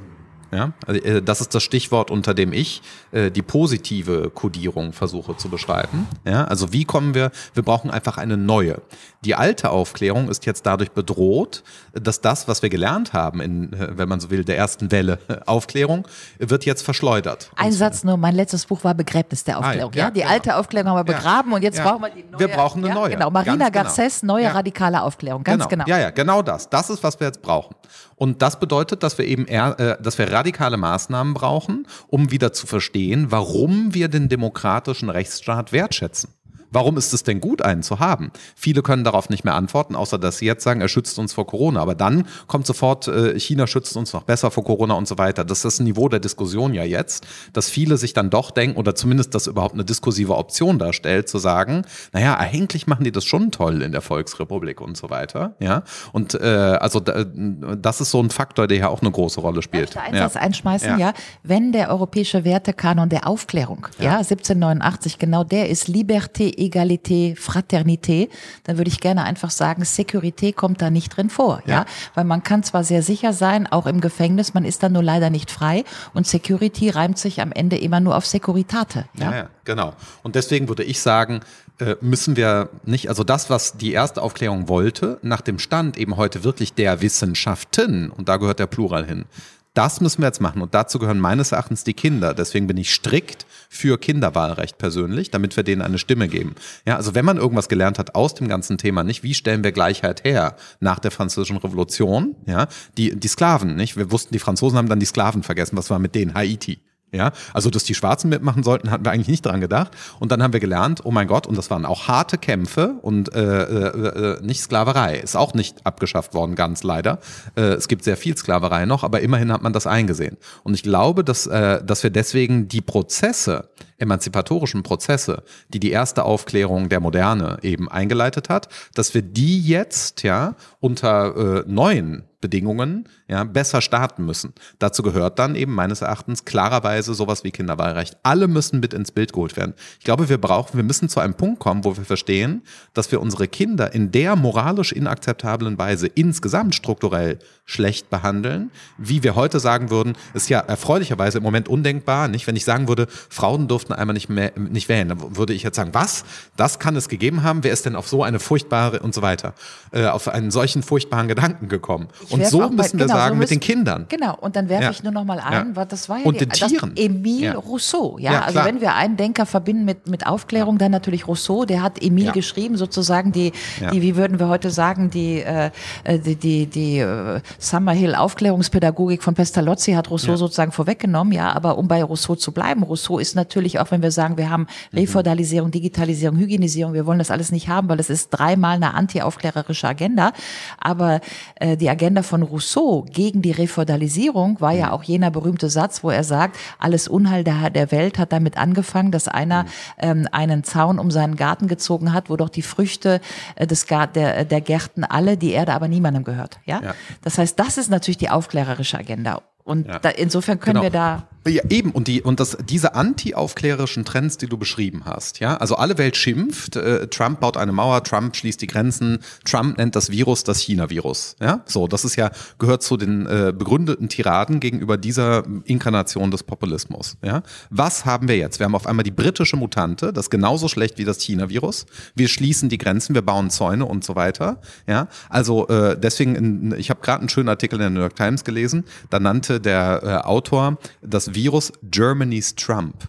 [0.52, 2.82] Ja, also, äh, das ist das Stichwort, unter dem ich
[3.12, 6.08] äh, die positive Kodierung versuche zu beschreiben.
[6.26, 7.32] Ja, also wie kommen wir?
[7.54, 8.82] Wir brauchen einfach eine neue.
[9.26, 13.98] Die alte Aufklärung ist jetzt dadurch bedroht, dass das, was wir gelernt haben, in, äh,
[13.98, 16.08] wenn man so will, der ersten Welle Aufklärung,
[16.40, 17.52] wird jetzt verschleudert.
[17.56, 19.92] Ein Satz nur, mein letztes Buch war Begräbnis der Aufklärung.
[19.94, 20.32] Ah, ja, ja, die genau.
[20.32, 21.18] alte Aufklärung haben wir Ja.
[21.20, 21.84] begraben und jetzt Ja.
[21.92, 22.40] brauchen wir die neue.
[22.40, 23.10] Wir brauchen eine ja, neue.
[23.12, 24.08] Genau, Marina Ganz genau.
[24.08, 24.52] Garcés, neue Ja.
[24.52, 25.86] radikale Aufklärung, ganz genau.
[25.88, 26.70] Ja, ja, genau das.
[26.70, 27.76] Das ist, was wir jetzt brauchen.
[28.16, 32.54] Und das bedeutet, dass wir eben eher, äh, dass wir radikale Maßnahmen brauchen, um wieder
[32.54, 36.39] zu verstehen, warum wir den demokratischen Rechtsstaat wertschätzen.
[36.72, 38.32] Warum ist es denn gut, einen zu haben?
[38.56, 41.48] Viele können darauf nicht mehr antworten, außer dass sie jetzt sagen, er schützt uns vor
[41.48, 41.82] Corona.
[41.82, 45.44] Aber dann kommt sofort, äh, China schützt uns noch besser vor Corona und so weiter.
[45.44, 48.96] Das ist das Niveau der Diskussion ja jetzt, dass viele sich dann doch denken, oder
[48.96, 53.52] zumindest das überhaupt eine diskursive Option darstellt, zu sagen, naja, eigentlich machen die das schon
[53.52, 55.56] toll in der Volksrepublik und so weiter.
[55.60, 59.42] Ja, und äh, also da, das ist so ein Faktor, der ja auch eine große
[59.42, 59.96] Rolle spielt.
[59.96, 60.42] Darf ich da einen ja.
[60.42, 60.90] Einschmeißen?
[60.92, 60.98] Ja.
[60.98, 61.14] Ja.
[61.44, 68.30] Wenn der europäische Wertekanon der Aufklärung, ja, 1789, genau der ist Liberté, Egalité, Fraternité,
[68.64, 71.80] dann würde ich gerne einfach sagen, Sécurité kommt da nicht drin vor, ja.
[71.80, 71.86] Ja.
[72.16, 75.30] Weil man kann zwar sehr sicher sein, auch im Gefängnis, man ist dann nur leider
[75.30, 75.84] nicht frei
[76.14, 79.32] und Security reimt sich am Ende immer nur auf Securitate, ja.
[79.32, 79.94] Ja, ja, genau.
[80.24, 81.42] Und deswegen würde ich sagen,
[81.80, 86.18] äh, müssen wir nicht, also das, was die erste Aufklärung wollte, nach dem Stand eben
[86.18, 89.26] heute wirklich der Wissenschaften, und da gehört der Plural hin,
[89.74, 90.62] das müssen wir jetzt machen.
[90.62, 92.34] Und dazu gehören meines Erachtens die Kinder.
[92.34, 96.56] Deswegen bin ich strikt für Kinderwahlrecht persönlich, damit wir denen eine Stimme geben.
[96.86, 99.72] Ja, also wenn man irgendwas gelernt hat aus dem ganzen Thema, nicht, wie stellen wir
[99.72, 102.68] Gleichheit her nach der französischen Revolution, ja,
[102.98, 103.96] die, die Sklaven, nicht?
[103.96, 105.78] Wir wussten, die Franzosen haben dann die Sklaven vergessen.
[105.78, 106.34] Was war mit denen?
[106.34, 106.80] Haiti.
[107.12, 109.92] Ja, also dass die Schwarzen mitmachen sollten, hatten wir eigentlich nicht dran gedacht.
[110.20, 113.34] Und dann haben wir gelernt, oh mein Gott, und das waren auch harte Kämpfe und
[113.34, 115.18] äh, äh, äh, nicht Sklaverei.
[115.18, 117.20] Ist auch nicht abgeschafft worden, ganz leider.
[117.56, 120.38] Äh, es gibt sehr viel Sklaverei noch, aber immerhin hat man das eingesehen.
[120.64, 126.26] Und ich glaube, dass, äh, dass wir deswegen die Prozesse, emanzipatorischen Prozesse, die die erste
[126.26, 133.10] Aufklärung der Moderne eben eingeleitet hat, dass wir die jetzt ja unter äh, neuen Bedingungen
[133.30, 134.54] ja, besser starten müssen.
[134.80, 138.18] Dazu gehört dann eben meines Erachtens klarerweise sowas wie Kinderwahlrecht.
[138.24, 139.76] Alle müssen mit ins Bild geholt werden.
[140.00, 142.64] Ich glaube, wir brauchen, wir müssen zu einem Punkt kommen, wo wir verstehen,
[142.94, 149.36] dass wir unsere Kinder in der moralisch inakzeptablen Weise insgesamt strukturell schlecht behandeln, wie wir
[149.36, 152.48] heute sagen würden, ist ja erfreulicherweise im Moment undenkbar, nicht?
[152.48, 155.76] Wenn ich sagen würde, Frauen durften einmal nicht mehr, nicht wählen, dann würde ich jetzt
[155.76, 156.26] sagen, was?
[156.58, 157.64] Das kann es gegeben haben?
[157.64, 159.54] Wer ist denn auf so eine furchtbare und so weiter,
[159.92, 162.08] äh, auf einen solchen furchtbaren Gedanken gekommen?
[162.32, 164.06] Und so bei- müssen wir genau, so sagen mit den Kindern.
[164.10, 164.90] Genau, und dann werfe Ja.
[164.92, 165.86] ich nur noch mal ein, Ja.
[165.86, 166.94] das war ja Und die, den Tieren.
[166.96, 167.54] Das Emile Ja.
[167.56, 171.82] Rousseau, ja, also wenn wir einen Denker verbinden mit, mit Aufklärung, dann natürlich Rousseau, der
[171.82, 173.52] hat Emile geschrieben, sozusagen die,
[173.92, 175.72] die, wie würden wir heute sagen, die, äh,
[176.04, 181.78] äh, die, die, die äh, Summerhill Aufklärungspädagogik von Pestalozzi hat Rousseau sozusagen vorweggenommen, ja, aber
[181.78, 185.00] um bei Rousseau zu bleiben, Rousseau ist natürlich auch, wenn wir sagen, wir haben Mhm.
[185.00, 189.88] Refeudalisierung, Digitalisierung, Hygienisierung, wir wollen das alles nicht haben, weil es ist dreimal eine antiaufklärerische
[189.88, 190.32] Agenda,
[190.80, 191.22] aber
[191.56, 196.10] äh, die Agenda von Rousseau gegen die Refeudalisierung war ja auch jener berühmte Satz, wo
[196.10, 199.66] er sagt, alles Unheil der, der Welt hat damit angefangen, dass einer
[199.98, 203.22] ähm, einen Zaun um seinen Garten gezogen hat, wo doch die Früchte
[203.56, 206.60] äh, des Gar der, der Gärten alle, die Erde aber niemandem gehört.
[206.66, 206.82] Ja?
[206.84, 206.94] Ja.
[207.24, 209.42] Das heißt, das ist natürlich die aufklärerische Agenda.
[209.64, 210.00] Und Ja.
[210.00, 210.84] da, insofern können Genau.
[210.84, 211.92] wir da Ja, eben.
[211.92, 216.18] Und, die, und das, diese anti-aufklärerischen Trends, die du beschrieben hast, ja, also alle Welt
[216.18, 220.60] schimpft, äh, Trump baut eine Mauer, Trump schließt die Grenzen, Trump nennt das Virus das
[220.60, 221.38] China-Virus.
[221.40, 226.44] Ja, so, das ist ja, gehört zu den äh, begründeten Tiraden gegenüber dieser Inkarnation des
[226.44, 227.18] Populismus.
[227.24, 228.60] Ja, was haben wir jetzt?
[228.60, 231.86] Wir haben auf einmal die britische Mutante, das genauso schlecht wie das China-Virus.
[232.16, 234.60] Wir schließen die Grenzen, wir bauen Zäune und so weiter.
[234.88, 238.18] Ja, also äh, deswegen, in, ich habe gerade einen schönen Artikel in der New York
[238.18, 243.08] Times gelesen, da nannte der äh, Autor das Virus Germany's Trump.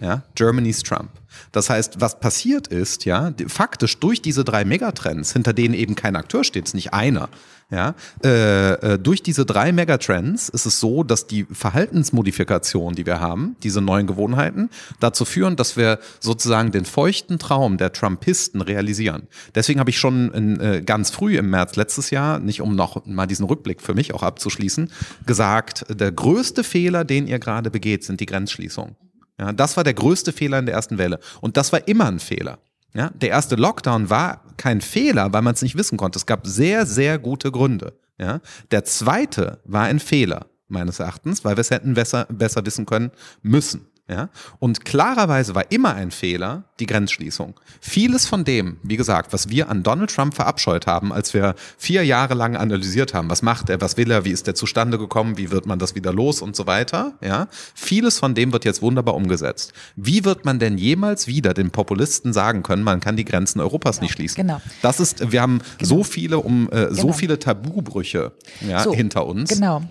[0.00, 1.10] Ja, Germany's Trump.
[1.52, 6.16] Das heißt, was passiert ist, ja, faktisch durch diese drei Megatrends, hinter denen eben kein
[6.16, 7.28] Akteur steht, ist nicht einer,
[7.72, 13.18] ja, äh, äh, durch diese drei Megatrends ist es so, dass die Verhaltensmodifikation, die wir
[13.18, 14.68] haben, diese neuen Gewohnheiten,
[15.00, 19.26] dazu führen, dass wir sozusagen den feuchten Traum der Trumpisten realisieren.
[19.54, 23.06] Deswegen habe ich schon in, äh, ganz früh im März letztes Jahr, nicht um noch
[23.06, 24.92] mal diesen Rückblick für mich auch abzuschließen,
[25.24, 28.96] gesagt, der größte Fehler, den ihr gerade begeht, sind die Grenzschließungen.
[29.40, 31.20] Ja, das war der größte Fehler in der ersten Welle.
[31.40, 32.58] Und das war immer ein Fehler.
[32.94, 36.18] Ja, der erste Lockdown war kein Fehler, weil man es nicht wissen konnte.
[36.18, 37.98] Es gab sehr, sehr gute Gründe.
[38.18, 38.40] Ja,
[38.70, 40.46] der zweite war ein Fehler.
[40.68, 43.10] meines Erachtens, weil wir es hätten besser, besser wissen können
[43.42, 43.86] müssen.
[44.08, 44.28] Ja?
[44.58, 47.54] Und klarerweise war immer ein Fehler die Grenzschließung.
[47.80, 52.04] Vieles von dem, wie gesagt, was wir an Donald Trump verabscheut haben, als wir vier
[52.04, 55.38] Jahre lang analysiert haben, was macht er, was will er, wie ist der zustande gekommen,
[55.38, 58.82] wie wird man das wieder los und so weiter, ja, vieles von dem wird jetzt
[58.82, 59.72] wunderbar umgesetzt.
[59.94, 63.96] Wie wird man denn jemals wieder den Populisten sagen können, man kann die Grenzen Europas
[63.96, 64.36] genau, nicht schließen?
[64.36, 64.60] Genau.
[64.82, 65.88] Das ist, wir haben genau.
[65.88, 66.94] so viele um äh, genau.
[66.94, 68.32] so viele Tabubrüche
[68.68, 69.50] ja, so, hinter uns.
[69.50, 69.82] Genau.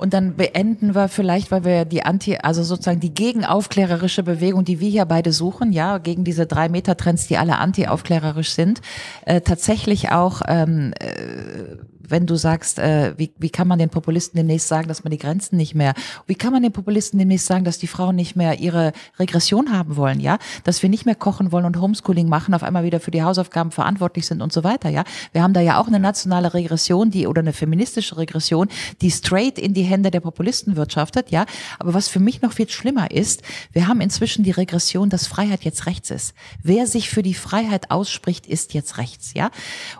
[0.00, 4.78] Und dann beenden wir vielleicht, weil wir die Anti, also sozusagen die gegenaufklärerische Bewegung, die
[4.78, 8.80] wir hier beide suchen, ja, gegen diese drei Meter Trends, die alle anti-aufklärerisch sind,
[9.26, 14.36] äh, tatsächlich auch ähm, äh, wenn du sagst, äh, wie, wie kann man den Populisten
[14.36, 15.94] demnächst sagen, dass man die Grenzen nicht mehr,
[16.26, 19.96] wie kann man den Populisten demnächst sagen, dass die Frauen nicht mehr ihre Regression haben
[19.96, 23.10] wollen, ja, dass wir nicht mehr kochen wollen und Homeschooling machen, auf einmal wieder für
[23.10, 25.04] die Hausaufgaben verantwortlich sind und so weiter, ja.
[25.32, 28.68] Wir haben da ja auch eine nationale Regression, die oder eine feministische Regression,
[29.00, 31.46] die straight in die Hände der Populisten wirtschaftet, ja.
[31.78, 33.42] Aber was für mich noch viel schlimmer ist,
[33.72, 36.34] wir haben inzwischen die Regression, dass Freiheit jetzt rechts ist.
[36.62, 39.50] Wer sich für die Freiheit ausspricht, ist jetzt rechts, ja.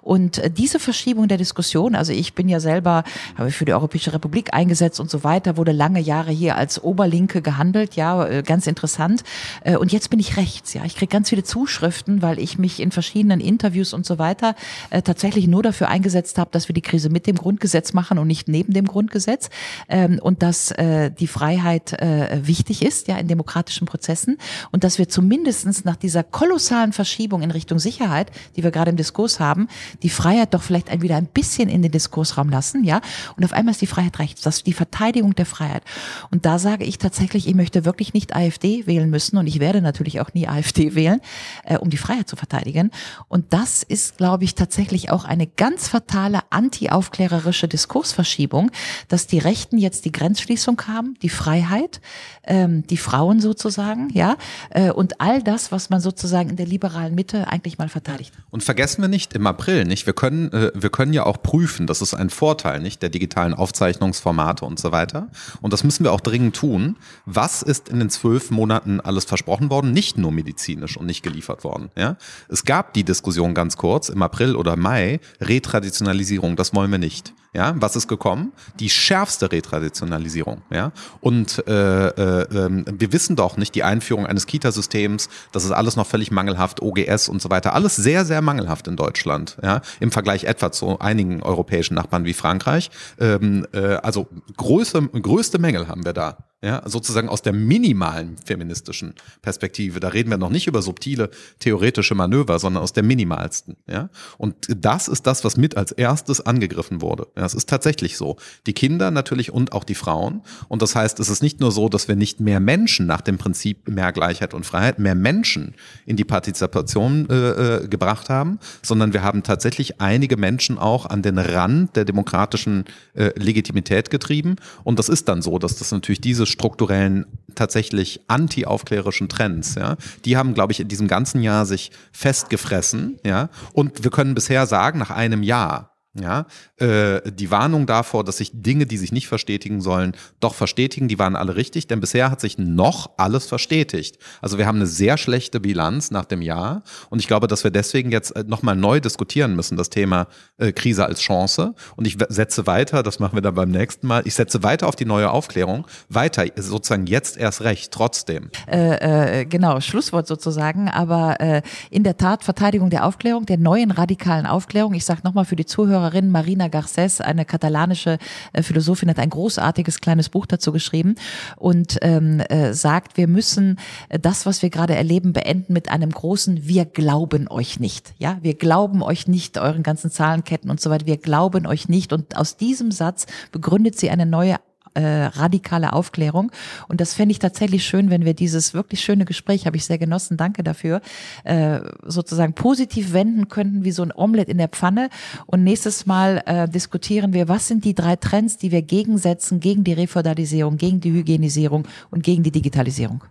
[0.03, 3.05] Und äh, diese Verschiebung der Diskussion, also ich bin ja selber,
[3.36, 7.43] habe für die Europäische Republik eingesetzt und so weiter, wurde lange Jahre hier als Oberlinke
[7.43, 9.24] gehandelt, ja, äh, ganz interessant.
[9.62, 10.85] Äh, und jetzt bin ich rechts, ja.
[10.85, 14.55] Ich kriege ganz viele Zuschriften, weil ich mich in verschiedenen Interviews und so weiter
[14.90, 18.27] äh, tatsächlich nur dafür eingesetzt habe, dass wir die Krise mit dem Grundgesetz machen und
[18.27, 19.51] nicht neben dem Grundgesetz.
[19.89, 21.97] Ähm, und dass die Freiheit
[22.43, 24.39] wichtig ist, ja, in demokratischen Prozessen.
[24.70, 28.97] Und dass wir zumindestens nach dieser kolossalen Verschiebung in Richtung Sicherheit, die wir gerade im
[28.97, 29.69] Diskurs haben,
[30.02, 33.01] die Freiheit doch vielleicht wieder ein bisschen in den den Diskursraum lassen, ja.
[33.37, 35.83] Und auf einmal ist die Freiheit rechts, das ist die Verteidigung der Freiheit.
[36.31, 39.81] Und da sage ich tatsächlich, ich möchte wirklich nicht AfD wählen müssen und ich werde
[39.81, 41.21] natürlich auch nie AfD wählen,
[41.65, 42.91] äh, um die Freiheit zu verteidigen.
[43.29, 48.71] Und das ist, glaube ich, tatsächlich auch eine ganz fatale anti-aufklärerische Diskursverschiebung,
[49.09, 52.01] dass die Rechten jetzt die Grenzschließung haben, die Freiheit,
[52.45, 54.37] ähm, die Frauen sozusagen, ja,
[54.71, 58.35] äh, und all das, was man sozusagen in der liberalen Mitte eigentlich mal verteidigt.
[58.51, 60.07] Und vergessen wir nicht im April, nicht?
[60.07, 61.86] Wir können, äh, wir können ja auch prüfen, prüfen.
[61.86, 63.03] Das ist ein Vorteil, nicht?
[63.03, 65.28] Der digitalen Aufzeichnungsformate und so weiter.
[65.61, 66.97] Und das müssen wir auch dringend tun.
[67.27, 69.93] Was ist in den zwölf Monaten alles versprochen worden?
[69.93, 72.16] Nicht nur medizinisch und nicht geliefert worden, ja?
[72.49, 75.20] Es gab die Diskussion ganz kurz im April oder Mai.
[75.40, 77.35] Retraditionalisierung, das wollen wir nicht.
[77.59, 78.53] Ja, was ist gekommen?
[78.79, 80.63] Die schärfste Retraditionalisierung.
[80.71, 85.29] Ja, und äh, äh, ähm, wir wissen doch nicht die Einführung eines Kita-Systems.
[85.51, 86.81] Das ist alles noch völlig mangelhaft.
[86.81, 87.75] OGS und so weiter.
[87.75, 89.57] Alles sehr, sehr mangelhaft in Deutschland.
[89.61, 92.93] Ja, im Vergleich etwa zu einigen europäischen Nachbarn wie Frankreich.
[93.19, 96.37] Ähm, äh, also größte, größte Mängel haben wir da.
[96.61, 100.01] Ja, sozusagen aus der minimalen feministischen Perspektive.
[100.01, 101.31] Da reden wir noch nicht über subtile
[101.61, 103.77] theoretische Manöver, sondern aus der minimalsten.
[103.89, 107.29] Ja, und das ist das, was mit als erstes angegriffen wurde.
[107.37, 108.39] Ja, es ist tatsächlich so.
[108.67, 110.43] Die Kinder natürlich und auch die Frauen.
[110.67, 113.39] Und das heißt, es ist nicht nur so, dass wir nicht mehr Menschen nach dem
[113.39, 115.77] Prinzip mehr Gleichheit und Freiheit, mehr Menschen
[116.07, 121.23] in die Partizipation äh, äh, gebracht haben, sondern wir haben tatsächlich einige Menschen auch an
[121.23, 124.57] den Rand der demokratischen äh, Legitimität getrieben.
[124.83, 130.37] Und das ist dann so, dass das natürlich diese strukturellen, tatsächlich anti-aufklärerischen Trends, ja, die
[130.37, 133.49] haben, glaube ich, in diesem ganzen Jahr sich festgefressen, ja.
[133.73, 136.47] Und wir können bisher sagen, nach einem Jahr, ja,
[136.79, 141.19] äh, die Warnung davor, dass sich Dinge, die sich nicht verstetigen sollen, doch verstetigen, die
[141.19, 144.19] waren alle richtig, denn bisher hat sich noch alles verstetigt.
[144.41, 147.71] Also wir haben eine sehr schlechte Bilanz nach dem Jahr und ich glaube, dass wir
[147.71, 150.27] deswegen jetzt äh, nochmal neu diskutieren müssen, das Thema
[150.57, 151.75] äh, Krise als Chance.
[151.97, 154.97] Und ich setze weiter, das machen wir dann beim nächsten Mal, ich setze weiter auf
[154.97, 158.51] die neue Aufklärung, weiter, sozusagen jetzt erst recht, trotzdem.
[158.67, 163.91] Äh, äh, genau, Schlusswort sozusagen, aber äh, in der Tat Verteidigung der Aufklärung, der neuen
[163.91, 164.95] radikalen Aufklärung.
[164.95, 168.19] Ich sage nochmal für die Zuhörer, Zuhörerin Marina Garcés, eine katalanische
[168.53, 171.16] äh, Philosophin, hat ein großartiges kleines Buch dazu geschrieben
[171.57, 176.11] und ähm, äh, sagt, wir müssen äh, das, was wir gerade erleben, beenden mit einem
[176.11, 178.15] großen Wir glauben euch nicht.
[178.19, 181.07] Ja, wir glauben euch nicht, euren ganzen Zahlenketten und so weiter.
[181.07, 182.12] Wir glauben euch nicht.
[182.12, 184.57] Und aus diesem Satz begründet sie eine neue
[184.99, 186.51] äh, radikale Aufklärung.
[186.89, 189.99] Und das fände ich tatsächlich schön, wenn wir dieses wirklich schöne Gespräch, habe ich sehr
[189.99, 191.01] genossen, danke dafür,
[191.45, 195.09] äh, sozusagen positiv wenden könnten, wie so ein Omelett in der Pfanne.
[195.47, 199.85] Und nächstes Mal äh, diskutieren wir, was sind die drei Trends, die wir gegensetzen gegen
[199.85, 203.23] die Refeudalisierung, gegen die Hygienisierung und gegen die Digitalisierung.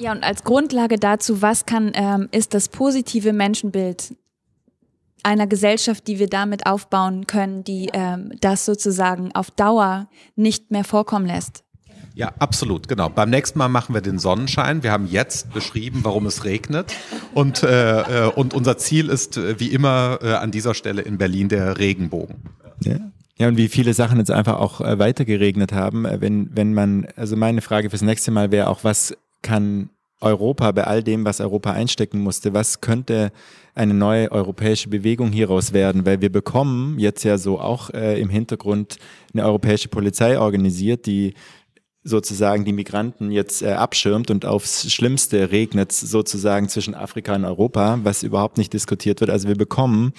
[0.00, 4.16] Ja, und als Grundlage dazu, was kann, ähm, ist das positive Menschenbild
[5.24, 10.84] einer Gesellschaft, die wir damit aufbauen können, die ähm, das sozusagen auf Dauer nicht mehr
[10.84, 11.64] vorkommen lässt.
[12.14, 13.08] Ja, absolut, genau.
[13.08, 14.82] Beim nächsten Mal machen wir den Sonnenschein.
[14.82, 16.92] Wir haben jetzt beschrieben, warum es regnet.
[17.34, 21.18] Und, äh, äh und unser Ziel ist, äh, wie immer, äh, an dieser Stelle in
[21.18, 22.36] Berlin der Regenbogen.
[22.82, 22.96] Ja.
[23.40, 26.04] Ja, und wie viele Sachen jetzt einfach auch äh, weitergeregnet haben.
[26.04, 29.88] Äh, wenn, wenn man, also meine Frage fürs nächste Mal wäre auch, was kann
[30.20, 33.32] Europa bei all dem, was Europa einstecken musste, was könnte
[33.74, 36.04] eine neue europäische Bewegung hieraus werden?
[36.04, 38.98] Weil wir bekommen jetzt ja so auch äh, im Hintergrund
[39.32, 41.34] eine europäische Polizei organisiert, die
[42.02, 47.98] sozusagen die Migranten jetzt äh, abschirmt und aufs Schlimmste regnet sozusagen zwischen Afrika und Europa,
[48.02, 49.30] was überhaupt nicht diskutiert wird.
[49.30, 50.12] Also wir bekommen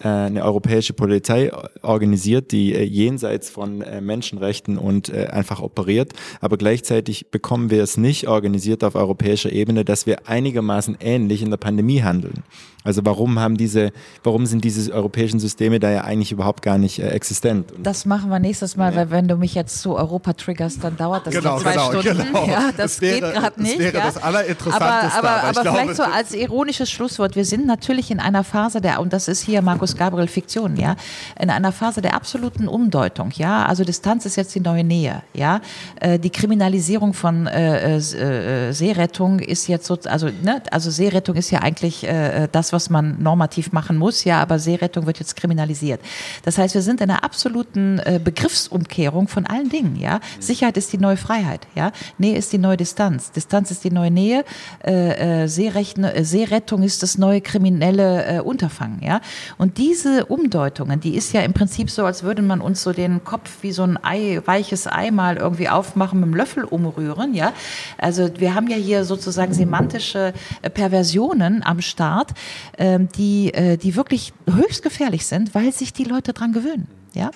[0.00, 1.52] eine europäische Polizei
[1.82, 6.12] organisiert, die äh, jenseits von äh, Menschenrechten und einfach operiert.
[6.40, 11.50] Aber gleichzeitig bekommen wir es nicht organisiert auf europäischer Ebene, dass wir einigermaßen ähnlich in
[11.50, 12.42] der Pandemie handeln.
[12.84, 13.92] Also warum haben diese,
[14.22, 17.72] warum sind diese europäischen Systeme da ja eigentlich überhaupt gar nicht äh, existent?
[17.72, 18.98] Und das machen wir nächstes Mal, ja.
[18.98, 22.26] weil wenn du mich jetzt zu Europa triggerst, dann dauert das genau, zwei genau, Stunden.
[22.26, 22.44] Genau.
[22.54, 23.74] Ja, das, das wäre, geht gerade nicht.
[23.74, 24.04] Das wäre ja.
[24.04, 25.18] das Allerinteressanteste.
[25.18, 28.82] Aber, aber, aber, aber vielleicht so als ironisches Schlusswort, wir sind natürlich in einer Phase
[28.82, 30.96] der, und das ist hier Markus Gabriel Fiktion, ja,
[31.40, 33.64] in einer Phase der absoluten Umdeutung, ja.
[33.64, 35.62] Also Distanz ist jetzt die neue Nähe, ja.
[36.00, 41.50] Äh, die Kriminalisierung von äh, äh, Seerettung ist jetzt so, also, ne, also Seerettung ist
[41.50, 46.00] ja eigentlich äh, das, was man normativ machen muss, ja, aber Seerettung wird jetzt kriminalisiert.
[46.44, 50.20] Das heißt, wir sind in einer absoluten äh, Begriffsumkehrung von allen Dingen, ja.
[50.40, 51.92] Sicherheit ist die neue Freiheit, ja.
[52.18, 53.30] Nähe ist die neue Distanz.
[53.32, 54.44] Distanz ist die neue Nähe.
[54.84, 59.20] Äh, äh, äh, Seerettung ist das neue kriminelle äh, Unterfangen, ja.
[59.58, 63.24] Und diese Umdeutungen, die ist ja im Prinzip so, als würde man uns so den
[63.24, 67.52] Kopf wie so ein Ei, weiches Ei mal irgendwie aufmachen, mit dem Löffel umrühren, ja.
[67.98, 70.32] Also wir haben ja hier sozusagen semantische
[70.62, 72.32] äh, Perversionen am Start,
[72.78, 76.88] die, äh, die wirklich höchst gefährlich sind, weil sich die Leute dran gewöhnen.
[77.14, 77.30] Ja?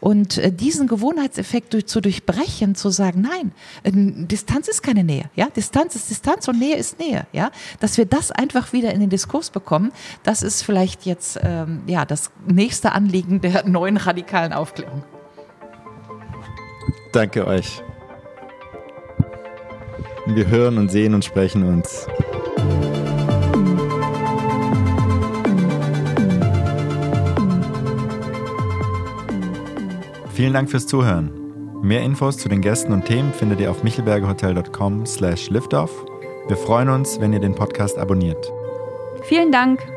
[0.00, 3.52] Und äh, diesen Gewohnheitseffekt durch, zu durchbrechen, zu sagen, nein,
[3.82, 3.90] äh,
[4.26, 5.30] Distanz ist keine Nähe.
[5.34, 5.48] Ja?
[5.48, 7.26] Distanz ist Distanz und Nähe ist Nähe.
[7.32, 7.50] Ja?
[7.80, 9.92] Dass wir das einfach wieder in den Diskurs bekommen,
[10.22, 15.02] das ist vielleicht jetzt ähm, ja, das nächste Anliegen der neuen radikalen Aufklärung.
[17.12, 17.82] Danke euch.
[20.26, 22.06] Wir hören und sehen und sprechen uns.
[30.34, 31.30] Vielen Dank fürs Zuhören.
[31.80, 36.04] Mehr Infos zu den Gästen und Themen findet ihr auf michelbergerhotel.com slash liftoff.
[36.48, 38.52] Wir freuen uns, wenn ihr den Podcast abonniert.
[39.22, 39.93] Vielen Dank.